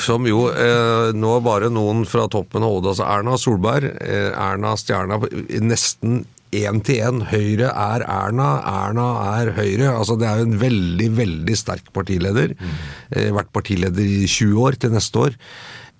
Som 0.00 0.28
jo 0.28 0.46
eh, 0.50 1.10
nå 1.16 1.32
bare 1.44 1.68
noen 1.72 2.06
fra 2.08 2.28
toppen 2.32 2.64
av 2.64 2.76
hodet. 2.76 2.94
altså 2.94 3.08
Erna 3.08 3.36
Solberg, 3.40 3.90
eh, 4.00 4.30
Erna 4.32 4.76
Stjerna, 4.80 5.18
nesten 5.60 6.22
én 6.52 6.80
til 6.84 7.02
én. 7.02 7.20
Høyre 7.32 7.72
er 7.72 8.04
Erna, 8.06 8.48
Erna 8.68 9.06
er 9.34 9.52
Høyre. 9.56 9.92
Altså 9.96 10.18
Det 10.20 10.28
er 10.28 10.40
jo 10.40 10.48
en 10.50 10.58
veldig, 10.60 11.10
veldig 11.16 11.58
sterk 11.58 11.92
partileder. 11.96 12.56
Eh, 13.10 13.30
vært 13.32 13.52
partileder 13.52 14.04
i 14.04 14.26
20 14.26 14.66
år 14.66 14.80
til 14.80 14.92
neste 14.92 15.26
år. 15.26 15.38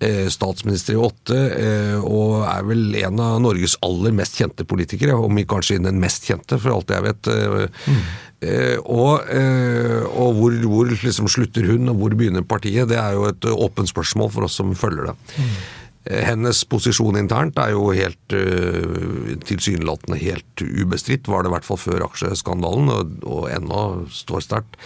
Eh, 0.02 0.26
statsminister 0.28 0.96
i 0.96 0.98
åtte, 0.98 1.36
eh, 1.36 1.98
og 2.02 2.42
er 2.42 2.64
vel 2.66 2.96
en 3.04 3.20
av 3.22 3.36
Norges 3.40 3.76
aller 3.86 4.10
mest 4.10 4.34
kjente 4.34 4.66
politikere, 4.66 5.14
om 5.14 5.36
ikke 5.38 5.54
kanskje 5.54 5.78
den 5.84 6.00
mest 6.02 6.26
kjente, 6.26 6.58
for 6.58 6.74
alt 6.74 6.90
jeg 6.90 7.04
vet. 7.06 7.28
Eh, 7.30 7.62
eh, 7.62 8.00
og 8.82 9.28
eh, 9.30 10.02
og 10.12 10.34
hvor, 10.38 10.56
hvor 10.66 10.90
liksom 10.90 11.28
slutter 11.30 11.68
hun, 11.70 11.88
og 11.92 12.00
hvor 12.00 12.16
begynner 12.18 12.42
partiet, 12.46 12.88
det 12.90 12.98
er 12.98 13.14
jo 13.14 13.28
et 13.30 13.46
åpent 13.52 13.90
spørsmål 13.90 14.32
for 14.34 14.48
oss 14.48 14.58
som 14.58 14.74
følger 14.78 15.12
det. 15.12 15.16
Eh, 16.10 16.22
Hennes 16.26 16.64
posisjon 16.66 17.20
internt 17.20 17.58
er 17.62 17.74
jo 17.76 17.90
helt 17.94 18.36
tilsynelatende 19.46 20.18
helt 20.18 20.64
ubestridt, 20.66 21.30
var 21.30 21.44
det 21.44 21.52
i 21.52 21.56
hvert 21.56 21.68
fall 21.68 21.80
før 21.80 22.06
aksjeskandalen, 22.08 22.90
og, 22.90 23.18
og 23.22 23.50
ennå 23.54 23.82
står 24.10 24.46
sterkt. 24.48 24.78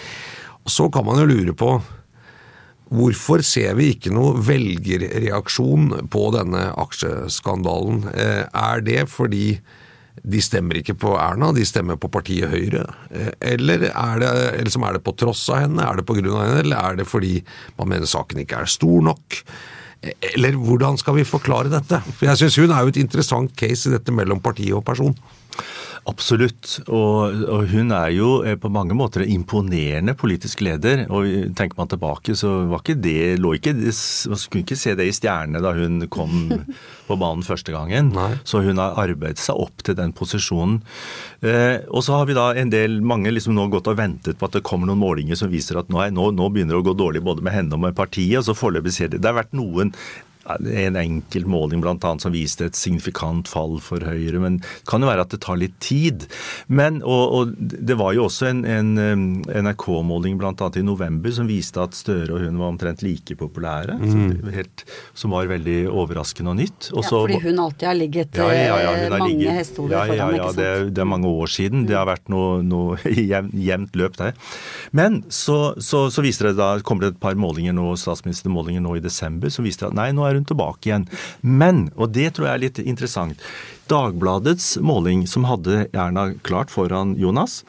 Så 0.67 0.91
kan 0.93 1.07
man 1.07 1.23
jo 1.23 1.31
lure 1.31 1.57
på 1.57 1.77
Hvorfor 2.87 3.43
ser 3.43 3.73
vi 3.75 3.89
ikke 3.97 4.13
noe 4.15 4.37
velgerreaksjon 4.47 6.07
på 6.13 6.21
denne 6.37 6.69
aksjeskandalen? 6.79 8.05
Eh, 8.15 8.45
Er 8.47 8.85
det 8.87 9.09
fordi 9.11 9.59
de 10.25 10.41
stemmer 10.43 10.79
ikke 10.81 10.95
på 10.99 11.13
Erna, 11.21 11.53
de 11.53 11.65
stemmer 11.69 11.99
på 12.01 12.09
partiet 12.13 12.51
Høyre? 12.51 12.85
Eh, 13.11 13.33
Eller 13.53 13.89
er 13.91 14.21
det, 14.23 14.31
eller 14.61 14.73
som 14.73 14.87
er 14.89 14.97
det 14.97 15.05
på 15.07 15.15
tross 15.19 15.45
av 15.53 15.65
henne, 15.67 15.83
er 15.85 16.01
det 16.01 16.07
på 16.09 16.17
grunn 16.19 16.33
av 16.35 16.45
henne, 16.47 16.61
eller 16.65 16.77
er 16.81 16.97
det 17.03 17.09
fordi 17.09 17.35
man 17.79 17.91
mener 17.93 18.09
saken 18.11 18.41
ikke 18.43 18.63
er 18.63 18.71
stor 18.71 19.03
nok? 19.11 19.41
Eh, 20.03 20.13
Eller 20.35 20.57
hvordan 20.57 20.99
skal 21.01 21.19
vi 21.19 21.27
forklare 21.29 21.73
dette? 21.73 22.01
For 22.17 22.27
jeg 22.31 22.41
syns 22.43 22.57
hun 22.63 22.73
er 22.73 22.83
jo 22.87 22.95
et 22.95 23.03
interessant 23.05 23.53
case 23.57 23.91
i 23.91 23.95
dette 23.97 24.15
mellom 24.15 24.41
parti 24.41 24.71
og 24.73 24.85
person. 24.89 25.15
Absolutt. 26.07 26.77
Og, 26.87 27.41
og 27.51 27.65
hun 27.73 27.91
er 27.95 28.13
jo 28.15 28.29
eh, 28.47 28.55
på 28.61 28.71
mange 28.71 28.95
måter 28.95 29.25
en 29.25 29.33
imponerende 29.41 30.15
politisk 30.19 30.63
leder. 30.63 31.03
Og 31.11 31.27
tenker 31.59 31.81
man 31.81 31.91
tilbake, 31.91 32.37
så 32.39 32.53
var 32.71 32.85
ikke 32.85 32.99
det, 33.03 33.37
lå 33.43 33.57
ikke, 33.59 33.75
man 33.75 34.41
skulle 34.41 34.63
ikke 34.63 34.79
se 34.79 34.95
det 34.99 35.09
i 35.09 35.15
stjernene 35.17 35.63
da 35.65 35.73
hun 35.75 36.05
kom 36.13 36.53
på 37.09 37.19
banen 37.19 37.43
første 37.47 37.75
gangen. 37.75 38.13
Nei. 38.15 38.37
Så 38.47 38.63
hun 38.63 38.79
har 38.83 38.99
arbeidet 39.03 39.43
seg 39.43 39.59
opp 39.67 39.83
til 39.87 39.99
den 39.99 40.15
posisjonen. 40.17 40.79
Eh, 41.43 41.83
og 41.91 42.07
så 42.07 42.21
har 42.21 42.31
vi 42.31 42.39
da 42.39 42.53
en 42.55 42.71
del, 42.71 43.01
mange 43.03 43.35
liksom 43.35 43.57
nå 43.57 43.67
gått 43.75 43.91
og 43.91 43.99
ventet 43.99 44.39
på 44.39 44.47
at 44.47 44.61
det 44.61 44.65
kommer 44.67 44.87
noen 44.89 45.03
målinger 45.03 45.39
som 45.39 45.51
viser 45.51 45.81
at 45.83 45.91
nå, 45.91 46.05
nå, 46.15 46.31
nå 46.39 46.51
begynner 46.55 46.77
det 46.77 46.85
å 46.85 46.89
gå 46.93 46.97
dårlig 47.03 47.25
både 47.27 47.43
med 47.47 47.57
henne 47.57 47.75
og 47.75 47.83
med 47.83 47.99
partiet. 47.99 48.39
og 48.39 48.47
så 48.47 48.55
foreløpig 48.55 48.95
ser 48.95 49.11
det, 49.11 49.25
det 49.25 49.33
har 49.33 49.41
vært 49.43 49.59
noen 49.59 49.91
en 50.49 50.97
enkelt 50.97 51.47
måling 51.51 51.81
blant 51.83 52.05
annet 52.07 52.23
som 52.23 52.33
viste 52.35 52.67
et 52.69 52.77
signifikant 52.79 53.49
fall 53.51 53.79
for 53.83 54.01
Høyre, 54.07 54.39
men 54.43 54.59
det 54.63 54.87
kan 54.89 55.03
jo 55.03 55.09
være 55.11 55.25
at 55.27 55.33
det 55.35 55.41
tar 55.45 55.59
litt 55.61 55.75
tid. 55.83 56.27
Men, 56.69 57.01
og, 57.03 57.25
og 57.39 57.55
det 57.59 57.97
var 57.99 58.15
jo 58.17 58.27
også 58.29 58.49
en, 58.51 58.65
en 58.65 58.93
um, 58.99 59.25
NRK-måling 59.51 60.39
blant 60.41 60.61
annet 60.63 60.79
i 60.81 60.85
november 60.87 61.33
som 61.35 61.49
viste 61.51 61.81
at 61.83 61.97
Støre 61.97 62.35
og 62.37 62.43
hun 62.45 62.59
var 62.61 62.73
omtrent 62.75 63.03
like 63.07 63.37
populære, 63.41 63.97
Mm. 63.97 64.43
det 64.45 64.53
helt, 64.55 64.83
som 65.19 65.33
var 65.35 65.49
veldig 65.51 65.89
overraskende 65.91 66.53
og 66.53 66.57
nytt. 66.61 66.91
Også, 66.93 67.17
Ja, 67.17 67.23
fordi 67.27 67.41
hun 67.49 67.59
alltid 67.65 67.87
har 67.89 67.97
ligget 67.99 68.37
ja, 68.39 68.47
ja, 68.53 68.77
ja, 68.79 68.91
eh, 68.93 69.11
har 69.11 69.19
mange 69.19 69.33
ligget- 69.33 69.57
hestehoder 69.59 69.97
ja, 69.97 70.05
ja, 70.05 70.13
foran, 70.13 70.37
ja, 70.37 70.43
ikke 70.47 70.57
det, 70.57 70.67
sant? 70.67 70.85
Ja, 70.87 70.91
det 70.97 71.03
er 71.05 71.09
mange 71.11 71.27
år 71.31 71.51
siden. 71.53 71.87
Det 71.89 71.97
har 71.97 72.07
vært 72.09 72.29
noe, 72.33 72.63
noe 72.63 72.97
jevnt, 73.33 73.55
jevnt 73.67 73.97
løp 73.99 74.17
der. 74.21 74.35
Men 74.93 75.23
så, 75.33 75.59
så, 75.83 76.07
så 76.13 76.23
viser 76.25 76.51
det 76.51 76.57
da, 76.61 76.71
kommer 76.87 77.07
det 77.09 77.15
et 77.17 77.21
par 77.23 77.35
målinger 77.41 77.75
nå, 77.77 77.89
statsministermålinger 78.01 78.85
nå 78.85 78.97
i 78.99 79.05
desember 79.05 79.51
som 79.53 79.65
viser 79.67 79.89
at 79.91 79.97
nei, 79.99 80.11
nå 80.17 80.25
er 80.29 80.36
hun 80.37 80.47
tilbake 80.49 80.91
igjen. 80.91 81.09
Men, 81.41 81.89
og 81.97 82.13
det 82.17 82.35
tror 82.37 82.51
jeg 82.51 82.55
er 82.55 82.65
litt 82.67 82.83
interessant, 82.85 83.43
Dagbladets 83.87 84.81
måling, 84.83 85.29
som 85.31 85.45
hadde 85.47 85.85
Erna 85.95 86.33
klart 86.47 86.73
foran 86.75 87.15
Jonas, 87.21 87.61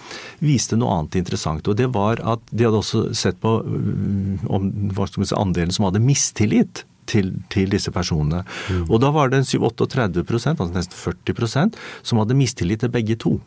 viste 0.41 0.77
noe 0.79 0.95
annet 0.95 1.19
interessant. 1.19 1.67
Og 1.69 1.77
det 1.77 1.91
var 1.93 2.21
at 2.25 2.41
de 2.49 2.65
hadde 2.65 2.79
også 2.81 3.03
sett 3.17 3.37
på 3.43 3.59
øh, 3.61 4.47
om, 4.49 4.71
si, 4.97 5.35
andelen 5.37 5.75
som 5.75 5.85
hadde 5.85 6.01
mistillit 6.01 6.81
til, 7.07 7.35
til 7.53 7.69
disse 7.71 7.93
personene. 7.93 8.41
Og 8.87 8.97
da 9.03 9.11
var 9.15 9.29
det 9.29 9.43
en 9.43 9.47
37-38 9.47 10.55
altså 10.57 10.73
nesten 10.73 10.97
40% 11.29 11.77
som 12.01 12.23
hadde 12.23 12.37
mistillit 12.39 12.83
til 12.83 12.93
begge 12.93 13.19
to. 13.21 13.37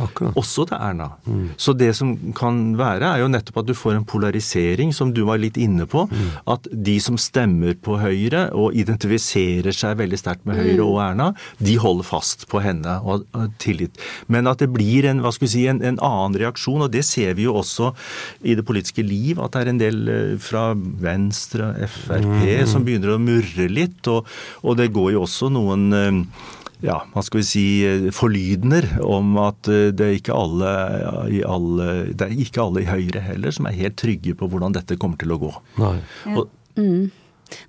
Akkurat. 0.00 0.36
Også 0.40 0.66
til 0.70 0.78
Erna. 0.80 1.10
Så 1.60 1.74
det 1.76 1.92
som 1.98 2.14
kan 2.36 2.60
være, 2.78 3.14
er 3.14 3.24
jo 3.24 3.30
nettopp 3.32 3.62
at 3.62 3.70
du 3.70 3.74
får 3.76 3.98
en 3.98 4.08
polarisering, 4.08 4.94
som 4.96 5.14
du 5.14 5.22
var 5.28 5.40
litt 5.42 5.58
inne 5.60 5.86
på. 5.90 6.06
At 6.50 6.66
de 6.72 6.96
som 7.02 7.18
stemmer 7.20 7.76
på 7.80 7.98
Høyre 8.00 8.48
og 8.56 8.76
identifiserer 8.78 9.74
seg 9.76 9.98
veldig 10.00 10.20
sterkt 10.20 10.46
med 10.48 10.60
Høyre 10.60 10.86
og 10.86 11.00
Erna, 11.04 11.30
de 11.60 11.78
holder 11.80 12.06
fast 12.10 12.48
på 12.50 12.62
henne 12.64 12.98
og 13.04 13.20
og 13.34 13.56
tillit. 13.62 13.98
Men 14.30 14.48
at 14.50 14.62
det 14.62 14.70
blir 14.72 15.06
en, 15.08 15.22
hva 15.24 15.32
skal 15.34 15.46
vi 15.46 15.52
si, 15.52 15.64
en, 15.70 15.82
en 15.84 15.98
annen 16.04 16.38
reaksjon, 16.40 16.84
og 16.86 16.92
det 16.92 17.04
ser 17.06 17.34
vi 17.38 17.46
jo 17.46 17.56
også 17.60 17.92
i 18.46 18.56
det 18.58 18.64
politiske 18.66 19.04
liv, 19.06 19.40
at 19.42 19.54
det 19.54 19.62
er 19.62 19.72
en 19.72 19.82
del 19.82 20.00
eh, 20.12 20.36
fra 20.42 20.70
Venstre, 20.76 21.72
Frp, 21.90 22.46
som 22.70 22.86
begynner 22.86 23.16
å 23.16 23.20
murre 23.22 23.68
litt. 23.70 24.00
Og, 24.10 24.28
og 24.64 24.80
det 24.80 24.90
går 24.94 25.14
jo 25.16 25.24
også 25.26 25.50
noen 25.52 25.86
eh, 25.96 26.22
ja, 26.84 27.00
hva 27.12 27.22
skal 27.24 27.42
vi 27.42 27.46
si, 27.46 27.64
forlydender 28.16 28.88
om 29.04 29.34
at 29.42 29.68
det 29.68 30.06
er 30.06 30.18
ikke 30.18 30.36
alle, 30.36 30.74
i 31.32 31.42
alle, 31.46 31.88
det 32.14 32.28
er 32.28 32.44
ikke 32.46 32.64
alle 32.64 32.84
i 32.84 32.90
Høyre 32.90 33.24
heller 33.24 33.54
som 33.54 33.68
er 33.68 33.78
helt 33.78 33.98
trygge 34.00 34.36
på 34.38 34.48
hvordan 34.50 34.76
dette 34.78 34.98
kommer 35.00 35.20
til 35.20 35.34
å 35.36 35.40
gå. 35.42 35.52
Nei. 35.82 35.96
Og, 36.34 36.46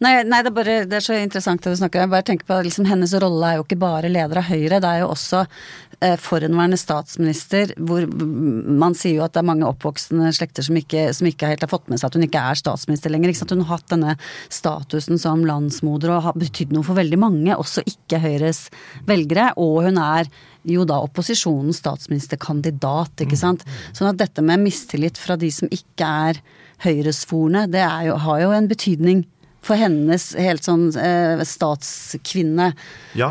Nei, 0.03 0.13
nei 0.27 0.41
det, 0.43 0.51
er 0.51 0.55
bare, 0.55 0.75
det 0.89 0.97
er 0.97 1.05
så 1.05 1.17
interessant 1.17 1.63
det 1.63 1.73
du 1.73 1.79
snakker 1.79 1.99
om. 1.99 2.05
Jeg 2.05 2.13
bare 2.13 2.27
tenker 2.27 2.49
på 2.49 2.59
liksom, 2.67 2.87
Hennes 2.89 3.13
rolle 3.21 3.47
er 3.47 3.59
jo 3.59 3.65
ikke 3.65 3.79
bare 3.81 4.11
leder 4.11 4.41
av 4.41 4.49
Høyre, 4.49 4.81
det 4.81 4.89
er 4.89 5.01
jo 5.03 5.09
også 5.13 5.41
eh, 5.45 6.17
forhenværende 6.21 6.79
statsminister, 6.79 7.73
hvor 7.77 8.05
man 8.11 8.95
sier 8.97 9.19
jo 9.19 9.25
at 9.25 9.35
det 9.35 9.41
er 9.43 9.49
mange 9.51 9.67
oppvoksende 9.69 10.31
slekter 10.35 10.65
som 10.67 10.77
ikke, 10.79 11.07
som 11.17 11.29
ikke 11.29 11.51
helt 11.53 11.65
har 11.65 11.71
fått 11.71 11.89
med 11.91 12.01
seg 12.01 12.11
at 12.11 12.19
hun 12.19 12.27
ikke 12.27 12.45
er 12.51 12.61
statsminister 12.61 13.13
lenger. 13.13 13.33
Ikke 13.33 13.43
sant? 13.43 13.55
Hun 13.55 13.65
har 13.65 13.79
hatt 13.79 13.91
denne 13.93 14.15
statusen 14.51 15.21
som 15.21 15.45
landsmoder 15.47 16.15
og 16.15 16.25
har 16.29 16.39
betydd 16.39 16.73
noe 16.75 16.87
for 16.87 16.99
veldig 16.99 17.21
mange, 17.21 17.57
også 17.57 17.85
ikke 17.87 18.21
Høyres 18.23 18.65
velgere. 19.09 19.51
Og 19.61 19.85
hun 19.89 20.01
er 20.01 20.29
jo 20.67 20.85
da 20.85 20.99
opposisjonens 21.01 21.81
statsministerkandidat, 21.81 23.23
ikke 23.25 23.39
sant. 23.39 23.65
Sånn 23.97 24.11
at 24.11 24.19
dette 24.21 24.43
med 24.45 24.61
mistillit 24.61 25.17
fra 25.17 25.37
de 25.39 25.49
som 25.53 25.71
ikke 25.73 26.09
er 26.29 26.41
Høyresforne, 26.81 27.67
det 27.69 27.83
jo, 28.07 28.17
har 28.23 28.41
jo 28.41 28.53
en 28.55 28.69
betydning 28.69 29.23
for 29.61 29.77
hennes 29.77 30.23
helt 30.41 30.65
sånn 30.65 30.87
eh, 30.97 31.41
statskvinnerolle, 31.45 32.73
ja, 33.15 33.27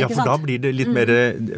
ja, 0.00 0.08
for 0.08 0.14
sant? 0.16 0.28
da 0.30 0.36
blir 0.40 0.60
det 0.62 0.72
litt 0.76 0.88
mer 0.92 1.10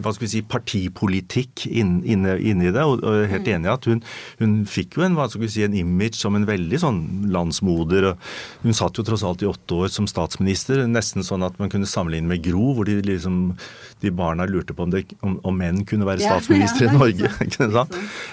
hva 0.03 0.13
skal 0.15 0.25
vi 0.27 0.31
si, 0.33 0.43
partipolitikk 0.43 1.67
inn- 1.71 2.03
inne 2.03 2.35
inn 2.43 2.65
det. 2.67 2.83
Og, 2.83 3.03
og 3.07 3.29
helt 3.31 3.47
enig 3.49 3.69
i 3.71 3.75
at 3.75 3.89
hun, 3.91 4.03
hun 4.41 4.57
fikk 4.69 4.99
jo 4.99 5.07
en, 5.07 5.15
hva 5.19 5.29
skal 5.31 5.45
vi 5.45 5.51
si, 5.55 5.63
en 5.67 5.77
image 5.79 6.19
som 6.19 6.35
en 6.39 6.49
veldig 6.49 6.81
sånn 6.83 7.01
landsmoder. 7.35 8.11
og 8.13 8.17
Hun 8.65 8.75
satt 8.77 8.99
jo 8.99 9.07
tross 9.07 9.25
alt 9.27 9.45
i 9.45 9.51
åtte 9.51 9.79
år 9.85 9.93
som 9.95 10.09
statsminister, 10.11 10.83
nesten 10.91 11.23
sånn 11.27 11.47
at 11.47 11.59
man 11.63 11.71
kunne 11.73 11.89
sammenligne 11.89 12.29
med 12.35 12.43
Gro, 12.47 12.73
hvor 12.77 12.89
de 12.89 12.99
liksom 13.05 13.55
de 14.03 14.13
barna 14.15 14.47
lurte 14.49 14.75
på 14.77 14.87
om, 14.87 14.93
det, 14.93 15.05
om, 15.27 15.39
om 15.47 15.59
menn 15.59 15.85
kunne 15.89 16.09
være 16.09 16.25
statsminister 16.29 16.89
ja, 16.89 16.93
i 16.93 16.99
Norge. 16.99 17.87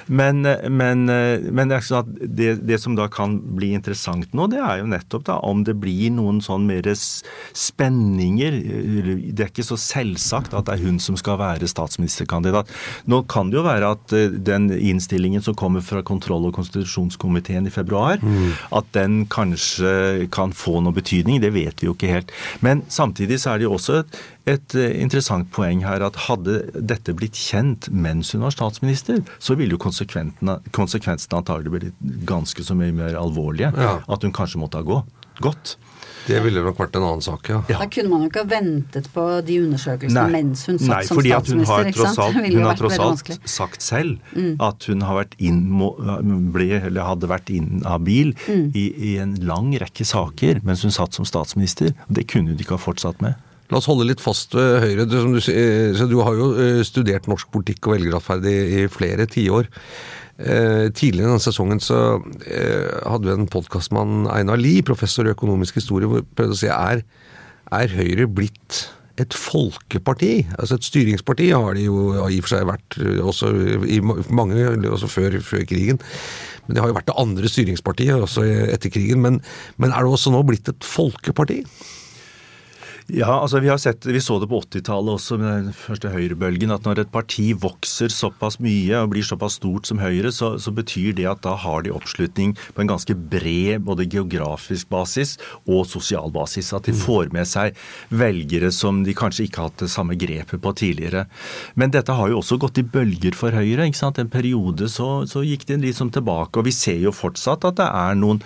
Men, 0.07 0.41
men, 0.71 1.05
men 1.05 1.71
det, 1.71 1.79
er 1.79 1.85
sånn 1.85 2.03
at 2.03 2.25
det, 2.39 2.51
det 2.67 2.79
som 2.81 2.97
da 2.97 3.07
kan 3.11 3.37
bli 3.57 3.73
interessant 3.77 4.33
nå, 4.35 4.47
det 4.51 4.61
er 4.61 4.81
jo 4.81 4.89
nettopp 4.91 5.27
da 5.29 5.39
om 5.45 5.63
det 5.67 5.77
blir 5.81 6.13
noen 6.15 6.41
sånn 6.43 6.67
mer 6.69 6.87
spenninger. 6.95 8.59
Det 9.31 9.47
er 9.47 9.51
ikke 9.51 9.65
så 9.65 9.77
selvsagt 9.79 10.55
at 10.55 10.67
det 10.67 10.77
er 10.77 10.85
hun 10.85 10.99
som 11.01 11.17
skal 11.19 11.39
være 11.41 11.69
statsministerkandidat. 11.69 12.71
Nå 13.09 13.23
kan 13.31 13.51
det 13.51 13.59
jo 13.59 13.65
være 13.65 13.91
at 13.95 14.15
eh, 14.15 14.33
den 14.45 14.69
innstillingen 14.73 15.43
som 15.45 15.57
kommer 15.57 15.83
fra 15.85 16.03
kontroll- 16.05 16.47
og 16.49 16.55
konstitusjonskomiteen 16.57 17.67
i 17.67 17.73
februar, 17.73 18.21
at 18.75 18.89
den 18.95 19.23
kanskje 19.31 20.27
kan 20.33 20.53
få 20.55 20.79
noe 20.83 20.95
betydning. 20.95 21.41
Det 21.43 21.53
vet 21.55 21.81
vi 21.81 21.89
jo 21.89 21.95
ikke 21.95 22.11
helt. 22.11 22.33
Men 22.65 22.83
samtidig 22.91 23.39
så 23.41 23.53
er 23.53 23.61
det 23.61 23.67
jo 23.67 23.75
også 23.77 24.01
et, 24.01 24.19
et 24.45 24.75
eh, 24.77 24.91
interessant 25.01 25.47
poeng 25.55 25.81
her 25.85 26.03
at 26.05 26.19
hadde 26.27 26.59
dette 26.77 27.15
blitt 27.17 27.33
kjent 27.39 27.89
mens 27.89 28.33
hun 28.35 28.43
var 28.45 28.53
statsminister, 28.53 29.23
så 29.41 29.57
ville 29.57 29.73
jo 29.77 29.81
konsekvensene, 29.81 30.59
konsekvensene 30.75 31.39
antagelig 31.41 31.73
blitt 31.73 32.03
ganske 32.29 32.63
så 32.65 32.77
mye 32.77 32.93
mer 32.93 33.17
alvorlige. 33.17 33.71
Ja. 33.73 33.97
At 34.07 34.21
hun 34.27 34.35
kanskje 34.35 34.61
måtte 34.61 34.81
ha 34.81 34.85
gå, 34.85 35.01
gått. 35.41 35.77
Det 36.25 36.39
ville 36.41 36.61
nok 36.65 36.79
vært 36.81 36.95
en 36.97 37.03
annen 37.05 37.21
sak, 37.21 37.49
ja. 37.51 37.59
Da 37.69 37.85
kunne 37.85 38.09
man 38.09 38.23
jo 38.23 38.31
ikke 38.31 38.41
ha 38.41 38.49
ventet 38.49 39.11
på 39.13 39.23
de 39.45 39.59
undersøkelsene 39.61 40.23
mens 40.33 40.63
hun 40.65 40.79
satt 40.81 40.89
Nei, 40.89 41.01
som 41.05 41.19
fordi 41.19 41.33
at 41.35 41.51
hun 41.51 41.61
statsminister. 41.61 41.69
har 41.75 41.83
fordi 41.83 41.97
tross 41.99 42.17
alt, 42.23 42.39
hun 42.55 42.65
har 42.65 42.79
tross 42.79 42.97
alt. 43.05 43.29
Mm. 43.29 43.49
sagt 43.55 43.85
selv 43.85 44.61
at 44.65 44.87
hun 44.89 45.05
har 45.05 45.19
vært 45.19 45.35
inn, 45.37 45.59
ble, 46.55 46.69
eller 46.79 47.05
hadde 47.11 47.29
vært 47.29 47.51
inhabil 47.53 48.33
Mm. 48.45 48.71
i, 48.73 48.85
i 49.11 49.11
en 49.21 49.35
lang 49.45 49.69
rekke 49.81 50.05
saker 50.05 50.63
mens 50.65 50.81
hun 50.85 50.93
satt 50.93 51.13
som 51.17 51.25
statsminister. 51.29 51.93
Det 52.09 52.25
kunne 52.31 52.53
hun 52.55 52.61
ikke 52.61 52.79
ha 52.79 52.81
fortsatt 52.81 53.21
med. 53.21 53.37
La 53.71 53.79
oss 53.79 53.87
holde 53.89 54.05
litt 54.05 54.21
fast 54.21 54.53
ved 54.53 54.83
Høyre. 54.83 55.07
Du, 55.09 55.17
du, 55.33 55.39
så 55.41 56.05
du 56.09 56.19
har 56.21 56.37
jo 56.37 56.51
eh, 56.61 56.83
studert 56.85 57.29
norsk 57.31 57.49
politikk 57.53 57.87
og 57.87 57.95
velgerrettferd 57.95 58.45
i, 58.51 58.57
i 58.83 58.83
flere 58.91 59.25
tiår. 59.29 59.71
Eh, 60.35 60.91
tidligere 60.91 61.31
denne 61.31 61.41
sesongen 61.41 61.79
så 61.81 62.19
eh, 62.43 62.91
hadde 63.07 63.29
vi 63.29 63.33
en 63.33 63.49
podkastmann, 63.49 64.27
Einar 64.29 64.59
Lie, 64.59 64.83
professor 64.85 65.25
i 65.25 65.33
økonomisk 65.33 65.79
historie, 65.79 66.09
hvor 66.11 66.25
prøvde 66.37 66.57
å 66.57 66.59
si 66.59 66.69
er, 66.69 67.01
er 67.73 67.95
Høyre 67.95 68.27
blitt 68.27 68.83
et 69.21 69.33
folkeparti? 69.33 70.43
Altså 70.59 70.75
et 70.75 70.85
styringsparti 70.89 71.49
har 71.55 71.77
de 71.77 71.87
jo 71.87 72.11
i 72.27 72.37
og 72.37 72.45
for 72.45 72.51
seg 72.51 72.69
vært 72.69 72.99
eh, 73.01 73.21
også 73.23 73.53
i 73.87 74.01
mange, 74.03 74.67
også 74.91 75.09
før, 75.09 75.39
før 75.41 75.65
krigen. 75.71 76.03
Men 76.67 76.77
det 76.77 76.83
har 76.83 76.91
jo 76.91 76.99
vært 76.99 77.09
det 77.09 77.19
andre 77.21 77.49
styringspartiet 77.49 78.27
også 78.27 78.43
etter 78.75 78.91
krigen. 78.93 79.23
Men, 79.23 79.39
men 79.81 79.95
er 79.95 80.03
det 80.03 80.17
også 80.19 80.35
nå 80.35 80.43
blitt 80.45 80.69
et 80.69 80.85
folkeparti? 80.85 81.63
Ja, 83.05 83.35
altså 83.37 83.59
vi 83.61 83.69
har 83.69 83.77
sett, 83.77 84.01
vi 84.09 84.17
så 84.17 84.39
det 84.41 84.47
på 84.49 84.57
80-tallet 84.63 85.13
også 85.19 85.35
med 85.37 85.67
den 85.67 85.75
første 85.77 86.09
høyrebølgen, 86.09 86.71
at 86.73 86.87
når 86.87 87.03
et 87.03 87.11
parti 87.13 87.51
vokser 87.53 88.09
såpass 88.09 88.55
mye 88.57 88.97
og 88.97 89.11
blir 89.11 89.21
såpass 89.21 89.59
stort 89.59 89.85
som 89.85 89.99
Høyre, 90.01 90.31
så, 90.33 90.55
så 90.57 90.73
betyr 90.73 91.13
det 91.13 91.27
at 91.29 91.43
da 91.45 91.53
har 91.61 91.85
de 91.85 91.93
oppslutning 91.93 92.55
på 92.57 92.81
en 92.81 92.89
ganske 92.89 93.13
bred 93.13 93.83
både 93.85 94.07
geografisk 94.09 94.89
basis 94.89 95.35
og 95.69 95.83
sosial 95.85 96.33
basis. 96.33 96.71
At 96.73 96.89
de 96.89 96.95
får 96.97 97.29
med 97.35 97.45
seg 97.45 97.77
velgere 98.09 98.71
som 98.73 99.03
de 99.05 99.13
kanskje 99.13 99.45
ikke 99.45 99.61
har 99.61 99.69
hatt 99.69 99.85
det 99.85 99.91
samme 99.93 100.17
grepet 100.17 100.65
på 100.65 100.73
tidligere. 100.81 101.27
Men 101.77 101.93
dette 101.93 102.17
har 102.17 102.33
jo 102.33 102.41
også 102.41 102.57
gått 102.65 102.81
i 102.81 102.87
bølger 102.89 103.37
for 103.37 103.53
Høyre. 103.53 103.85
ikke 103.85 104.01
sant? 104.01 104.17
En 104.17 104.33
periode 104.33 104.89
så, 104.89 105.11
så 105.29 105.45
gikk 105.45 105.67
det 105.69 105.77
liksom 105.85 106.09
tilbake, 106.09 106.57
og 106.57 106.65
vi 106.65 106.73
ser 106.73 106.97
jo 107.05 107.13
fortsatt 107.13 107.69
at 107.69 107.77
det 107.83 107.91
er 108.01 108.17
noen, 108.17 108.41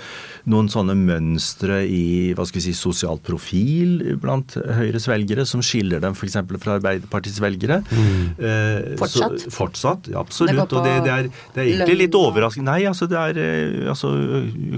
noen 0.52 0.67
sånne 0.67 1.00
mønstre 1.00 1.86
i 1.88 2.36
hva 2.36 2.43
skal 2.43 2.60
vi 2.60 2.67
si, 2.67 2.76
sosial 2.76 3.24
profil 3.24 4.17
blant 4.19 4.48
Høyres 4.57 5.07
velgere 5.09 5.45
som 5.49 5.62
skiller 5.65 6.01
dem 6.03 6.15
f.eks. 6.17 6.38
fra 6.62 6.77
Arbeiderpartiets 6.79 7.41
velgere. 7.43 7.81
Eh, 7.89 8.95
Fortsatt? 8.99 9.45
Så, 9.45 9.53
fortsatt, 9.53 10.09
ja, 10.13 10.19
absolutt. 10.21 10.55
Det 10.55 10.77
og 10.77 10.85
det, 10.85 10.95
det, 11.05 11.13
er, 11.13 11.29
det 11.55 11.63
er 11.63 11.71
egentlig 11.73 11.97
litt 12.05 12.17
overraskende. 12.17 12.69
Nei, 12.69 12.88
altså 12.89 13.07
det 13.09 13.19
er 13.19 13.39
eh, 13.43 13.89
altså, 13.91 14.12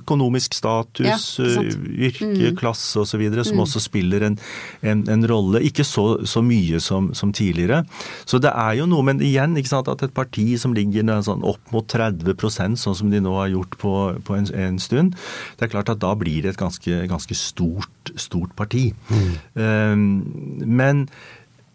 økonomisk 0.01 0.55
status, 0.57 1.07
Ja, 1.07 1.17
yrke, 1.17 1.53
sant? 1.55 1.79
Mm. 2.21 2.41
eh, 2.47 2.55
klasse 2.57 3.01
osv. 3.03 3.23
som 3.47 3.63
også 3.65 3.83
spiller 3.83 4.27
en, 4.29 4.37
en, 4.81 5.05
en 5.11 5.27
rolle. 5.29 5.63
Ikke 5.67 5.85
så, 5.87 6.21
så 6.27 6.43
mye 6.45 6.81
som, 6.83 7.11
som 7.17 7.33
tidligere. 7.35 7.83
Så 8.25 8.41
det 8.43 8.51
er 8.53 8.79
jo 8.81 8.87
noe, 8.89 9.05
men 9.07 9.21
igjen, 9.23 9.57
ikke 9.59 9.73
sant, 9.73 9.91
at 9.91 10.03
et 10.05 10.15
parti 10.15 10.47
som 10.61 10.75
ligger 10.77 11.07
sånn 11.25 11.43
opp 11.47 11.73
mot 11.73 11.87
30% 11.87 12.79
sånn 12.81 12.97
som 12.97 13.11
de 13.11 13.21
nå 13.23 13.33
har 13.37 13.51
gjort 13.53 13.77
på, 13.81 13.93
på 14.27 14.37
en, 14.37 14.47
en 14.55 14.79
stund, 14.81 15.15
det 15.59 15.67
er 15.67 15.73
klart 15.73 15.91
at 15.93 16.01
da 16.01 16.13
blir 16.17 16.43
det 16.45 16.55
et 16.55 16.61
ganske, 16.61 17.03
ganske 17.09 17.37
stort, 17.37 18.13
stort 18.19 18.55
parti. 18.57 18.89
Um, 19.11 19.60
men 19.61 21.05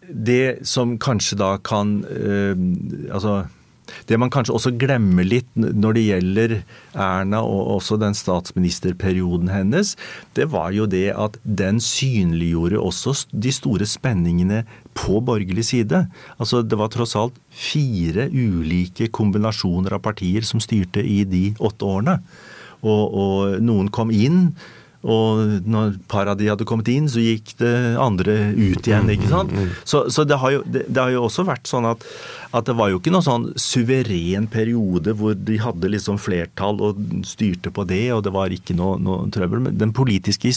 det 0.07 0.67
som 0.67 0.95
kanskje 1.03 1.35
da 1.39 1.57
kan 1.59 1.99
um, 2.07 2.67
Altså 3.11 3.45
det 4.07 4.17
man 4.19 4.31
kanskje 4.31 4.55
også 4.55 4.73
glemmer 4.79 5.23
litt 5.23 5.47
når 5.55 5.95
det 5.95 6.03
gjelder 6.03 6.53
Erna 6.91 7.39
og 7.45 7.77
også 7.77 7.97
den 8.01 8.15
statsministerperioden 8.17 9.51
hennes, 9.51 9.93
det 10.35 10.49
var 10.51 10.73
jo 10.75 10.87
det 10.91 11.11
at 11.15 11.37
den 11.43 11.79
synliggjorde 11.83 12.81
også 12.81 13.15
de 13.31 13.53
store 13.55 13.87
spenningene 13.87 14.63
på 14.97 15.21
borgerlig 15.23 15.67
side. 15.69 16.05
Altså 16.37 16.63
Det 16.63 16.79
var 16.79 16.91
tross 16.91 17.15
alt 17.15 17.37
fire 17.47 18.27
ulike 18.27 19.07
kombinasjoner 19.07 19.95
av 19.97 20.03
partier 20.03 20.43
som 20.47 20.63
styrte 20.63 21.03
i 21.03 21.21
de 21.23 21.51
åtte 21.59 21.87
årene. 21.87 22.19
Og, 22.83 23.03
og 23.17 23.61
noen 23.63 23.87
kom 23.89 24.11
inn, 24.13 24.51
og 25.07 25.63
når 25.63 25.95
par 26.11 26.27
av 26.27 26.35
de 26.39 26.49
hadde 26.51 26.67
kommet 26.67 26.89
inn, 26.91 27.07
så 27.07 27.23
gikk 27.23 27.53
det 27.61 27.73
andre 28.01 28.35
ut 28.57 28.89
igjen. 28.89 29.07
ikke 29.13 29.31
sant? 29.31 29.53
Så, 29.87 30.05
så 30.11 30.25
det, 30.27 30.39
har 30.41 30.57
jo, 30.57 30.65
det, 30.67 30.83
det 30.91 30.99
har 30.99 31.13
jo 31.15 31.23
også 31.29 31.47
vært 31.47 31.69
sånn 31.69 31.87
at, 31.87 32.03
at 32.53 32.65
det 32.69 32.75
var 32.77 32.89
jo 32.91 32.99
ikke 32.99 33.11
noen 33.11 33.25
sånn 33.25 33.45
suveren 33.59 34.47
periode 34.51 35.13
hvor 35.17 35.33
de 35.35 35.57
hadde 35.61 35.89
liksom 35.91 36.19
flertall 36.21 36.79
og 36.81 36.99
styrte 37.27 37.71
på 37.73 37.85
det, 37.89 38.11
og 38.15 38.23
det 38.23 38.33
var 38.35 38.53
ikke 38.53 38.75
noe, 38.77 38.97
noe 39.01 39.27
trøbbel. 39.33 39.59
Men 39.67 39.77
den 39.77 39.93
politiske 39.95 40.51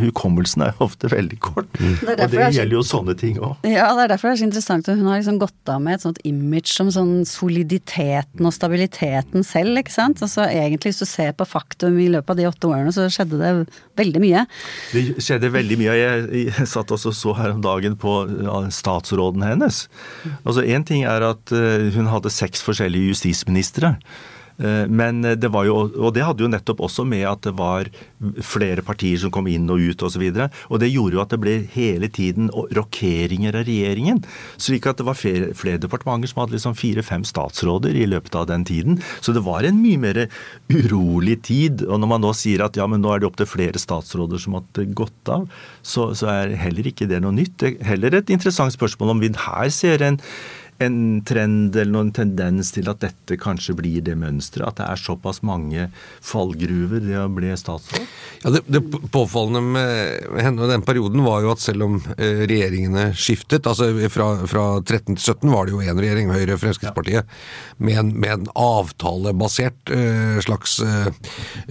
hukommelsen 0.00 0.64
er 0.66 0.72
jo 0.74 0.86
ofte 0.88 1.10
veldig 1.12 1.38
kort. 1.44 1.68
og 1.80 2.06
det 2.06 2.16
det 2.16 2.40
er 2.40 2.50
så- 2.50 2.54
gjelder 2.58 2.76
jo 2.78 2.82
sånne 2.82 3.16
ting 3.18 3.36
òg. 3.38 3.56
Ja, 3.64 3.94
det 3.94 4.04
er 4.04 4.08
derfor 4.14 4.30
det 4.30 4.40
er 4.40 4.42
så 4.44 4.48
interessant. 4.50 4.88
at 4.88 4.98
Hun 4.98 5.06
har 5.06 5.20
liksom 5.20 5.38
gått 5.38 5.68
av 5.68 5.80
med 5.80 5.94
et 5.94 6.02
sånt 6.02 6.18
image 6.24 6.72
som 6.72 6.88
sånn 6.88 7.24
soliditeten 7.24 8.44
og 8.46 8.52
stabiliteten 8.52 9.44
selv, 9.44 9.78
ikke 9.78 9.92
sant. 9.92 10.22
Altså 10.22 10.46
egentlig 10.48 10.92
hvis 10.94 10.98
du 11.00 11.06
ser 11.06 11.32
på 11.32 11.46
faktum 11.46 11.98
i 12.00 12.08
løpet 12.08 12.30
av 12.30 12.36
de 12.36 12.48
åtte 12.48 12.68
årene, 12.68 12.92
så 12.94 13.06
skjedde 13.10 13.38
det 13.38 13.68
veldig 13.96 14.20
mye. 14.20 14.46
Det 14.92 15.16
skjedde 15.22 15.50
veldig 15.52 15.78
mye. 15.78 15.94
Jeg, 15.94 16.46
jeg 16.48 16.66
satt 16.66 16.88
også 16.94 17.08
og 17.12 17.14
så 17.14 17.34
her 17.36 17.50
om 17.52 17.60
dagen 17.64 17.96
på 18.00 18.12
statsråden 18.72 19.42
hennes. 19.44 19.88
Altså 20.44 20.64
Én 20.64 20.84
ting 20.86 21.04
er 21.04 21.22
at 21.22 21.33
eh, 21.54 21.90
hun 21.96 22.12
hadde 22.12 22.32
seks 22.32 22.62
forskjellige 22.66 23.14
justisministre. 23.14 23.96
Eh, 24.58 24.86
Men 24.86 25.22
det 25.22 25.50
var 25.50 25.66
jo, 25.66 25.74
og 25.98 26.14
det 26.14 26.22
hadde 26.22 26.44
jo 26.44 26.50
nettopp 26.50 26.84
også 26.86 27.04
med 27.08 27.24
at 27.26 27.42
det 27.46 27.54
var 27.58 27.88
flere 28.44 28.84
partier 28.86 29.18
som 29.18 29.32
kom 29.34 29.48
inn 29.50 29.66
og 29.72 29.82
ut 29.82 30.04
osv. 30.06 30.22
Og, 30.30 30.36
så 30.38 30.70
og 30.70 30.80
det 30.80 30.92
gjorde 30.92 31.18
jo 31.18 31.22
at 31.24 31.34
det 31.34 31.40
ble 31.42 31.56
hele 31.74 32.08
tiden 32.08 32.50
rokeringer 32.76 33.58
av 33.58 33.66
regjeringen. 33.66 34.22
Slik 34.60 34.86
at 34.86 35.00
det 35.00 35.08
var 35.08 35.18
flere, 35.18 35.52
flere 35.58 35.82
departementer 35.82 36.30
som 36.30 36.44
hadde 36.44 36.56
liksom 36.56 36.78
fire-fem 36.78 37.26
statsråder 37.26 37.98
i 37.98 38.06
løpet 38.10 38.38
av 38.38 38.48
den 38.52 38.66
tiden. 38.68 39.00
Så 39.20 39.34
det 39.34 39.44
var 39.46 39.66
en 39.66 39.82
mye 39.82 40.00
mer 40.00 40.24
urolig 40.70 41.40
tid. 41.50 41.86
Og 41.88 41.98
når 42.00 42.14
man 42.14 42.24
nå 42.24 42.34
sier 42.38 42.64
at 42.64 42.78
ja, 42.78 42.86
men 42.90 43.02
nå 43.02 43.12
er 43.12 43.22
det 43.22 43.30
opptil 43.30 43.50
flere 43.50 43.82
statsråder 43.82 44.40
som 44.40 44.60
hadde 44.60 44.88
gått 44.94 45.34
av, 45.34 45.48
så, 45.82 46.12
så 46.16 46.30
er 46.30 46.58
heller 46.62 46.86
ikke 46.90 47.10
det 47.10 47.22
noe 47.24 47.34
nytt. 47.34 47.58
Det 47.60 47.74
er 47.74 47.94
heller 47.94 48.20
et 48.20 48.30
interessant 48.32 48.74
spørsmål 48.74 49.16
om 49.16 49.24
vi 49.24 49.34
her 49.34 49.72
ser 49.74 50.04
en 50.04 50.22
en 50.82 51.22
trend 51.26 51.76
eller 51.76 51.92
noen 51.92 52.10
tendens 52.14 52.72
til 52.74 52.88
at 52.90 53.00
dette 53.04 53.38
kanskje 53.40 53.76
blir 53.78 54.02
det 54.04 54.16
mønsteret? 54.18 54.66
At 54.68 54.80
det 54.80 54.88
er 54.90 55.00
såpass 55.00 55.40
mange 55.46 55.88
fallgruver 56.24 57.02
det 57.04 57.16
å 57.20 57.28
bli 57.32 57.52
statsråd? 57.56 58.04
Ja, 58.44 58.52
det, 58.56 58.64
det 58.68 58.82
påfallende 59.14 59.62
med 59.64 60.42
henne 60.44 60.66
og 60.66 60.72
den 60.72 60.84
perioden 60.86 61.24
var 61.24 61.44
jo 61.44 61.52
at 61.54 61.62
selv 61.62 61.86
om 61.86 61.96
eh, 62.18 62.44
regjeringene 62.44 63.10
skiftet 63.16 63.66
altså 63.70 63.92
Fra, 64.12 64.26
fra 64.50 64.64
13 64.82 65.16
til 65.16 65.22
17 65.22 65.52
var 65.52 65.66
det 65.66 65.74
jo 65.74 65.80
én 65.82 66.00
regjering, 66.00 66.32
Høyre 66.34 66.56
og 66.56 66.60
Fremskrittspartiet, 66.62 67.30
med 67.78 68.00
en, 68.00 68.12
med 68.20 68.34
en 68.34 68.50
avtalebasert 68.58 69.92
uh, 69.94 70.38
slags 70.44 70.76
uh, 70.84 71.08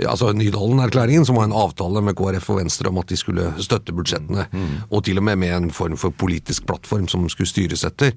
Altså 0.09 0.31
Nydalen-erklæringen, 0.35 1.25
som 1.27 1.37
var 1.37 1.47
en 1.47 1.55
avtale 1.55 2.01
med 2.05 2.17
KrF 2.17 2.49
og 2.53 2.59
Venstre 2.61 2.89
om 2.89 2.99
at 3.01 3.11
de 3.11 3.19
skulle 3.19 3.51
støtte 3.63 3.95
budsjettene. 3.95 4.47
Mm. 4.51 4.73
Og 4.89 5.03
til 5.05 5.19
og 5.19 5.27
med 5.27 5.43
med 5.43 5.55
en 5.55 5.71
form 5.71 5.97
for 5.99 6.15
politisk 6.15 6.67
plattform 6.69 7.07
som 7.11 7.25
skulle 7.31 7.49
styres 7.49 7.83
etter. 7.87 8.13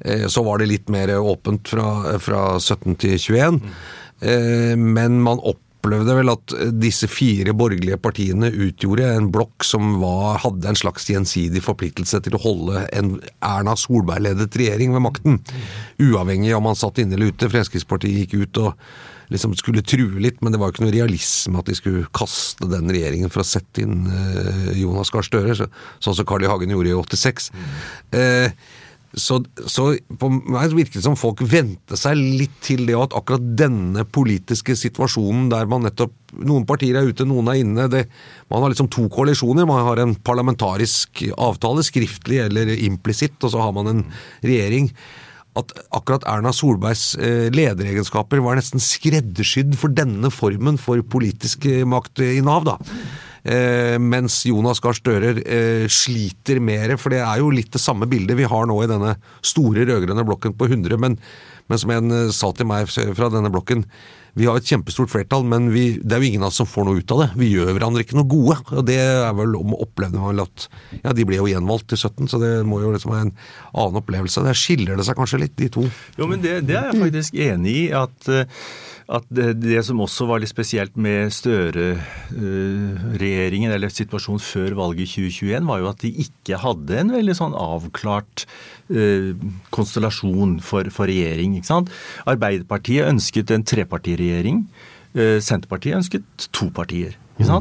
Eh, 0.00 0.19
så 0.28 0.44
var 0.46 0.60
det 0.60 0.70
litt 0.70 0.92
mer 0.92 1.12
åpent 1.18 1.70
fra, 1.70 2.18
fra 2.22 2.44
17 2.58 2.96
til 3.00 3.16
21. 3.18 3.60
Mm. 3.60 4.86
Men 4.92 5.14
man 5.24 5.40
opplevde 5.40 6.12
vel 6.18 6.28
at 6.28 6.52
disse 6.76 7.08
fire 7.08 7.54
borgerlige 7.56 7.96
partiene 8.04 8.50
utgjorde 8.52 9.06
en 9.14 9.30
blokk 9.32 9.64
som 9.64 9.94
var, 10.02 10.42
hadde 10.42 10.68
en 10.68 10.76
slags 10.76 11.08
gjensidig 11.08 11.62
forpliktelse 11.64 12.20
til 12.26 12.36
å 12.36 12.42
holde 12.42 12.82
en 12.92 13.14
Erna 13.38 13.72
Solberg-ledet 13.80 14.58
regjering 14.60 14.92
ved 14.92 15.06
makten. 15.06 15.40
Uavhengig 16.02 16.52
om 16.56 16.68
man 16.68 16.76
satt 16.76 17.00
inne 17.00 17.16
eller 17.16 17.32
ute. 17.32 17.48
Fremskrittspartiet 17.48 18.26
gikk 18.26 18.36
ut 18.42 18.60
og 18.66 18.84
liksom 19.30 19.54
skulle 19.58 19.82
true 19.86 20.20
litt, 20.22 20.40
men 20.42 20.52
det 20.52 20.60
var 20.60 20.68
jo 20.68 20.74
ikke 20.74 20.84
noe 20.88 20.94
realisme 20.94 21.60
at 21.60 21.70
de 21.70 21.76
skulle 21.78 22.08
kaste 22.16 22.66
den 22.70 22.90
regjeringen 22.90 23.30
for 23.32 23.44
å 23.44 23.46
sette 23.46 23.84
inn 23.84 24.08
Jonas 24.76 25.12
Gahr 25.14 25.26
Støre, 25.26 25.54
sånn 26.02 26.16
som 26.18 26.26
Carl 26.28 26.44
I. 26.44 26.50
Hagen 26.50 26.74
gjorde 26.74 26.90
i 26.90 26.96
86. 26.98 27.50
Mm. 27.54 27.68
Eh, 28.18 28.70
så, 29.18 29.40
så, 29.66 29.88
på 30.20 30.28
meg 30.30 30.74
virker 30.76 31.00
det 31.00 31.02
som 31.02 31.16
folk 31.18 31.42
vente 31.50 31.96
seg 31.98 32.18
litt 32.18 32.54
til 32.62 32.84
det, 32.86 32.94
og 32.94 33.08
at 33.08 33.16
akkurat 33.18 33.46
denne 33.58 34.04
politiske 34.06 34.76
situasjonen 34.78 35.48
der 35.52 35.70
man 35.70 35.86
nettopp 35.88 36.16
Noen 36.46 36.62
partier 36.62 36.94
er 36.94 37.08
ute, 37.10 37.24
noen 37.26 37.48
er 37.50 37.56
inne. 37.58 37.88
Det, 37.90 38.04
man 38.52 38.62
har 38.62 38.70
liksom 38.70 38.86
to 38.94 39.08
koalisjoner. 39.10 39.66
Man 39.66 39.80
har 39.82 39.98
en 39.98 40.12
parlamentarisk 40.14 41.24
avtale, 41.34 41.82
skriftlig 41.82 42.38
eller 42.44 42.70
implisitt, 42.76 43.34
og 43.42 43.50
så 43.50 43.64
har 43.64 43.72
man 43.74 43.90
en 43.90 44.04
regjering. 44.46 44.86
At 45.58 45.74
akkurat 45.90 46.28
Erna 46.30 46.52
Solbergs 46.54 47.16
eh, 47.18 47.48
lederegenskaper 47.50 48.38
var 48.46 48.60
nesten 48.60 48.78
skreddersydd 48.78 49.74
for 49.80 49.90
denne 49.90 50.30
formen 50.30 50.78
for 50.78 51.02
politisk 51.02 51.66
maktinnehav. 51.82 52.70
da. 52.70 52.78
Eh, 53.44 53.96
mens 54.02 54.42
Jonas 54.44 54.82
Gahr 54.84 54.96
Støre 54.96 55.32
eh, 55.40 55.86
sliter 55.88 56.60
mer, 56.60 56.96
for 57.00 57.14
det 57.14 57.22
er 57.24 57.40
jo 57.40 57.52
litt 57.54 57.72
det 57.72 57.82
samme 57.82 58.08
bildet 58.10 58.36
vi 58.38 58.48
har 58.48 58.68
nå 58.68 58.76
i 58.84 58.90
denne 58.90 59.16
store 59.40 59.86
rød-grønne 59.88 60.26
blokken 60.28 60.56
på 60.58 60.68
100. 60.68 61.00
Men, 61.00 61.16
men 61.70 61.80
som 61.80 61.92
en 61.94 62.16
eh, 62.16 62.32
sa 62.36 62.52
til 62.52 62.68
meg 62.68 62.90
fra 62.90 63.30
denne 63.32 63.52
blokken, 63.52 63.86
vi 64.38 64.46
har 64.46 64.60
et 64.60 64.68
kjempestort 64.68 65.10
flertall, 65.10 65.42
men 65.48 65.72
vi, 65.74 65.96
det 65.98 66.14
er 66.14 66.22
jo 66.22 66.28
ingen 66.28 66.44
av 66.44 66.52
oss 66.52 66.60
som 66.60 66.68
får 66.68 66.86
noe 66.86 67.00
ut 67.02 67.14
av 67.16 67.22
det. 67.24 67.28
Vi 67.40 67.48
gjør 67.50 67.72
hverandre 67.72 68.04
ikke 68.04 68.18
noe 68.18 68.30
gode. 68.30 68.60
og 68.76 68.84
Det 68.86 68.98
er 69.02 69.32
vel 69.34 69.56
om 69.58 69.74
å 69.74 69.80
oppleve 69.86 70.22
vel 70.22 70.44
at 70.44 70.68
Ja, 71.00 71.14
de 71.16 71.26
ble 71.26 71.40
jo 71.40 71.48
gjenvalgt 71.50 71.88
til 71.90 71.98
17, 71.98 72.30
så 72.30 72.38
det 72.42 72.52
må 72.68 72.78
jo 72.84 72.92
liksom 72.94 73.10
være 73.14 73.26
en 73.26 73.34
annen 73.72 73.98
opplevelse. 74.02 74.44
Der 74.46 74.58
skiller 74.58 75.00
det 75.00 75.08
seg 75.08 75.18
kanskje 75.18 75.42
litt, 75.42 75.56
de 75.58 75.70
to. 75.74 75.88
Jo, 76.20 76.30
men 76.30 76.44
det, 76.44 76.60
det 76.68 76.78
er 76.78 76.92
jeg 76.92 77.02
faktisk 77.02 77.42
enig 77.42 77.74
i. 77.80 77.84
at 77.90 78.30
at 79.10 79.24
det, 79.34 79.56
det, 79.62 79.80
som 79.86 80.00
også 80.04 80.26
var 80.30 80.38
litt 80.42 80.52
spesielt 80.52 80.96
med 81.00 81.32
Støre-regjeringen, 81.34 83.72
eller 83.74 83.88
situasjonen 83.90 84.42
før 84.44 84.74
valget 84.78 85.08
i 85.08 85.10
2021, 85.30 85.66
var 85.66 85.78
jo 85.82 85.88
at 85.90 86.02
de 86.04 86.10
ikke 86.24 86.62
hadde 86.62 86.94
en 87.00 87.10
veldig 87.16 87.36
sånn 87.38 87.54
avklart 87.58 88.36
uh, 88.94 89.30
konstellasjon 89.74 90.52
for, 90.62 90.84
for, 90.94 91.04
regjering. 91.10 91.50
ikke 91.58 91.72
sant? 91.72 91.88
Arbeiderpartiet 92.30 93.10
ønsket 93.10 93.48
en 93.56 93.66
trepartiregjering. 93.66 94.56
Uh, 95.18 95.38
Senterpartiet 95.42 95.98
ønsket 95.98 96.24
to 96.54 96.66
partier. 96.74 97.12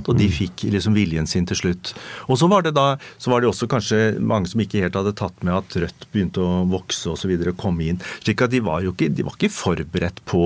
Og 0.10 0.18
de 0.20 0.28
fikk 0.32 0.66
liksom 0.74 0.96
viljen 0.98 1.28
sin 1.30 1.48
til 1.50 1.58
slutt. 1.60 1.94
Og 2.28 2.40
så 2.42 2.50
var 2.52 2.66
det 2.66 2.76
da, 2.78 2.98
så 3.22 3.32
var 3.32 3.42
det 3.42 3.50
også 3.50 3.70
kanskje 3.72 4.00
mange 4.20 4.52
som 4.52 4.62
ikke 4.64 4.84
helt 4.84 4.98
hadde 4.98 5.16
tatt 5.18 5.46
med 5.46 5.56
at 5.56 5.78
Rødt 5.80 6.08
begynte 6.14 6.44
å 6.44 6.64
vokse 6.70 7.14
osv. 7.14 7.32
og 7.40 7.58
komme 7.60 7.88
inn. 7.92 8.02
slik 8.24 8.42
at 8.44 8.52
de 8.52 8.62
var 8.66 8.84
jo 8.84 8.94
ikke, 8.94 9.10
de 9.14 9.26
var 9.26 9.38
ikke 9.38 9.52
forberedt 9.54 10.22
på, 10.30 10.44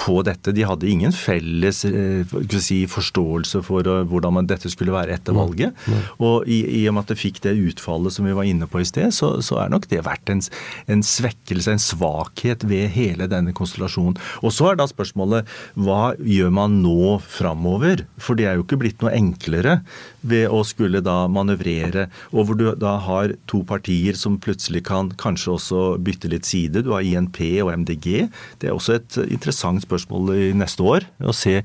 på 0.00 0.16
dette. 0.26 0.54
De 0.54 0.66
hadde 0.66 0.90
ingen 0.90 1.14
felles 1.14 1.84
eh, 1.88 2.34
si, 2.60 2.84
forståelse 2.90 3.62
for 3.66 3.86
uh, 3.88 4.02
hvordan 4.08 4.38
man, 4.38 4.48
dette 4.50 4.70
skulle 4.72 4.94
være 4.94 5.16
etter 5.16 5.36
valget. 5.36 5.76
Og 6.18 6.48
i, 6.50 6.60
i, 6.80 6.82
og 6.88 6.96
med 6.96 7.04
at 7.04 7.14
det 7.14 7.20
fikk 7.20 7.40
det 7.44 7.54
utfallet 7.70 8.14
som 8.14 8.28
vi 8.28 8.36
var 8.36 8.48
inne 8.48 8.68
på 8.70 8.82
i 8.82 8.88
sted, 8.88 9.12
så, 9.14 9.36
så 9.44 9.60
er 9.62 9.72
nok 9.72 9.88
det 9.90 10.04
vært 10.06 10.32
en, 10.32 10.42
en, 10.90 11.04
svekkelse, 11.04 11.74
en 11.74 11.82
svakhet 11.82 12.66
ved 12.68 12.92
hele 12.94 13.28
denne 13.30 13.54
konstellasjonen. 13.56 14.18
Og 14.42 14.54
så 14.54 14.72
er 14.72 14.80
da 14.80 14.88
spørsmålet 14.90 15.50
hva 15.80 16.14
gjør 16.18 16.52
man 16.54 16.80
nå 16.84 17.18
framover? 17.24 18.04
For 18.20 18.38
det 18.38 18.48
er 18.50 18.58
jo 18.58 18.66
ikke 18.66 18.73
ikke 18.74 18.82
blitt 18.82 19.02
noe 19.04 19.14
enklere 19.14 19.78
ved 20.24 20.48
å 20.52 20.62
skulle 20.66 21.02
da 21.04 21.24
manøvrere, 21.30 22.08
og 22.32 22.48
hvor 22.48 22.58
du 22.58 22.66
da 22.80 22.96
har 23.04 23.34
to 23.50 23.62
partier 23.68 24.16
som 24.18 24.38
plutselig 24.42 24.84
kan 24.88 25.10
kanskje 25.20 25.52
også 25.54 25.82
bytte 26.04 26.30
litt 26.32 26.48
side. 26.48 26.82
Du 26.84 26.92
har 26.94 27.04
INP 27.04 27.40
og 27.62 27.72
MDG. 27.84 28.28
Det 28.60 28.70
er 28.70 28.74
også 28.74 28.96
et 28.96 29.18
interessant 29.28 29.84
spørsmål 29.84 30.32
i 30.34 30.50
neste 30.56 30.84
år, 30.84 31.06
å 31.24 31.34
se 31.36 31.60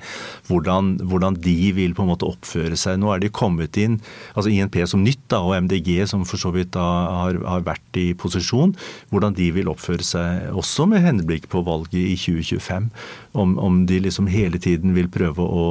hvordan, 0.50 0.98
hvordan 1.10 1.40
de 1.40 1.58
vil 1.76 1.96
på 1.96 2.06
en 2.06 2.12
måte 2.12 2.28
oppføre 2.28 2.78
seg. 2.80 3.00
Nå 3.00 3.14
er 3.14 3.24
de 3.24 3.32
kommet 3.32 3.80
inn, 3.80 4.00
altså 4.36 4.52
INP 4.52 4.82
som 4.90 5.04
nytt 5.06 5.24
da, 5.32 5.42
og 5.46 5.56
MDG 5.66 6.04
som 6.10 6.26
for 6.28 6.42
så 6.42 6.52
vidt 6.56 6.74
da 6.76 6.86
har, 7.24 7.40
har 7.48 7.66
vært 7.66 8.00
i 8.00 8.12
posisjon, 8.18 8.76
hvordan 9.14 9.38
de 9.38 9.50
vil 9.56 9.72
oppføre 9.72 10.06
seg 10.06 10.52
også 10.60 10.90
med 10.90 11.04
henblikk 11.06 11.50
på 11.52 11.64
valget 11.66 12.00
i 12.00 12.18
2025. 12.20 12.92
Om, 13.32 13.60
om 13.62 13.84
de 13.86 14.00
liksom 14.02 14.26
hele 14.26 14.58
tiden 14.58 14.96
vil 14.96 15.06
prøve 15.14 15.44
å 15.46 15.66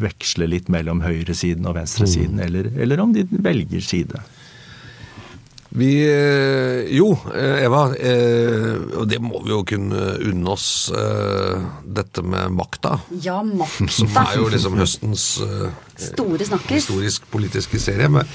veksle 0.00 0.46
litt 0.48 0.70
mellom 0.72 1.02
høyresiden 1.04 1.66
og 1.68 1.76
venstresiden, 1.76 2.38
mm. 2.38 2.44
eller, 2.46 2.70
eller 2.80 3.02
om 3.04 3.12
de 3.12 3.26
velger 3.28 3.84
side. 3.84 4.22
Vi 5.74 5.92
eh, 6.04 6.96
Jo, 6.96 7.12
eh, 7.34 7.64
Eva. 7.64 7.86
Eh, 7.96 8.76
og 9.00 9.06
det 9.08 9.20
må 9.24 9.40
vi 9.44 9.54
jo 9.54 9.62
kunne 9.64 10.02
unne 10.20 10.52
oss. 10.52 10.66
Dette 11.82 12.24
med 12.24 12.52
makta. 12.52 12.98
Ja, 13.24 13.40
makta. 13.46 13.88
Som 13.98 14.12
er 14.20 14.36
jo 14.36 14.50
liksom 14.52 14.76
høstens 14.80 15.26
Store 16.10 16.48
snakker. 16.48 16.78
Historisk 16.80 17.28
politiske 17.32 17.80
serie. 17.82 18.08
Men 18.12 18.26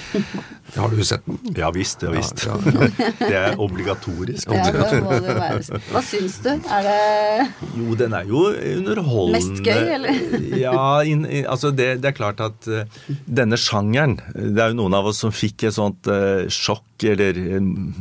har 0.76 0.90
du 0.90 1.04
sett 1.04 1.26
den? 1.26 1.40
Ja 1.58 1.72
visst. 1.72 2.04
ja 2.04 2.12
visst. 2.12 2.46
Ja, 2.46 2.58
ja, 2.66 2.88
ja. 2.98 3.12
Det 3.20 3.38
er 3.40 3.62
obligatorisk. 3.62 4.52
Ja, 4.52 4.72
det 4.72 5.02
må 5.04 5.16
det 5.24 5.36
være. 5.38 5.82
Hva 5.92 6.02
syns 6.06 6.38
du? 6.44 6.50
Er 6.54 6.88
det 6.88 7.48
Jo, 7.78 7.96
den 8.00 8.16
er 8.18 8.28
jo 8.28 8.44
underholdende. 8.52 9.38
Mest 9.38 9.64
gøy, 9.66 9.94
eller? 9.98 10.22
ja, 10.66 10.82
in, 11.08 11.26
altså 11.48 11.72
det, 11.72 12.02
det, 12.04 12.12
er 12.12 12.18
klart 12.18 12.44
at 12.44 12.68
uh, 12.70 12.84
denne 13.26 13.58
sjangeren 13.60 14.18
Det 14.34 14.62
er 14.62 14.74
jo 14.74 14.82
noen 14.82 14.98
av 14.98 15.08
oss 15.10 15.24
som 15.24 15.34
fikk 15.36 15.68
et 15.70 15.78
sånt 15.78 16.10
uh, 16.12 16.46
sjokk 16.52 16.84
eller 17.06 17.38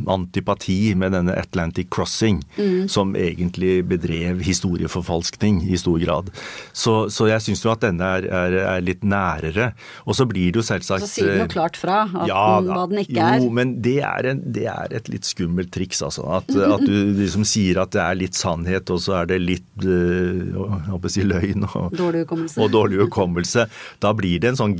antipati 0.08 0.94
med 0.96 1.12
denne 1.12 1.34
Atlantic 1.36 1.90
Crossing, 1.92 2.38
mm. 2.56 2.86
som 2.88 3.12
egentlig 3.16 3.82
bedrev 3.84 4.40
historieforfalskning 4.40 5.60
i 5.68 5.76
stor 5.76 5.98
grad. 6.00 6.30
Så, 6.72 6.94
så 7.12 7.28
jeg 7.28 7.44
syns 7.44 7.64
jo 7.64 7.72
at 7.74 7.84
denne 7.84 8.08
er, 8.18 8.28
er, 8.30 8.56
er 8.62 8.84
litt 8.84 9.04
nærere 9.04 9.55
lærere. 9.56 9.72
Og 10.06 10.16
så 10.16 10.26
blir 10.28 10.52
det 10.52 10.60
jo 10.60 10.64
selvsagt 10.66 11.04
Så 11.04 11.10
sier 11.10 11.32
den 11.32 11.44
jo 11.44 11.48
klart 11.52 11.78
fra 11.80 12.04
at 12.06 12.28
ja, 12.30 12.44
den, 12.60 12.70
hva 12.72 12.84
den 12.90 13.02
ikke 13.02 13.22
er. 13.22 13.40
Jo, 13.42 13.50
men 13.54 13.76
det 13.84 13.98
er, 14.04 14.30
en, 14.32 14.42
det 14.54 14.66
er, 14.70 14.92
et 14.96 15.10
litt 15.12 15.28
skummelt 15.28 15.72
triks, 15.74 16.02
altså. 16.04 16.26
At, 16.38 16.50
at, 16.50 16.84
du 16.86 16.94
liksom 17.22 17.46
sier 17.48 17.80
at 17.82 17.94
det 17.96 18.02
er 18.02 18.18
litt 18.18 18.38
sannhet, 18.38 18.90
og 18.92 19.02
så 19.02 19.20
er 19.22 19.30
det 19.32 19.40
litt 19.42 19.86
øh, 19.86 21.08
si 21.12 21.24
løgn 21.26 21.66
og 21.68 21.96
dårlig. 21.96 22.24
Og 22.56 22.70
dårlig 22.72 23.00
hukommelse. 23.04 23.66
Da 24.02 24.12
blir 24.16 24.40
det 24.42 24.52
en 24.52 24.60
sånn 24.60 24.76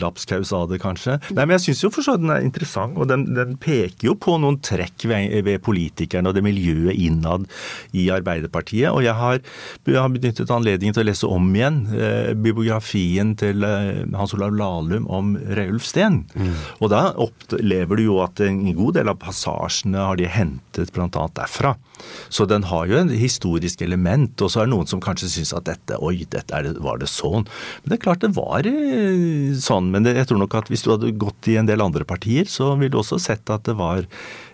lapskaus 0.00 0.52
av 0.56 0.70
det, 0.72 0.80
kanskje. 0.82 1.18
Nei, 1.32 1.44
men 1.44 1.56
jeg 1.58 1.66
syns 1.68 1.84
jo 1.86 1.92
for 1.94 2.04
så 2.04 2.16
vidt 2.16 2.26
den 2.26 2.34
er 2.34 2.46
interessant, 2.46 2.96
og 2.98 3.10
den, 3.10 3.26
den, 3.36 3.58
peker 3.62 4.08
jo 4.08 4.14
på 4.18 4.38
noen 4.40 4.56
trekk 4.64 5.04
ved, 5.10 5.34
ved 5.46 5.60
politikerne 5.62 6.30
og 6.30 6.36
det 6.36 6.42
miljøet 6.44 6.96
innad 6.96 7.44
i 7.98 8.08
Arbeiderpartiet. 8.14 8.88
Og 8.90 9.04
jeg 9.04 9.14
har, 9.18 9.42
jeg 9.86 9.98
har 10.00 10.10
benyttet 10.12 10.50
anledningen 10.50 10.96
til 10.96 11.04
å 11.04 11.08
lese 11.10 11.28
om 11.30 11.50
igjen 11.54 11.82
eh, 11.94 12.32
bibliografien 12.38 13.34
til 13.38 13.66
eh, 13.66 13.72
eh, 13.72 13.81
Hans 14.16 14.34
Olav 14.36 14.54
Lahlum 14.56 15.08
om 15.10 15.34
Reulf 15.58 15.86
Steen. 15.88 16.22
Og 16.80 16.92
da 16.92 17.08
opplever 17.20 17.98
du 17.98 18.06
jo 18.06 18.20
at 18.24 18.40
en 18.44 18.64
god 18.76 18.98
del 18.98 19.10
av 19.12 19.20
passasjene 19.22 20.06
har 20.08 20.20
de 20.20 20.28
hentet 20.30 20.92
bl.a. 20.94 21.08
derfra. 21.36 21.76
Så 22.28 22.46
den 22.50 22.66
har 22.70 22.88
jo 22.90 22.98
en 22.98 23.12
historisk 23.14 23.82
element. 23.84 24.34
Og 24.42 24.52
så 24.52 24.62
er 24.62 24.68
det 24.68 24.74
noen 24.74 24.90
som 24.90 25.02
kanskje 25.02 25.30
syns 25.32 25.54
at 25.56 25.68
dette 25.68 25.98
Oi, 26.02 26.24
dette 26.30 26.62
det, 26.66 26.76
var 26.82 27.00
det 27.02 27.10
sånn? 27.10 27.46
Men 27.82 27.92
det 27.92 27.98
er 27.98 28.04
klart 28.06 28.24
det 28.24 28.32
var 28.36 28.68
eh, 28.68 29.52
sånn. 29.58 29.92
Men 29.94 30.08
jeg 30.08 30.28
tror 30.30 30.42
nok 30.42 30.56
at 30.58 30.72
hvis 30.72 30.84
du 30.86 30.92
hadde 30.94 31.14
gått 31.20 31.50
i 31.52 31.58
en 31.60 31.68
del 31.68 31.84
andre 31.84 32.06
partier, 32.08 32.48
så 32.50 32.72
ville 32.76 32.94
du 32.94 33.00
også 33.02 33.20
sett 33.22 33.52
at 33.52 33.66
det 33.68 33.76
var 33.78 34.06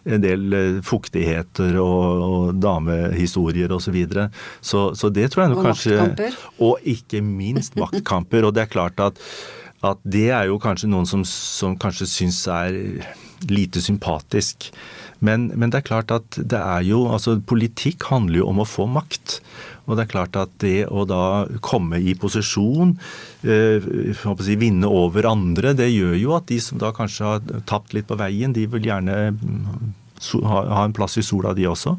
en 0.09 0.25
del 0.25 0.57
eh, 0.57 0.81
fuktigheter 0.85 1.79
og, 1.83 2.25
og 2.29 2.59
damehistorier 2.63 3.73
osv. 3.75 3.89
Så, 3.89 3.95
videre. 3.95 4.29
så 4.61 4.83
Så 4.95 5.09
det 5.15 5.31
tror 5.33 5.45
jeg 5.47 5.55
nok 5.55 5.65
kanskje 5.71 5.97
maktkamper. 5.97 6.43
Og 6.59 6.85
ikke 6.85 7.23
minst 7.25 7.79
maktkamper. 7.81 8.45
Og 8.49 8.55
det 8.55 8.67
er 8.67 8.73
klart 8.73 9.01
at, 9.01 9.21
at 9.85 10.03
det 10.05 10.29
er 10.35 10.51
jo 10.51 10.61
kanskje 10.61 10.91
noen 10.93 11.09
som, 11.09 11.25
som 11.25 11.79
kanskje 11.81 12.11
syns 12.11 12.45
er 12.53 12.77
lite 13.49 13.81
sympatisk. 13.81 14.71
Men, 15.25 15.49
men 15.59 15.73
det 15.73 15.81
er 15.81 15.89
klart 15.89 16.13
at 16.15 16.37
det 16.39 16.59
er 16.59 16.85
jo 16.87 17.07
Altså, 17.11 17.39
politikk 17.43 18.07
handler 18.11 18.43
jo 18.43 18.51
om 18.53 18.63
å 18.63 18.69
få 18.69 18.87
makt. 18.91 19.41
Og 19.89 19.97
det 19.97 20.05
er 20.05 20.13
klart 20.13 20.37
at 20.37 20.53
det 20.63 20.85
å 20.93 21.07
da 21.09 21.47
komme 21.65 21.99
i 21.99 22.13
posisjon, 22.19 22.93
eh, 23.41 23.87
si, 24.45 24.59
vinne 24.61 24.89
over 24.89 25.31
andre, 25.31 25.73
det 25.73 25.89
gjør 25.89 26.17
jo 26.21 26.35
at 26.37 26.51
de 26.51 26.59
som 26.61 26.81
da 26.81 26.93
kanskje 26.93 27.25
har 27.25 27.63
tapt 27.71 27.97
litt 27.97 28.09
på 28.11 28.19
veien, 28.21 28.53
de 28.53 28.67
vil 28.69 28.85
gjerne 28.91 29.17
so- 30.21 30.43
ha, 30.45 30.63
ha 30.75 30.85
en 30.85 30.93
plass 30.93 31.17
i 31.19 31.23
sola, 31.23 31.55
de 31.55 31.65
også. 31.67 31.97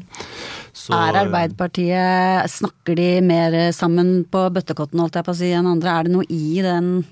Så- 0.72 0.92
Er 0.94 1.16
Arbeiderpartiet 1.24 2.50
Snakker 2.50 2.94
de 2.96 3.20
mer 3.20 3.72
sammen 3.72 4.24
på 4.30 4.46
bøttekotten, 4.54 5.00
holdt 5.00 5.14
jeg 5.18 5.24
på 5.24 5.32
å 5.34 5.36
si, 5.36 5.50
enn 5.52 5.66
andre? 5.66 5.88
Er 5.98 6.02
det 6.04 6.12
noe 6.12 6.26
i 6.28 6.60
den 6.62 7.04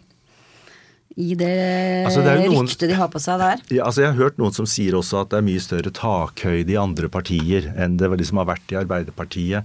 i 1.19 1.35
det, 1.35 2.07
Altså, 2.07 2.23
det 2.23 2.49
noen- 2.49 2.63
ryktet 2.69 2.89
de 2.89 2.95
har 2.95 3.09
på 3.09 3.19
seg 3.21 3.41
der? 3.41 3.57
Ja, 3.75 3.85
altså 3.87 4.03
Jeg 4.05 4.13
har 4.15 4.21
hørt 4.23 4.37
noen 4.39 4.53
som 4.55 4.67
sier 4.67 4.93
også 4.95 5.21
at 5.23 5.31
det 5.31 5.39
er 5.39 5.43
mye 5.49 5.61
større 5.61 5.91
takhøyde 5.91 6.71
i 6.71 6.77
andre 6.79 7.09
partier 7.09 7.73
enn 7.77 7.97
det 7.99 8.09
liksom 8.21 8.39
har 8.39 8.47
vært 8.55 8.71
i 8.71 8.77
Arbeiderpartiet. 8.79 9.65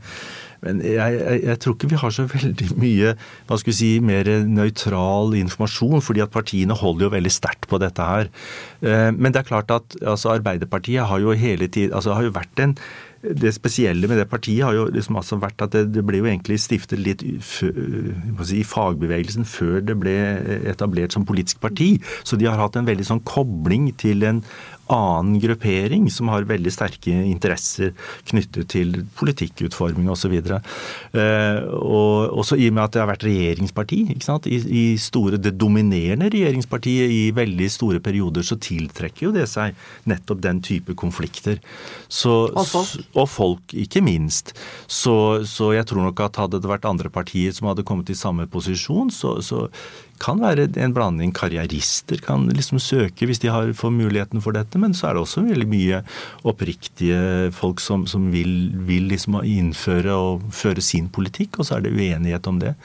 Men 0.63 0.81
jeg, 0.85 1.19
jeg, 1.19 1.43
jeg 1.43 1.61
tror 1.63 1.77
ikke 1.77 1.91
vi 1.93 2.01
har 2.03 2.15
så 2.15 2.27
veldig 2.31 2.69
mye 2.79 3.13
hva 3.49 3.59
skal 3.59 3.73
vi 3.73 3.77
si, 3.77 3.91
mer 4.03 4.29
nøytral 4.47 5.35
informasjon, 5.39 6.03
fordi 6.03 6.23
at 6.25 6.33
partiene 6.33 6.77
holder 6.79 7.09
jo 7.09 7.15
veldig 7.15 7.33
sterkt 7.33 7.67
på 7.71 7.79
dette 7.83 8.11
her. 8.11 8.29
Eh, 8.81 9.09
Men 9.11 9.31
det 9.31 9.43
er 9.43 9.49
klart 9.49 9.73
at 9.75 9.97
altså, 10.01 10.33
Arbeiderpartiet 10.37 11.09
har 11.09 11.23
jo 11.23 11.35
hele 11.37 11.67
tiden, 11.67 11.95
altså 11.95 12.15
har 12.17 12.27
jo 12.27 12.37
vært 12.37 12.63
en 12.63 12.77
det 13.23 13.53
spesielle 13.55 14.07
med 14.11 14.17
det 14.19 14.27
partiet 14.27 14.65
har 14.65 14.75
jo 14.75 14.89
liksom 14.91 15.15
altså 15.15 15.37
vært 15.39 15.61
at 15.63 15.71
det, 15.71 15.85
det 15.95 16.03
ble 16.03 16.19
jo 16.19 16.27
egentlig 16.27 16.57
stiftet 16.59 16.99
litt 16.99 17.21
si, 17.47 17.69
i 18.59 18.65
fagbevegelsen 18.67 19.47
før 19.47 19.79
det 19.87 19.95
ble 19.99 20.15
etablert 20.67 21.15
som 21.15 21.23
politisk 21.27 21.61
parti. 21.63 21.95
Så 22.27 22.35
de 22.39 22.49
har 22.49 22.59
hatt 22.59 22.75
en 22.75 22.89
veldig 22.89 23.07
sånn 23.07 23.23
kobling 23.23 23.93
til 23.99 24.27
en 24.27 24.43
annen 24.91 25.39
gruppering 25.39 26.09
som 26.11 26.27
har 26.33 26.47
veldig 26.47 26.71
sterke 26.73 27.13
interesser 27.27 27.93
knyttet 28.29 28.69
til 28.73 28.95
politikkutforming 29.17 30.09
osv. 30.11 30.35
Og, 30.43 30.63
og 31.79 32.39
også 32.43 32.57
i 32.59 32.67
og 32.67 32.75
med 32.75 32.83
at 32.83 32.95
det 32.95 33.03
har 33.03 33.09
vært 33.11 33.25
regjeringsparti. 33.27 34.01
I, 34.13 34.59
i 34.59 34.85
store, 34.99 35.39
Det 35.41 35.55
dominerende 35.59 36.29
regjeringspartiet 36.33 37.13
i 37.13 37.23
veldig 37.35 37.69
store 37.71 38.01
perioder 38.03 38.45
så 38.45 38.59
tiltrekker 38.59 39.27
jo 39.29 39.33
det 39.35 39.47
seg 39.51 39.77
nettopp 40.09 40.43
den 40.43 40.61
type 40.65 40.95
konflikter. 40.99 41.61
Så, 42.07 42.49
Og 42.51 42.67
folk. 42.67 42.95
og 43.15 43.29
folk, 43.29 43.73
ikke 43.73 44.03
minst. 44.03 44.53
Så, 44.87 45.45
så 45.49 45.73
jeg 45.77 45.87
tror 45.89 46.09
nok 46.09 46.25
at 46.27 46.41
hadde 46.41 46.59
det 46.61 46.69
vært 46.69 46.89
andre 46.89 47.09
partier 47.13 47.55
som 47.55 47.71
hadde 47.71 47.85
kommet 47.87 48.11
i 48.11 48.17
samme 48.17 48.47
posisjon, 48.51 49.11
så, 49.13 49.37
så 49.41 49.67
kan 50.23 50.41
være 50.41 50.69
en 50.81 50.95
blanding. 50.95 51.33
Karrierister 51.35 52.21
kan 52.23 52.47
liksom 52.55 52.79
søke 52.81 53.27
hvis 53.27 53.41
de 53.43 53.51
har, 53.51 53.73
får 53.77 53.93
muligheten 53.93 54.43
for 54.43 54.55
dette, 54.55 54.79
men 54.81 54.95
så 54.95 55.09
er 55.09 55.17
det 55.17 55.23
også 55.25 55.45
veldig 55.45 55.69
mye 55.69 56.01
oppriktige 56.47 57.51
folk 57.55 57.83
som, 57.83 58.07
som 58.09 58.29
vil, 58.33 58.71
vil 58.87 59.09
liksom 59.11 59.41
innføre 59.41 60.15
og 60.15 60.47
føre 60.55 60.83
sin 60.83 61.09
politikk, 61.13 61.59
og 61.59 61.67
så 61.67 61.77
er 61.77 61.85
det 61.85 61.93
uenighet 61.95 62.47
om 62.49 62.61
det. 62.63 62.75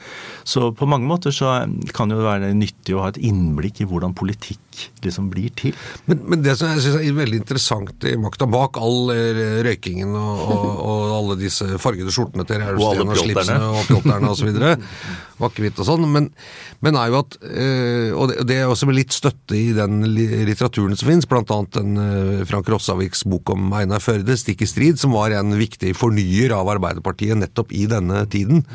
Så 0.43 0.71
på 0.75 0.89
mange 0.89 1.07
måter 1.09 1.35
så 1.35 1.61
kan 1.95 2.11
det 2.11 2.19
jo 2.19 2.27
være 2.27 2.53
nyttig 2.57 2.97
å 2.97 3.05
ha 3.05 3.13
et 3.13 3.21
innblikk 3.29 3.83
i 3.83 3.89
hvordan 3.89 4.15
politikk 4.17 4.87
liksom 5.03 5.29
blir 5.31 5.51
til. 5.59 5.75
Men, 6.07 6.21
men 6.29 6.43
det 6.43 6.55
som 6.59 6.71
jeg 6.73 6.83
synes 6.83 6.99
er 7.01 7.17
veldig 7.17 7.41
interessant 7.41 8.07
i 8.07 8.15
makta 8.19 8.47
bak 8.49 8.79
all 8.79 9.11
eh, 9.13 9.59
røykingen 9.65 10.13
og, 10.15 10.43
og, 10.45 10.67
og 10.83 11.15
alle 11.17 11.39
disse 11.41 11.67
fargede 11.81 12.13
skjortene 12.15 12.45
til 12.47 12.63
Og 12.75 12.85
alle 12.91 13.07
og 13.07 13.19
slipsene 13.19 13.73
og 13.73 13.83
pjolterne 13.89 14.31
osv., 14.33 14.53
akevitt 15.47 15.79
og 15.79 15.87
sånn, 15.87 16.05
men, 16.11 16.29
men 16.83 16.97
er 16.99 17.07
jo 17.11 17.19
at 17.21 17.37
øh, 17.43 18.11
Og 18.19 18.29
det, 18.31 18.37
det 18.49 18.57
er 18.59 18.67
også 18.71 18.89
med 18.89 18.97
litt 18.99 19.15
støtte 19.15 19.55
i 19.57 19.71
den 19.77 20.01
litteraturen 20.13 20.97
som 20.99 21.09
finnes, 21.11 21.27
blant 21.29 21.51
annet 21.55 21.75
den 21.79 21.95
eh, 22.03 22.45
Frank 22.49 22.69
Rossaviks 22.71 23.23
bok 23.29 23.53
om 23.55 23.71
Einar 23.77 24.03
Førde, 24.03 24.35
'Stikk 24.37 24.65
i 24.65 24.69
strid', 24.69 24.99
som 25.01 25.15
var 25.15 25.31
en 25.37 25.55
viktig 25.59 25.95
fornyer 25.97 26.55
av 26.57 26.69
Arbeiderpartiet 26.75 27.39
nettopp 27.39 27.71
i 27.75 27.85
denne 27.89 28.25
tiden. 28.31 28.65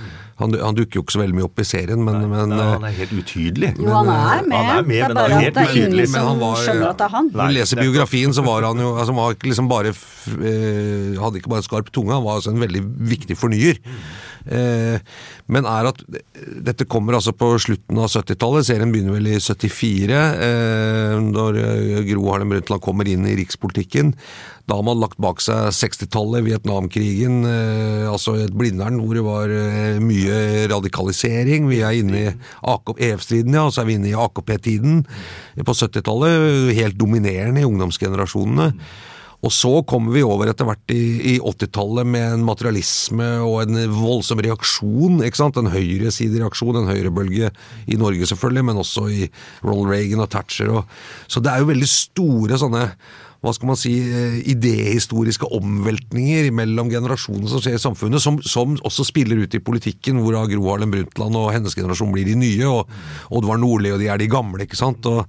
Han, 0.40 0.50
han 0.58 0.74
dukker 0.74 0.98
jo 0.98 1.02
ikke 1.04 1.14
så 1.14 1.20
veldig 1.20 1.36
mye 1.38 1.46
opp 1.46 1.60
i 1.62 1.66
serien, 1.68 2.00
men, 2.02 2.24
men 2.26 2.50
Nei, 2.50 2.58
eh, 2.58 2.70
han 2.74 2.86
er 2.88 2.96
helt 2.96 3.12
utydelig. 3.20 3.68
Jo, 3.78 3.90
han 3.94 4.08
er 4.10 4.48
med. 4.48 4.56
Han 4.58 4.70
er 4.72 4.88
med, 4.88 4.96
det 4.96 5.04
er 5.04 5.14
bare 5.14 5.36
han 5.36 5.44
at 5.46 5.54
det 5.54 5.62
er 5.62 5.70
ingen 5.76 5.92
utydelig. 5.94 6.06
men 6.08 6.14
som 6.16 6.26
han 6.32 6.40
var- 6.42 6.62
skjønner 6.64 6.88
at 6.88 6.98
det 6.98 7.06
er 7.06 7.14
han. 7.14 7.28
Når 7.34 7.52
du 7.52 7.54
leser 7.60 7.82
biografien, 7.84 8.34
så 8.34 8.42
var 8.48 8.66
han 8.66 8.82
jo 8.82 8.90
altså, 8.96 9.12
han 9.14 9.20
var 9.20 9.36
liksom 9.46 9.70
bare 9.70 9.92
eh, 9.94 11.20
Hadde 11.22 11.38
ikke 11.38 11.52
bare 11.54 11.66
skarp 11.66 11.92
tunge, 11.94 12.14
han 12.16 12.24
var 12.26 12.40
altså 12.40 12.50
en 12.54 12.62
veldig 12.64 12.82
viktig 13.14 13.36
fornyer. 13.38 13.78
Eh, 13.78 14.23
men 14.44 15.66
er 15.68 15.88
at 15.88 16.00
dette 16.64 16.86
kommer 16.90 17.16
altså 17.16 17.32
på 17.36 17.52
slutten 17.62 18.00
av 18.00 18.10
70-tallet. 18.12 18.66
Serien 18.68 18.92
begynner 18.92 19.16
vel 19.16 19.30
i 19.32 19.38
74, 19.40 20.18
eh, 20.48 21.14
når 21.24 21.60
eh, 21.60 22.02
Gro 22.08 22.26
Harlem 22.30 22.52
Brundtland 22.52 22.84
kommer 22.84 23.08
inn 23.08 23.26
i 23.28 23.36
rikspolitikken. 23.38 24.12
Da 24.68 24.78
har 24.78 24.84
man 24.86 25.00
lagt 25.00 25.18
bak 25.20 25.42
seg 25.44 25.72
60-tallet, 25.76 26.44
Vietnamkrigen, 26.46 27.42
eh, 27.48 28.04
altså 28.08 28.36
et 28.40 28.54
Blindern 28.56 29.00
hvor 29.02 29.16
det 29.16 29.24
var 29.26 29.52
eh, 29.52 30.00
mye 30.00 30.68
radikalisering. 30.72 31.68
Vi 31.68 31.82
er 31.84 31.98
inne 32.00 32.22
i 32.22 32.30
EF-striden, 32.32 33.56
ja, 33.56 33.66
og 33.68 33.74
så 33.74 33.82
er 33.82 33.90
vi 33.90 33.98
inne 33.98 34.12
i 34.12 34.16
AKP-tiden 34.16 35.02
på 35.64 35.76
70-tallet. 35.76 36.72
Helt 36.80 37.00
dominerende 37.00 37.64
i 37.64 37.68
ungdomsgenerasjonene. 37.68 38.72
Og 39.44 39.52
så 39.52 39.72
kommer 39.88 40.14
vi 40.14 40.24
over 40.24 40.48
etter 40.48 40.68
hvert 40.68 40.94
i, 40.94 41.34
i 41.34 41.38
80-tallet 41.42 42.08
med 42.08 42.38
en 42.38 42.46
materialisme 42.46 43.28
og 43.44 43.58
en 43.64 43.82
voldsom 43.92 44.40
reaksjon. 44.44 45.20
ikke 45.26 45.42
sant? 45.42 45.60
En 45.60 45.72
høyresidereaksjon, 45.72 46.80
en 46.80 46.88
høyrebølge 46.88 47.52
i 47.84 48.00
Norge 48.00 48.30
selvfølgelig, 48.30 48.64
men 48.70 48.80
også 48.80 49.06
i 49.12 49.28
Ronald 49.64 49.92
Reagan 49.92 50.24
og 50.24 50.32
Thatcher. 50.32 50.72
Og, 50.80 50.96
så 51.28 51.44
det 51.44 51.52
er 51.52 51.60
jo 51.62 51.70
veldig 51.74 51.90
store 51.90 52.60
sånne 52.60 52.88
hva 53.44 53.52
skal 53.52 53.68
man 53.68 53.76
si, 53.76 53.92
idehistoriske 54.48 55.50
omveltninger 55.52 56.46
mellom 56.56 56.88
generasjonene 56.88 57.50
som 57.52 57.60
skjer 57.60 57.76
i 57.76 57.82
samfunnet, 57.82 58.22
som, 58.24 58.38
som 58.40 58.78
også 58.80 59.04
spiller 59.04 59.42
ut 59.44 59.56
i 59.56 59.60
politikken, 59.60 60.22
hvor 60.24 60.38
Gro 60.48 60.70
Harlem 60.70 60.94
Brundtland 60.94 61.36
og 61.36 61.50
hennes 61.52 61.76
generasjon 61.76 62.14
blir 62.14 62.30
de 62.30 62.38
nye, 62.40 62.70
og 62.70 63.36
Oddvar 63.36 63.60
Nordli 63.60 63.92
og 63.92 64.00
de 64.00 64.08
er 64.08 64.22
de 64.22 64.30
gamle. 64.32 64.64
ikke 64.64 64.80
sant? 64.80 65.04
Og, 65.10 65.28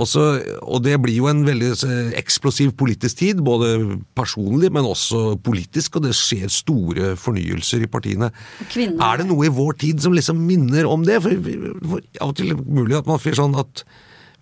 og, 0.00 0.06
så, 0.08 0.22
og 0.64 0.80
det 0.86 0.94
blir 1.04 1.18
jo 1.18 1.26
en 1.28 1.42
veldig 1.46 1.70
eh, 1.84 2.12
eksplosiv 2.20 2.72
politisk 2.80 3.18
tid, 3.20 3.42
både 3.44 3.98
personlig, 4.16 4.70
men 4.72 4.88
også 4.88 5.36
politisk, 5.44 5.98
og 6.00 6.06
det 6.06 6.14
skjer 6.16 6.48
store 6.52 7.12
fornyelser 7.20 7.84
i 7.84 7.90
partiene. 7.92 8.30
Kvinner- 8.72 9.02
Er 9.04 9.20
det 9.20 9.28
noe 9.28 9.46
i 9.46 9.52
vår 9.52 9.76
tid 9.84 10.00
som 10.02 10.16
liksom 10.16 10.40
minner 10.48 10.88
om 10.88 11.04
det? 11.04 11.20
For, 11.22 11.36
for 11.36 12.00
Av 12.22 12.32
og 12.32 12.36
til 12.40 12.56
mulig 12.56 12.96
at 13.02 13.10
man 13.10 13.20
får 13.20 13.36
sånn 13.42 13.58
at 13.60 13.84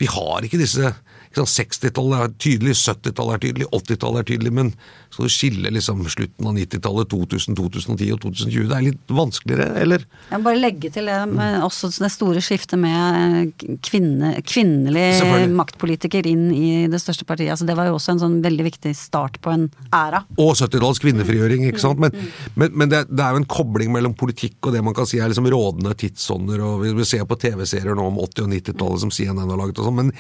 vi 0.01 0.07
har 0.09 0.47
ikke 0.47 0.61
disse 0.63 0.95
60-tallet 1.37 2.24
er 2.24 2.33
tydelig, 2.43 2.74
70-tallet 2.74 3.37
er 3.37 3.43
tydelig, 3.45 3.66
80-tallet 3.70 4.22
er 4.22 4.28
tydelig, 4.33 4.51
men 4.55 4.72
skal 5.11 5.26
du 5.26 5.33
skille 5.33 5.70
liksom 5.70 6.03
slutten 6.11 6.47
av 6.47 6.57
90-tallet, 6.59 7.11
2000, 7.11 7.57
2010 7.59 8.09
og 8.14 8.20
2020? 8.24 8.66
Det 8.70 8.76
er 8.76 8.85
litt 8.87 9.14
vanskeligere, 9.14 9.68
eller? 9.83 10.07
Jeg 10.31 10.41
må 10.41 10.49
bare 10.49 10.61
legge 10.61 10.91
til 10.95 11.11
det, 11.11 11.18
men 11.31 11.62
også 11.66 11.93
det 11.95 12.11
store 12.14 12.43
skiftet 12.43 12.78
med 12.83 13.55
kvinne, 13.87 14.33
kvinnelig 14.47 15.49
maktpolitiker 15.55 16.26
inn 16.31 16.49
i 16.55 16.70
det 16.91 17.01
største 17.03 17.26
partiet. 17.28 17.53
Altså, 17.55 17.68
det 17.68 17.78
var 17.78 17.91
jo 17.91 17.97
også 17.99 18.16
en 18.16 18.22
sånn 18.24 18.39
veldig 18.45 18.66
viktig 18.66 18.95
start 18.99 19.39
på 19.43 19.55
en 19.55 19.68
æra. 19.95 20.24
Og 20.37 20.57
70-tallets 20.57 21.03
kvinnefrigjøring, 21.03 21.68
ikke 21.70 21.85
sant. 21.85 22.03
Men, 22.03 22.14
men, 22.59 22.74
men 22.74 22.91
det, 22.91 23.05
det 23.11 23.22
er 23.22 23.37
jo 23.37 23.43
en 23.45 23.51
kobling 23.51 23.95
mellom 23.95 24.18
politikk 24.18 24.66
og 24.66 24.74
det 24.74 24.83
man 24.87 24.97
kan 24.97 25.07
si 25.09 25.22
er 25.22 25.31
liksom 25.31 25.47
rådende 25.51 25.95
tidsånder. 25.99 26.62
og 26.66 26.85
Vi, 26.85 26.95
vi 26.99 27.07
ser 27.07 27.26
på 27.28 27.39
TV-serier 27.39 27.95
nå 27.99 28.11
om 28.11 28.18
80- 28.18 28.47
og 28.47 28.53
90-tallet 28.55 29.05
som 29.07 29.14
CNN 29.14 29.47
har 29.47 29.61
laget 29.61 29.78
og 29.78 29.91
sånn, 29.91 30.01
men, 30.03 30.14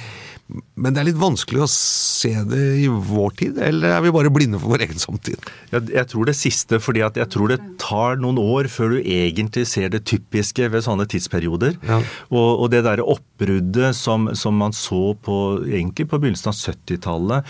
men 0.78 0.96
det 0.96 0.99
det 1.00 1.06
er 1.06 1.14
litt 1.14 1.20
vanskelig 1.22 1.62
å 1.64 1.66
se 1.72 2.30
det 2.44 2.64
i 2.82 2.88
vår 2.90 3.30
tid, 3.40 3.58
eller 3.64 3.94
er 3.96 4.02
vi 4.04 4.10
bare 4.12 4.28
blinde 4.32 4.58
for 4.60 4.74
vår 4.74 4.82
egen 4.84 5.00
samtid? 5.00 5.40
Jeg, 5.70 5.86
jeg 5.94 6.08
tror 6.10 6.28
det 6.28 6.34
siste, 6.36 6.76
fordi 6.82 7.00
jeg 7.00 7.28
tror 7.32 7.48
det 7.48 7.56
tar 7.80 8.20
noen 8.20 8.36
år 8.42 8.68
før 8.68 8.92
du 8.92 8.98
egentlig 9.00 9.64
ser 9.70 9.88
det 9.94 10.02
typiske 10.10 10.68
ved 10.68 10.84
sånne 10.84 11.06
tidsperioder. 11.08 11.78
Ja. 11.88 12.02
Og, 12.28 12.48
og 12.66 12.68
det 12.74 12.82
derre 12.84 13.06
oppbruddet 13.08 13.96
som, 13.96 14.28
som, 14.36 14.58
man 14.60 14.76
så 14.76 15.14
på 15.24 15.36
egentlig 15.70 16.04
på 16.10 16.20
begynnelsen 16.20 16.52
av 16.52 16.58
70-tallet 16.58 17.40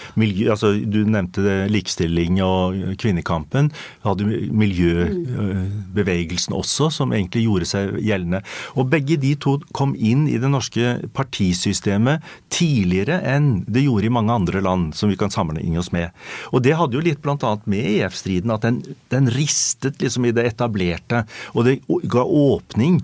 altså 0.53 0.69
Du 0.87 1.01
nevnte 1.09 1.43
det, 1.43 1.57
likestilling 1.75 2.39
og 2.45 2.79
kvinnekampen. 3.03 3.73
Hadde 4.05 4.29
miljøbevegelsen 4.63 6.55
også, 6.55 6.91
som 6.95 7.11
egentlig 7.17 7.43
gjorde 7.49 7.67
seg 7.73 7.99
gjeldende. 7.99 8.45
Og 8.79 8.87
begge 8.93 9.19
de 9.19 9.35
to 9.43 9.59
kom 9.75 9.97
inn 9.99 10.29
i 10.31 10.39
det 10.39 10.51
norske 10.53 11.01
partisystemet 11.17 12.23
tidligere 12.55 13.17
enn 13.27 13.40
det 13.67 13.85
gjorde 13.85 14.09
i 14.09 14.13
mange 14.13 14.35
andre 14.35 14.63
land 14.65 14.95
som 14.97 15.11
vi 15.11 15.19
kan 15.21 15.33
sammenligne 15.33 15.81
oss 15.81 15.93
med. 15.95 16.15
Og 16.51 16.65
det 16.65 16.77
hadde 16.79 16.99
jo 16.99 17.05
litt 17.05 17.23
bl.a. 17.25 17.55
med 17.71 17.89
EF-striden 17.97 18.55
at 18.55 18.67
den, 18.67 18.83
den, 19.13 19.31
ristet 19.31 20.01
liksom 20.03 20.29
i 20.29 20.35
det 20.37 20.47
etablerte, 20.53 21.25
og 21.55 21.67
det 21.69 21.81
ga 22.11 22.25
åpning 22.25 23.01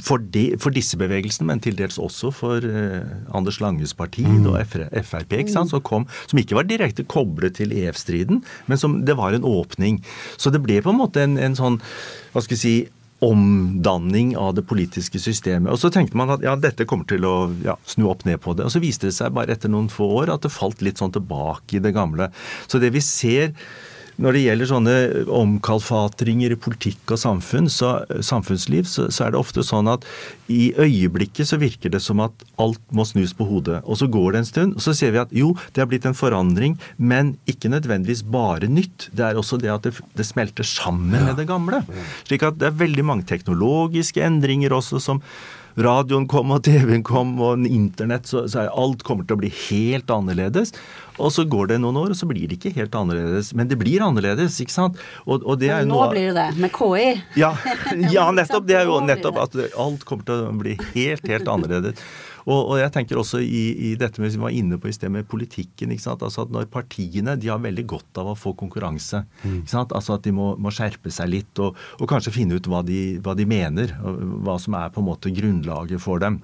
for, 0.00 0.22
de, 0.22 0.44
for, 0.62 0.72
disse 0.74 0.96
bevegelsene, 1.00 1.48
men 1.50 1.62
til 1.62 1.76
dels 1.78 1.98
også 2.00 2.30
for 2.34 2.64
eh, 2.64 3.02
Anders 3.36 3.58
Langes 3.62 3.92
parti 3.96 4.24
mm. 4.24 4.46
og 4.48 4.60
Frp, 4.70 5.34
ikke 5.40 5.52
sant, 5.52 5.72
som, 5.72 5.82
kom, 5.84 6.06
som 6.30 6.40
ikke 6.40 6.56
var 6.56 6.68
direkte 6.68 7.04
koblet 7.10 7.58
til 7.58 7.74
EF-striden, 7.74 8.40
men 8.70 8.80
som 8.80 9.00
det 9.06 9.18
var 9.18 9.36
en 9.36 9.46
åpning. 9.46 10.00
Så 10.40 10.54
det 10.54 10.62
ble 10.64 10.78
på 10.84 10.94
en 10.94 11.00
måte 11.00 11.26
en, 11.26 11.36
en 11.42 11.58
sånn, 11.58 11.80
hva 12.32 12.44
skal 12.44 12.56
jeg 12.56 12.62
si, 12.62 12.74
omdanning 13.20 14.32
av 14.40 14.54
det 14.56 14.64
politiske 14.68 15.20
systemet. 15.20 15.68
Og 15.72 15.80
så 15.82 15.90
tenkte 15.92 16.16
man 16.16 16.32
at 16.32 16.44
ja, 16.44 16.54
dette 16.56 16.86
kommer 16.88 17.08
til 17.08 17.26
å 17.28 17.34
ja, 17.64 17.76
snu 17.84 18.08
opp 18.08 18.24
ned 18.28 18.40
på 18.40 18.54
det. 18.56 18.64
Og 18.64 18.72
så 18.72 18.80
viste 18.82 19.10
det 19.10 19.16
seg 19.16 19.34
bare 19.36 19.52
etter 19.56 19.72
noen 19.72 19.90
få 19.92 20.08
år 20.22 20.32
at 20.32 20.46
det 20.46 20.54
falt 20.54 20.80
litt 20.84 21.02
sånn 21.02 21.12
tilbake 21.14 21.76
i 21.76 21.84
det 21.84 21.92
gamle. 21.96 22.30
Så 22.66 22.80
det 22.80 22.92
vi 22.96 23.04
ser 23.04 23.52
når 24.20 24.36
det 24.36 24.42
gjelder 24.44 24.68
sånne 24.68 24.94
omkalfatringer 25.32 26.52
i 26.52 26.58
politikk 26.60 27.14
og 27.14 27.20
samfunn, 27.22 27.70
så, 27.72 27.92
samfunnsliv, 28.24 28.86
så, 28.88 29.08
så, 29.08 29.26
er 29.26 29.34
det 29.34 29.40
ofte 29.40 29.64
sånn 29.66 29.88
at 29.90 30.04
i 30.50 30.70
øyeblikket 30.76 31.48
så 31.48 31.60
virker 31.60 31.92
det 31.94 32.02
som 32.04 32.20
at 32.24 32.44
alt 32.60 32.82
må 32.94 33.06
snus 33.08 33.32
på 33.36 33.46
hodet. 33.48 33.80
Og 33.84 34.00
så 34.00 34.10
går 34.10 34.34
det 34.34 34.42
en 34.42 34.50
stund, 34.50 34.76
og 34.76 34.84
så 34.84 34.94
ser 34.96 35.14
vi 35.14 35.22
at 35.22 35.32
jo, 35.36 35.54
det 35.72 35.84
har 35.84 35.90
blitt 35.90 36.08
en 36.08 36.16
forandring, 36.16 36.76
men 36.96 37.34
ikke 37.50 37.72
nødvendigvis 37.72 38.24
bare 38.28 38.68
nytt. 38.70 39.08
Det 39.16 39.24
er 39.26 39.40
også 39.40 39.60
det 39.62 39.72
at 39.72 39.88
det, 39.88 39.94
det 40.18 40.28
smelter 40.28 40.66
sammen 40.66 41.16
med 41.16 41.38
det 41.40 41.48
gamle. 41.48 41.82
Slik 42.28 42.44
at 42.46 42.60
det 42.60 42.68
er 42.70 42.82
veldig 42.82 43.06
mange 43.06 43.28
teknologiske 43.30 44.22
endringer 44.26 44.76
også 44.76 45.00
som 45.02 45.24
radioen 45.78 46.26
kom 46.30 46.50
og 46.54 46.64
TV-en 46.66 47.04
kom 47.06 47.36
og 47.42 47.66
internett, 47.66 48.26
så, 48.30 48.46
så 48.50 48.64
er 48.64 48.74
alt 48.74 49.04
kommer 49.06 49.26
til 49.26 49.38
å 49.38 49.42
bli 49.42 49.52
helt 49.68 50.10
annerledes. 50.10 50.74
Og 51.20 51.32
så 51.34 51.44
går 51.44 51.72
det 51.72 51.80
noen 51.82 51.98
år, 52.00 52.14
og 52.14 52.18
så 52.18 52.26
blir 52.28 52.48
det 52.48 52.56
ikke 52.56 52.72
helt 52.78 52.94
annerledes. 52.96 53.52
Men 53.56 53.68
det 53.70 53.76
blir 53.80 54.02
annerledes, 54.04 54.56
ikke 54.62 54.74
sant? 54.74 55.00
Og, 55.26 55.44
og 55.44 55.60
det 55.60 55.68
er 55.68 55.84
jo 55.84 55.90
nå 55.90 55.98
noe... 55.98 56.08
blir 56.14 56.30
det 56.30 56.46
det, 56.48 56.62
med 56.62 56.72
KI. 56.74 57.10
Ja, 57.40 57.52
ja 58.16 58.26
nettopp. 58.38 58.66
Det 58.68 58.78
er 58.80 58.88
jo 58.88 59.00
nettopp 59.04 59.40
at 59.44 59.58
alt 59.70 60.06
kommer 60.08 60.26
til 60.28 60.48
å 60.48 60.56
bli 60.56 60.76
helt, 60.94 61.26
helt 61.28 61.50
annerledes. 61.50 62.10
Og, 62.46 62.58
og, 62.58 62.74
jeg 62.80 62.92
tenker 62.94 63.20
også 63.20 63.40
i, 63.42 63.64
i 63.90 63.92
dette 64.00 64.22
med, 64.22 64.32
vi 64.32 64.42
var 64.42 64.54
inne 64.56 64.78
på 64.80 64.90
i 64.90 64.94
sted 64.94 65.12
med 65.12 65.28
politikken. 65.30 65.92
ikke 65.92 66.06
sant? 66.06 66.24
Altså 66.26 66.44
at 66.46 66.54
Når 66.54 66.70
partiene 66.72 67.36
de 67.40 67.50
har 67.52 67.60
veldig 67.62 67.86
godt 67.90 68.20
av 68.22 68.32
å 68.32 68.38
få 68.38 68.54
konkurranse. 68.58 69.24
Mm. 69.42 69.60
ikke 69.62 69.74
sant? 69.74 69.94
Altså 69.96 70.16
At 70.16 70.26
de 70.26 70.34
må, 70.36 70.52
må 70.60 70.72
skjerpe 70.74 71.12
seg 71.14 71.32
litt 71.34 71.62
og, 71.62 71.78
og, 71.98 72.06
kanskje 72.10 72.34
finne 72.34 72.56
ut 72.58 72.70
hva 72.70 72.82
de, 72.86 73.18
hva 73.24 73.36
de 73.38 73.48
mener. 73.48 73.94
Hva 74.00 74.56
som 74.62 74.78
er 74.78 74.92
på 74.94 75.02
en 75.02 75.10
måte 75.10 75.34
grunnlaget 75.34 76.02
for 76.02 76.22
dem. 76.22 76.40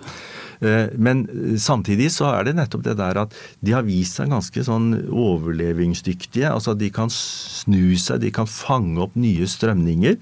Eh, 0.60 0.92
men 0.96 1.24
samtidig 1.60 2.10
så 2.14 2.30
er 2.32 2.48
det 2.48 2.56
nettopp 2.58 2.84
det 2.86 2.96
der 3.00 3.20
at 3.24 3.34
de 3.64 3.74
har 3.76 3.86
vist 3.86 4.20
seg 4.20 4.32
ganske 4.32 4.64
sånn 4.66 4.92
overlevingsdyktige. 5.10 6.50
altså 6.52 6.76
De 6.78 6.90
kan 6.94 7.12
snu 7.12 7.96
seg, 8.00 8.22
de 8.24 8.32
kan 8.34 8.48
fange 8.50 9.00
opp 9.04 9.16
nye 9.18 9.48
strømninger. 9.50 10.18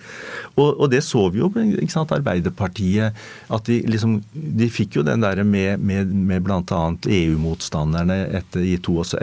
Og, 0.57 0.69
og 0.69 0.91
det 0.93 1.05
så 1.07 1.27
vi 1.35 1.43
jo 1.43 1.51
ikke 1.55 1.93
sant, 1.93 2.15
Arbeiderpartiet. 2.15 3.15
At 3.53 3.69
de 3.69 3.81
liksom 3.89 4.21
De 4.35 4.69
fikk 4.71 4.99
jo 4.99 5.03
den 5.07 5.23
med 5.25 5.45
med, 5.45 5.81
med, 5.81 6.11
med 6.13 6.43
bl.a. 6.45 6.83
EU-motstanderne 7.09 8.19
etter, 8.39 8.65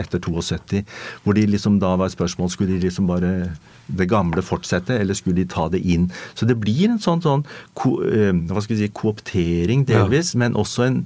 etter 0.00 0.22
72, 0.22 0.82
hvor 1.22 1.36
de 1.36 1.46
liksom 1.46 1.78
da 1.82 1.94
var 1.96 2.10
et 2.10 2.16
spørsmål 2.16 2.50
skulle 2.52 2.74
de 2.74 2.86
liksom 2.86 3.06
bare 3.10 3.52
det 3.98 4.08
gamle 4.10 4.44
fortsette, 4.44 4.96
eller 4.98 5.18
skulle 5.18 5.40
de 5.42 5.48
ta 5.48 5.68
det 5.72 5.82
inn? 5.82 6.08
Så 6.34 6.48
det 6.48 6.58
blir 6.60 6.88
en 6.90 7.02
sånn, 7.02 7.22
sånn 7.24 7.44
ko, 7.78 7.98
eh, 8.06 8.32
hva 8.50 8.62
skal 8.62 8.76
vi 8.76 8.86
si, 8.86 8.94
kooptering 9.02 9.86
delvis, 9.88 10.34
ja. 10.34 10.44
men 10.44 10.58
også 10.58 10.88
en 10.88 11.04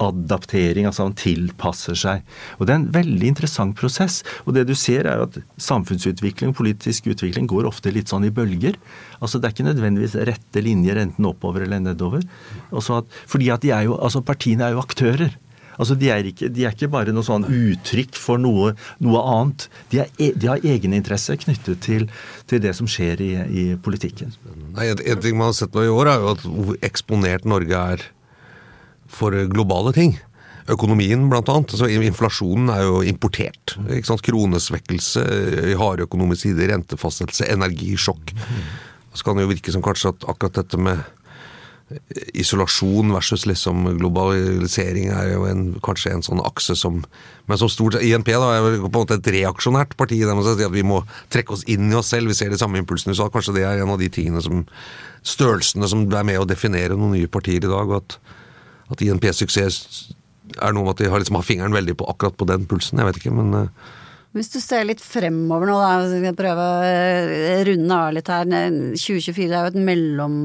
adaptering, 0.00 0.86
altså 0.88 1.06
han 1.06 1.16
tilpasser 1.18 1.96
seg. 1.98 2.22
Og 2.58 2.66
Det 2.66 2.72
er 2.72 2.80
en 2.80 2.88
veldig 2.94 3.28
interessant 3.28 3.76
prosess. 3.78 4.22
Og 4.46 4.54
det 4.56 4.66
du 4.68 4.74
ser 4.78 5.06
er 5.06 5.24
at 5.26 5.38
Samfunnsutvikling, 5.60 6.54
politisk 6.56 7.10
utvikling 7.12 7.48
går 7.50 7.68
ofte 7.68 7.92
litt 7.92 8.08
sånn 8.12 8.26
i 8.26 8.32
bølger. 8.34 8.78
Altså 9.20 9.38
Det 9.38 9.48
er 9.48 9.54
ikke 9.56 9.68
nødvendigvis 9.70 10.18
rette 10.28 10.64
linjer 10.64 11.00
enten 11.02 11.28
oppover 11.28 11.66
eller 11.66 11.80
nedover. 11.80 12.24
At, 12.72 13.06
fordi 13.26 13.50
at 13.50 13.62
de 13.62 13.70
er 13.70 13.86
jo, 13.88 13.98
altså 13.98 14.24
Partiene 14.24 14.68
er 14.68 14.76
jo 14.76 14.82
aktører. 14.82 15.36
Altså 15.80 15.96
de 15.98 16.10
er, 16.12 16.26
ikke, 16.28 16.50
de 16.52 16.66
er 16.66 16.74
ikke 16.74 16.90
bare 16.92 17.14
noe 17.14 17.24
sånn 17.26 17.46
uttrykk 17.48 18.18
for 18.20 18.40
noe, 18.40 18.72
noe 19.04 19.22
annet. 19.34 19.68
De, 19.92 20.02
er, 20.04 20.10
e, 20.18 20.32
de, 20.36 20.50
har 20.50 20.66
egeninteresse 20.66 21.38
knyttet 21.44 21.80
til, 21.84 22.08
til, 22.50 22.62
det 22.64 22.74
som 22.78 22.90
skjer 22.90 23.22
i, 23.24 23.30
i 23.48 23.64
politikken. 23.80 24.34
Nei, 24.76 24.90
en, 24.90 25.00
en 25.00 25.22
ting 25.22 25.38
man 25.38 25.50
har 25.50 25.56
sett 25.56 25.76
nå 25.76 25.86
i 25.86 25.92
år, 25.92 26.12
er 26.12 26.20
jo 26.20 26.34
at 26.34 26.44
hvor 26.48 26.84
eksponert 26.84 27.48
Norge 27.48 27.86
er 27.94 28.04
for 29.12 29.36
globale 29.52 29.94
ting. 29.96 30.16
Økonomien, 30.70 31.24
blant 31.30 31.48
annet. 31.50 31.72
Altså, 31.74 31.88
inflasjonen 31.90 32.70
er 32.72 32.84
jo 32.86 33.00
importert. 33.06 33.76
ikke 33.90 34.12
sant? 34.12 34.22
Kronesvekkelse 34.28 35.24
i 35.72 35.78
harde 35.78 36.06
økonomiske 36.06 36.52
sider, 36.52 36.70
rentefastsettelse, 36.74 37.48
energisjokk. 37.50 38.34
Så 39.12 39.26
kan 39.26 39.36
det 39.36 39.44
jo 39.44 39.50
virke 39.50 39.74
som 39.74 39.84
kanskje 39.84 40.14
at 40.14 40.28
akkurat 40.30 40.62
dette 40.62 40.78
med 40.80 41.02
isolasjon 42.38 43.12
versus 43.14 43.46
liksom 43.48 43.86
globalisering 44.00 45.10
er 45.12 45.32
jo 45.34 45.46
en, 45.48 45.64
kanskje 45.84 46.12
en 46.16 46.26
sånn 46.26 46.42
akse 46.44 46.76
som 46.78 47.02
Men 47.50 47.58
som 47.58 47.68
stort 47.68 47.96
INP 47.98 48.28
da, 48.30 48.52
er 48.54 48.76
på 48.78 48.86
en 48.86 48.94
måte 48.94 49.16
et 49.18 49.30
reaksjonært 49.34 49.96
parti. 49.98 50.20
Der 50.22 50.36
man 50.38 50.46
sier 50.46 50.68
at 50.68 50.74
vi 50.74 50.84
må 50.86 51.00
trekke 51.32 51.56
oss 51.56 51.64
inn 51.66 51.90
i 51.90 51.96
oss 51.98 52.12
selv. 52.14 52.30
Vi 52.30 52.36
ser 52.38 52.52
de 52.52 52.60
samme 52.60 52.78
impulsene 52.78 53.10
i 53.10 53.18
USA. 53.18 53.26
Kanskje 53.34 53.56
det 53.56 53.64
er 53.66 53.82
en 53.82 53.90
av 53.90 53.98
de 53.98 54.08
tingene 54.12 54.40
som 54.44 54.62
Størrelsene 55.26 55.86
som 55.90 56.06
er 56.06 56.24
med 56.26 56.38
å 56.38 56.46
definere 56.46 56.94
noen 56.94 57.16
nye 57.16 57.30
partier 57.30 57.58
i 57.58 57.70
dag. 57.70 57.90
og 57.90 57.98
at 57.98 58.16
at 58.92 59.02
INP-suksess 59.04 59.80
er 60.60 60.74
noe 60.74 60.84
med 60.84 60.94
at 60.94 61.02
de 61.02 61.10
har, 61.10 61.22
liksom, 61.22 61.38
har 61.38 61.46
fingeren 61.46 61.74
veldig 61.74 61.96
på 62.00 62.08
akkurat 62.12 62.36
på 62.38 62.48
den 62.50 62.66
pulsen. 62.68 63.00
Jeg 63.00 63.08
vet 63.08 63.20
ikke, 63.22 63.34
men 63.36 63.54
uh... 63.56 63.90
Hvis 64.32 64.48
du 64.54 64.58
ser 64.64 64.86
litt 64.88 65.02
fremover 65.04 65.68
nå, 65.68 65.76
da, 65.76 66.06
skal 66.08 66.24
jeg 66.24 66.36
prøve 66.38 66.64
å 66.64 66.76
eh, 66.88 67.62
runde 67.68 67.98
av 67.98 68.14
litt 68.16 68.30
her. 68.32 68.48
2024 68.48 69.44
er 69.44 69.66
jo 69.66 69.72
et 69.74 69.82
mellom, 69.90 70.36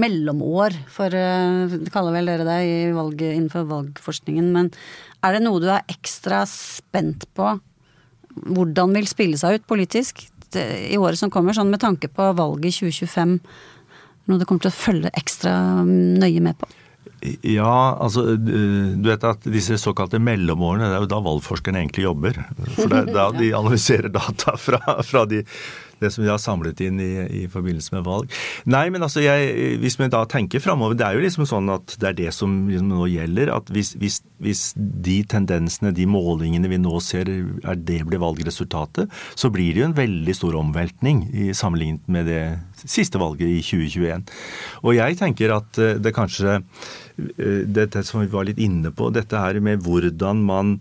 mellomår 0.00 0.74
for 0.90 1.12
det 1.14 1.90
kaller 1.94 2.16
vel 2.16 2.30
dere 2.30 2.46
det 2.48 2.94
valg, 2.96 3.20
innenfor 3.22 3.66
valgforskningen. 3.70 4.50
Men 4.54 4.70
er 5.24 5.36
det 5.36 5.44
noe 5.44 5.62
du 5.62 5.68
er 5.70 5.86
ekstra 5.90 6.42
spent 6.50 7.28
på? 7.38 7.52
Hvordan 8.34 8.94
vil 8.98 9.06
spille 9.10 9.38
seg 9.38 9.60
ut 9.60 9.68
politisk 9.70 10.26
i 10.54 10.98
året 10.98 11.18
som 11.18 11.30
kommer, 11.34 11.54
sånn 11.54 11.70
med 11.70 11.82
tanke 11.82 12.10
på 12.10 12.32
valget 12.38 12.72
i 12.72 12.90
2025? 12.90 13.36
Noe 14.24 14.40
du 14.40 14.46
kommer 14.48 14.66
til 14.66 14.72
å 14.72 14.78
følge 14.78 15.14
ekstra 15.18 15.52
nøye 15.84 16.42
med 16.42 16.58
på? 16.58 16.70
Ja, 17.46 17.96
altså 18.04 18.34
du 18.36 19.06
vet 19.06 19.22
at 19.24 19.46
disse 19.48 19.78
såkalte 19.80 20.20
mellomårene, 20.20 20.90
det 20.90 20.98
er 20.98 21.04
jo 21.06 21.12
da 21.14 21.20
valgforskerne 21.24 21.80
egentlig 21.80 22.04
jobber. 22.04 22.36
For 22.74 22.90
det 22.90 22.98
er 22.98 23.12
da 23.14 23.30
de 23.32 23.48
analyserer 23.56 24.12
data 24.12 24.58
fra, 24.60 24.80
fra 25.06 25.24
de 25.30 25.40
det 26.04 26.12
som 26.14 26.24
vi 26.24 26.30
har 26.30 26.40
samlet 26.42 26.80
inn 26.84 27.00
i, 27.02 27.12
i 27.42 27.44
forbindelse 27.50 27.96
med 27.96 28.04
valg. 28.06 28.32
Nei, 28.70 28.86
men 28.92 29.04
altså, 29.06 29.22
jeg, 29.24 29.78
hvis 29.82 29.98
vi 30.00 30.10
da 30.12 30.24
tenker 30.30 30.62
framover 30.62 30.96
Det 30.98 31.06
er 31.06 31.16
jo 31.16 31.24
liksom 31.24 31.48
sånn 31.48 31.72
at 31.72 31.96
det 32.00 32.10
er 32.10 32.18
det 32.18 32.34
som 32.36 32.52
liksom 32.68 32.90
nå 32.92 33.08
gjelder. 33.10 33.52
At 33.54 33.70
hvis, 33.74 33.94
hvis, 34.00 34.20
hvis, 34.44 34.64
de 34.76 35.18
tendensene, 35.30 35.94
de 35.96 36.06
målingene 36.08 36.70
vi 36.70 36.80
nå 36.80 36.98
ser, 37.04 37.30
er 37.30 37.80
det 37.80 38.02
blir 38.08 38.22
valgresultatet, 38.22 39.12
så 39.34 39.50
blir 39.52 39.74
det 39.74 39.82
jo 39.82 39.88
en 39.90 39.98
veldig 39.98 40.36
stor 40.36 40.58
omveltning 40.60 41.24
i 41.32 41.50
sammenlignet 41.56 42.08
med 42.10 42.28
det 42.30 42.42
siste 42.84 43.20
valget 43.20 43.48
i 43.48 43.62
2021. 43.64 44.26
Og 44.84 44.96
jeg 44.96 45.18
tenker 45.20 45.54
at 45.56 45.80
eh, 45.80 45.96
det 46.02 46.14
kanskje 46.16 46.58
eh, 46.58 47.62
Dette 47.74 48.02
som 48.06 48.22
vi 48.22 48.30
var 48.32 48.46
litt 48.48 48.60
inne 48.62 48.92
på, 48.94 49.10
dette 49.14 49.38
her 49.38 49.60
med 49.64 49.82
hvordan 49.84 50.42
man 50.44 50.76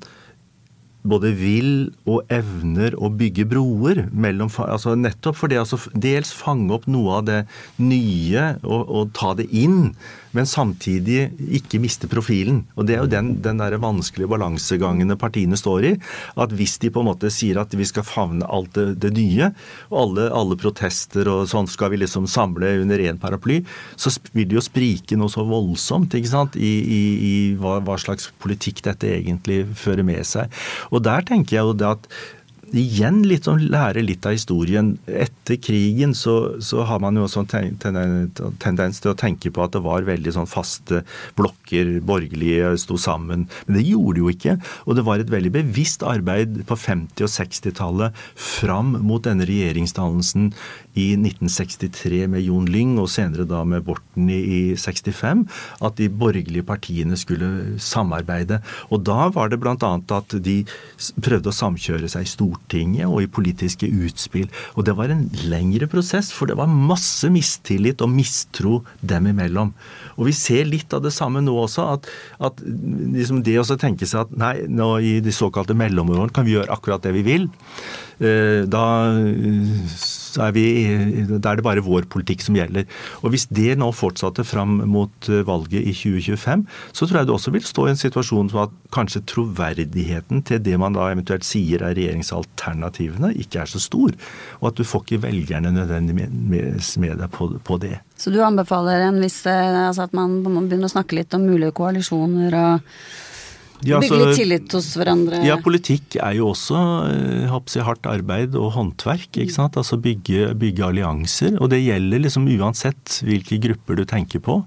både 1.03 1.33
vil 1.35 1.69
og 2.09 2.31
evner 2.33 2.95
å 2.95 3.11
bygge 3.13 3.45
broer 3.51 4.05
mellom 4.11 4.51
altså 4.63 4.95
Nettopp 4.99 5.39
for 5.41 5.51
det 5.51 5.59
altså 5.61 5.79
dels 5.93 6.33
fange 6.35 6.73
opp 6.75 6.87
noe 6.91 7.19
av 7.19 7.27
det 7.27 7.39
nye 7.81 8.53
og, 8.63 8.81
og 8.87 9.13
ta 9.17 9.33
det 9.37 9.49
inn 9.51 9.93
men 10.33 10.49
samtidig 10.49 11.27
ikke 11.59 11.79
miste 11.81 12.09
profilen. 12.11 12.63
Og 12.75 12.87
Det 12.87 12.95
er 12.95 13.03
jo 13.03 13.11
den, 13.11 13.33
den 13.45 13.61
der 13.61 13.77
vanskelige 13.81 14.31
balansegangene 14.31 15.17
partiene 15.19 15.57
står 15.59 15.87
i. 15.89 15.93
At 16.39 16.53
hvis 16.55 16.77
de 16.81 16.91
på 16.93 17.03
en 17.03 17.09
måte 17.11 17.31
sier 17.33 17.61
at 17.61 17.73
vi 17.77 17.85
skal 17.87 18.05
favne 18.07 18.47
alt 18.49 18.73
det, 18.77 18.87
det 19.03 19.13
nye, 19.17 19.51
og 19.91 19.97
alle, 20.03 20.27
alle, 20.33 20.59
protester 20.63 21.27
og 21.31 21.47
sånn 21.51 21.69
skal 21.69 21.93
vi 21.93 22.01
liksom 22.03 22.27
samle 22.29 22.75
under 22.81 23.01
én 23.01 23.19
paraply, 23.21 23.61
så 23.95 24.13
vil 24.33 24.49
det 24.49 24.59
jo 24.59 24.65
sprike 24.65 25.17
noe 25.19 25.31
så 25.31 25.45
voldsomt 25.47 26.13
ikke 26.17 26.33
sant, 26.33 26.57
i, 26.57 26.73
i, 26.81 27.01
i 27.29 27.33
hva, 27.59 27.79
hva 27.83 27.97
slags 28.01 28.29
politikk 28.43 28.83
dette 28.87 29.09
egentlig 29.17 29.63
fører 29.77 30.05
med 30.07 30.23
seg. 30.27 30.51
Og 30.91 31.03
der 31.05 31.25
tenker 31.27 31.59
jeg 31.59 31.69
jo 31.69 31.77
det 31.77 31.91
at 31.97 32.09
igjen 32.73 33.21
litt 33.27 33.45
sånn 33.47 33.67
lære 33.69 34.01
litt 34.03 34.25
av 34.25 34.33
historien. 34.35 34.93
Etter 35.05 35.59
krigen 35.61 36.15
så, 36.17 36.57
så 36.63 36.85
har 36.89 37.01
man 37.03 37.17
jo 37.17 37.27
også 37.27 37.43
en 37.59 37.77
tendens 38.61 39.01
til 39.03 39.11
å 39.11 39.17
tenke 39.19 39.51
på 39.53 39.63
at 39.63 39.75
det 39.75 39.83
var 39.85 40.07
veldig 40.07 40.33
sånn 40.35 40.49
faste 40.49 41.03
blokker, 41.37 41.99
borgerlige 42.05 42.73
sto 42.81 42.97
sammen. 43.01 43.45
Men 43.67 43.77
det 43.77 43.85
gjorde 43.85 44.17
det 44.17 44.23
jo 44.23 44.33
ikke. 44.33 44.55
Og 44.87 44.97
det 44.97 45.05
var 45.07 45.21
et 45.21 45.33
veldig 45.33 45.53
bevisst 45.59 46.05
arbeid 46.07 46.63
på 46.69 46.77
50- 46.79 47.27
og 47.27 47.33
60-tallet 47.35 48.23
fram 48.33 48.95
mot 49.05 49.23
denne 49.25 49.47
regjeringsdannelsen 49.49 50.49
i 50.99 51.07
1963 51.17 52.25
med 52.29 52.45
Jon 52.45 52.67
Lyng, 52.69 52.97
og 53.01 53.09
senere 53.09 53.47
da 53.49 53.63
med 53.65 53.85
Borten 53.85 54.29
i, 54.29 54.41
i 54.41 54.61
65, 54.77 55.45
at 55.85 55.97
de 55.97 56.09
borgerlige 56.09 56.65
partiene 56.65 57.17
skulle 57.19 57.79
samarbeide. 57.81 58.61
Og 58.93 59.05
da 59.05 59.29
var 59.33 59.49
det 59.49 59.61
bl.a. 59.61 59.75
at 59.77 60.37
de 60.45 60.59
prøvde 61.21 61.49
å 61.49 61.57
samkjøre 61.63 62.09
seg 62.11 62.25
i 62.25 62.33
Stortinget 62.33 62.62
og 62.73 63.19
i 63.21 63.27
politiske 63.29 63.85
utspill. 63.85 64.47
Og 64.75 64.85
det 64.87 64.95
var 64.97 65.11
en 65.13 65.27
lengre 65.45 65.87
prosess, 65.87 66.31
for 66.33 66.49
det 66.49 66.57
var 66.57 66.67
masse 66.67 67.29
mistillit 67.29 68.01
og 68.01 68.09
mistro 68.09 68.83
dem 69.01 69.27
imellom. 69.27 69.73
Og 70.17 70.25
vi 70.29 70.33
ser 70.33 70.65
litt 70.65 70.93
av 70.93 71.03
det 71.03 71.13
samme 71.13 71.41
nå 71.43 71.53
også, 71.53 71.85
at, 71.97 72.09
at 72.39 72.63
liksom 72.63 73.43
det 73.45 73.59
å 73.61 73.67
tenke 73.77 74.07
seg 74.09 74.25
at 74.25 74.33
nei, 74.37 74.55
nå 74.67 74.97
i 74.99 75.19
de 75.23 75.33
såkalte 75.33 75.77
mellomårene 75.77 76.33
kan 76.33 76.45
vi 76.47 76.55
gjøre 76.57 76.73
akkurat 76.73 77.03
det 77.03 77.13
vi 77.13 77.25
vil. 77.27 77.49
Eh, 78.23 78.63
da 80.35 80.47
er, 80.49 80.55
vi, 80.55 80.65
da 81.33 81.51
er 81.51 81.59
det 81.59 81.65
bare 81.65 81.83
vår 81.85 82.07
politikk 82.11 82.43
som 82.45 82.57
gjelder. 82.57 82.87
Og 83.21 83.33
Hvis 83.33 83.47
det 83.53 83.77
nå 83.79 83.89
fortsatte 83.95 84.45
fram 84.47 84.81
mot 84.89 85.29
eh, 85.29 85.43
valget 85.47 85.81
i 85.81 85.93
2025, 85.95 86.65
så 86.93 87.07
tror 87.07 87.19
jeg 87.21 87.29
det 87.29 87.35
også 87.35 87.53
vil 87.55 87.65
stå 87.67 87.87
i 87.87 87.93
en 87.93 88.01
situasjon 88.01 88.51
som 88.51 88.63
at 88.65 88.77
kanskje 88.93 89.23
troverdigheten 89.29 90.43
til 90.47 90.61
det 90.63 90.77
man 90.81 90.95
da 90.97 91.09
eventuelt 91.13 91.45
sier 91.47 91.83
er 91.83 91.95
regjeringsalternativene, 91.97 93.33
ikke 93.43 93.63
er 93.63 93.69
så 93.69 93.81
stor. 93.81 94.15
Og 94.61 94.71
at 94.71 94.79
du 94.79 94.85
får 94.87 95.05
ikke 95.05 95.23
velgerne 95.27 95.73
nødvendigvis 95.75 96.95
med 97.03 97.19
deg 97.21 97.29
på, 97.33 97.49
på, 97.63 97.79
det. 97.83 97.97
Så 98.19 98.33
du 98.33 98.39
anbefaler 98.45 99.07
en 99.07 99.21
viss, 99.23 99.41
eh, 99.49 99.83
altså 99.87 100.07
at 100.07 100.15
man 100.17 100.41
begynner 100.43 100.89
å 100.89 100.95
snakke 100.95 101.17
litt 101.19 101.33
om 101.37 101.45
mulige 101.47 101.75
koalisjoner 101.77 102.57
og 102.57 102.95
ja, 103.87 103.99
Bygge 104.01 104.19
litt 104.19 104.37
tillit 104.37 104.73
hos 104.75 104.89
hverandre? 104.99 105.41
Ja, 105.45 105.57
politikk 105.61 106.17
er 106.21 106.35
jo 106.37 106.49
også 106.51 106.79
eh, 107.09 107.51
jeg, 107.51 107.85
hardt 107.85 108.07
arbeid 108.09 108.57
og 108.59 108.71
håndverk. 108.77 109.29
ikke 109.31 109.53
sant? 109.53 109.77
Altså 109.79 109.99
bygge, 110.01 110.51
bygge, 110.59 110.85
allianser. 110.87 111.57
Og 111.59 111.71
det 111.73 111.83
gjelder 111.83 112.23
liksom 112.25 112.47
uansett 112.55 113.19
hvilke 113.25 113.59
grupper 113.63 113.99
du 113.99 114.05
tenker 114.09 114.43
på. 114.43 114.61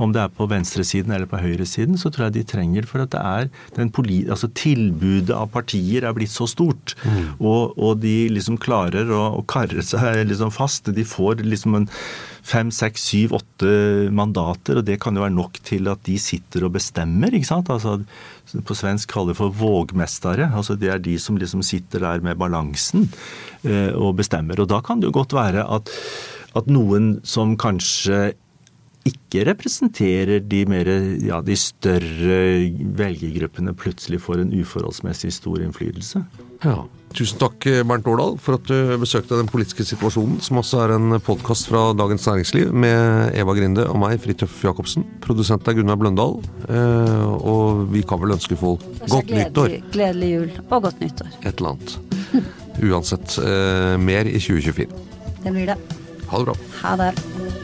Om 0.00 0.14
det 0.14 0.24
er 0.24 0.32
på 0.34 0.48
venstresiden 0.50 1.14
eller 1.14 1.30
på 1.30 1.38
høyresiden, 1.38 1.98
så 2.00 2.10
tror 2.10 2.26
jeg 2.26 2.34
de 2.34 2.46
trenger 2.50 2.86
For 2.90 3.04
at 3.04 3.12
det 3.14 3.20
er 3.22 3.50
den 3.76 3.92
altså 3.94 4.50
tilbudet 4.50 5.34
av 5.36 5.52
partier 5.54 6.04
er 6.04 6.16
blitt 6.16 6.32
så 6.34 6.48
stort. 6.50 6.96
Mm. 7.04 7.38
Og, 7.38 7.78
og, 7.78 7.98
de 8.02 8.28
liksom 8.32 8.58
klarer 8.58 9.10
å, 9.14 9.24
å 9.38 9.42
karre 9.46 9.84
seg 9.86 10.24
liksom 10.28 10.50
fast. 10.54 10.90
De 10.94 11.04
får 11.06 11.44
liksom 11.44 11.78
en 11.78 11.90
fem, 12.44 12.70
seks, 12.74 13.06
syv, 13.08 13.34
åtte 13.38 13.72
mandater, 14.14 14.78
og 14.80 14.86
det 14.86 14.98
kan 15.02 15.16
jo 15.16 15.24
være 15.24 15.34
nok 15.34 15.58
til 15.64 15.88
at 15.88 16.02
de 16.04 16.18
sitter 16.20 16.66
og 16.66 16.74
bestemmer. 16.76 17.32
ikke 17.32 17.48
sant? 17.48 17.72
Altså, 17.72 17.96
på 18.68 18.76
svensk 18.76 19.10
kaller 19.10 19.32
det 19.32 19.40
for 19.40 19.56
vågmestere. 19.56 20.50
altså 20.52 20.76
Det 20.76 20.92
er 20.92 21.02
de 21.02 21.16
som 21.18 21.38
liksom 21.40 21.64
sitter 21.64 22.04
der 22.04 22.20
med 22.20 22.38
balansen 22.38 23.08
eh, 23.64 23.92
og 23.96 24.16
bestemmer. 24.20 24.60
Og 24.60 24.68
da 24.68 24.82
kan 24.84 25.00
det 25.00 25.08
jo 25.08 25.18
godt 25.20 25.32
være 25.32 25.64
at, 25.64 25.90
at 26.54 26.68
noen 26.68 27.18
som 27.24 27.56
kanskje 27.56 28.34
ikke 29.04 29.44
representerer 29.50 30.40
de, 30.40 30.62
mer, 30.68 30.88
ja, 31.20 31.40
de 31.44 31.56
større 31.60 32.38
velgergruppene, 32.96 33.74
plutselig 33.76 34.22
får 34.24 34.44
en 34.44 34.54
uforholdsmessig 34.56 35.32
stor 35.36 35.60
innflytelse. 35.64 36.24
Ja. 36.64 36.84
Tusen 37.14 37.38
takk, 37.38 37.62
Bernt 37.86 38.08
Årdal, 38.10 38.34
for 38.42 38.56
at 38.58 38.64
du 38.66 38.96
besøkte 38.98 39.36
Den 39.38 39.46
politiske 39.46 39.84
situasjonen, 39.86 40.40
som 40.42 40.58
også 40.58 40.80
er 40.82 40.94
en 40.96 41.14
podkast 41.22 41.68
fra 41.70 41.92
Dagens 41.94 42.24
Næringsliv 42.26 42.72
med 42.74 43.36
Eva 43.38 43.54
Grinde 43.54 43.84
og 43.86 44.00
meg, 44.02 44.16
Fridtjof 44.24 44.56
Jacobsen. 44.64 45.06
Produsent 45.22 45.68
er 45.70 45.76
Gunnar 45.78 46.00
Bløndal. 46.00 46.40
Eh, 46.66 47.28
og 47.38 47.84
vi 47.94 48.02
kan 48.02 48.18
vel 48.22 48.34
ønske 48.34 48.58
folk 48.58 48.82
godt 49.04 49.28
gledelig, 49.30 49.44
nyttår. 49.44 49.76
Gledelig 49.94 50.32
jul 50.32 50.50
og 50.64 50.88
godt 50.88 51.04
nyttår. 51.04 51.30
Et 51.44 51.52
eller 51.54 51.76
annet. 51.76 51.94
Uansett. 52.82 53.38
Eh, 53.38 53.94
mer 54.02 54.26
i 54.26 54.40
2024. 54.42 54.90
Det 55.44 55.54
blir 55.54 55.70
det. 55.70 55.78
Ha 56.32 56.42
det 56.42 56.50
bra. 56.50 56.58
Ha 56.82 56.96
det. 56.98 57.63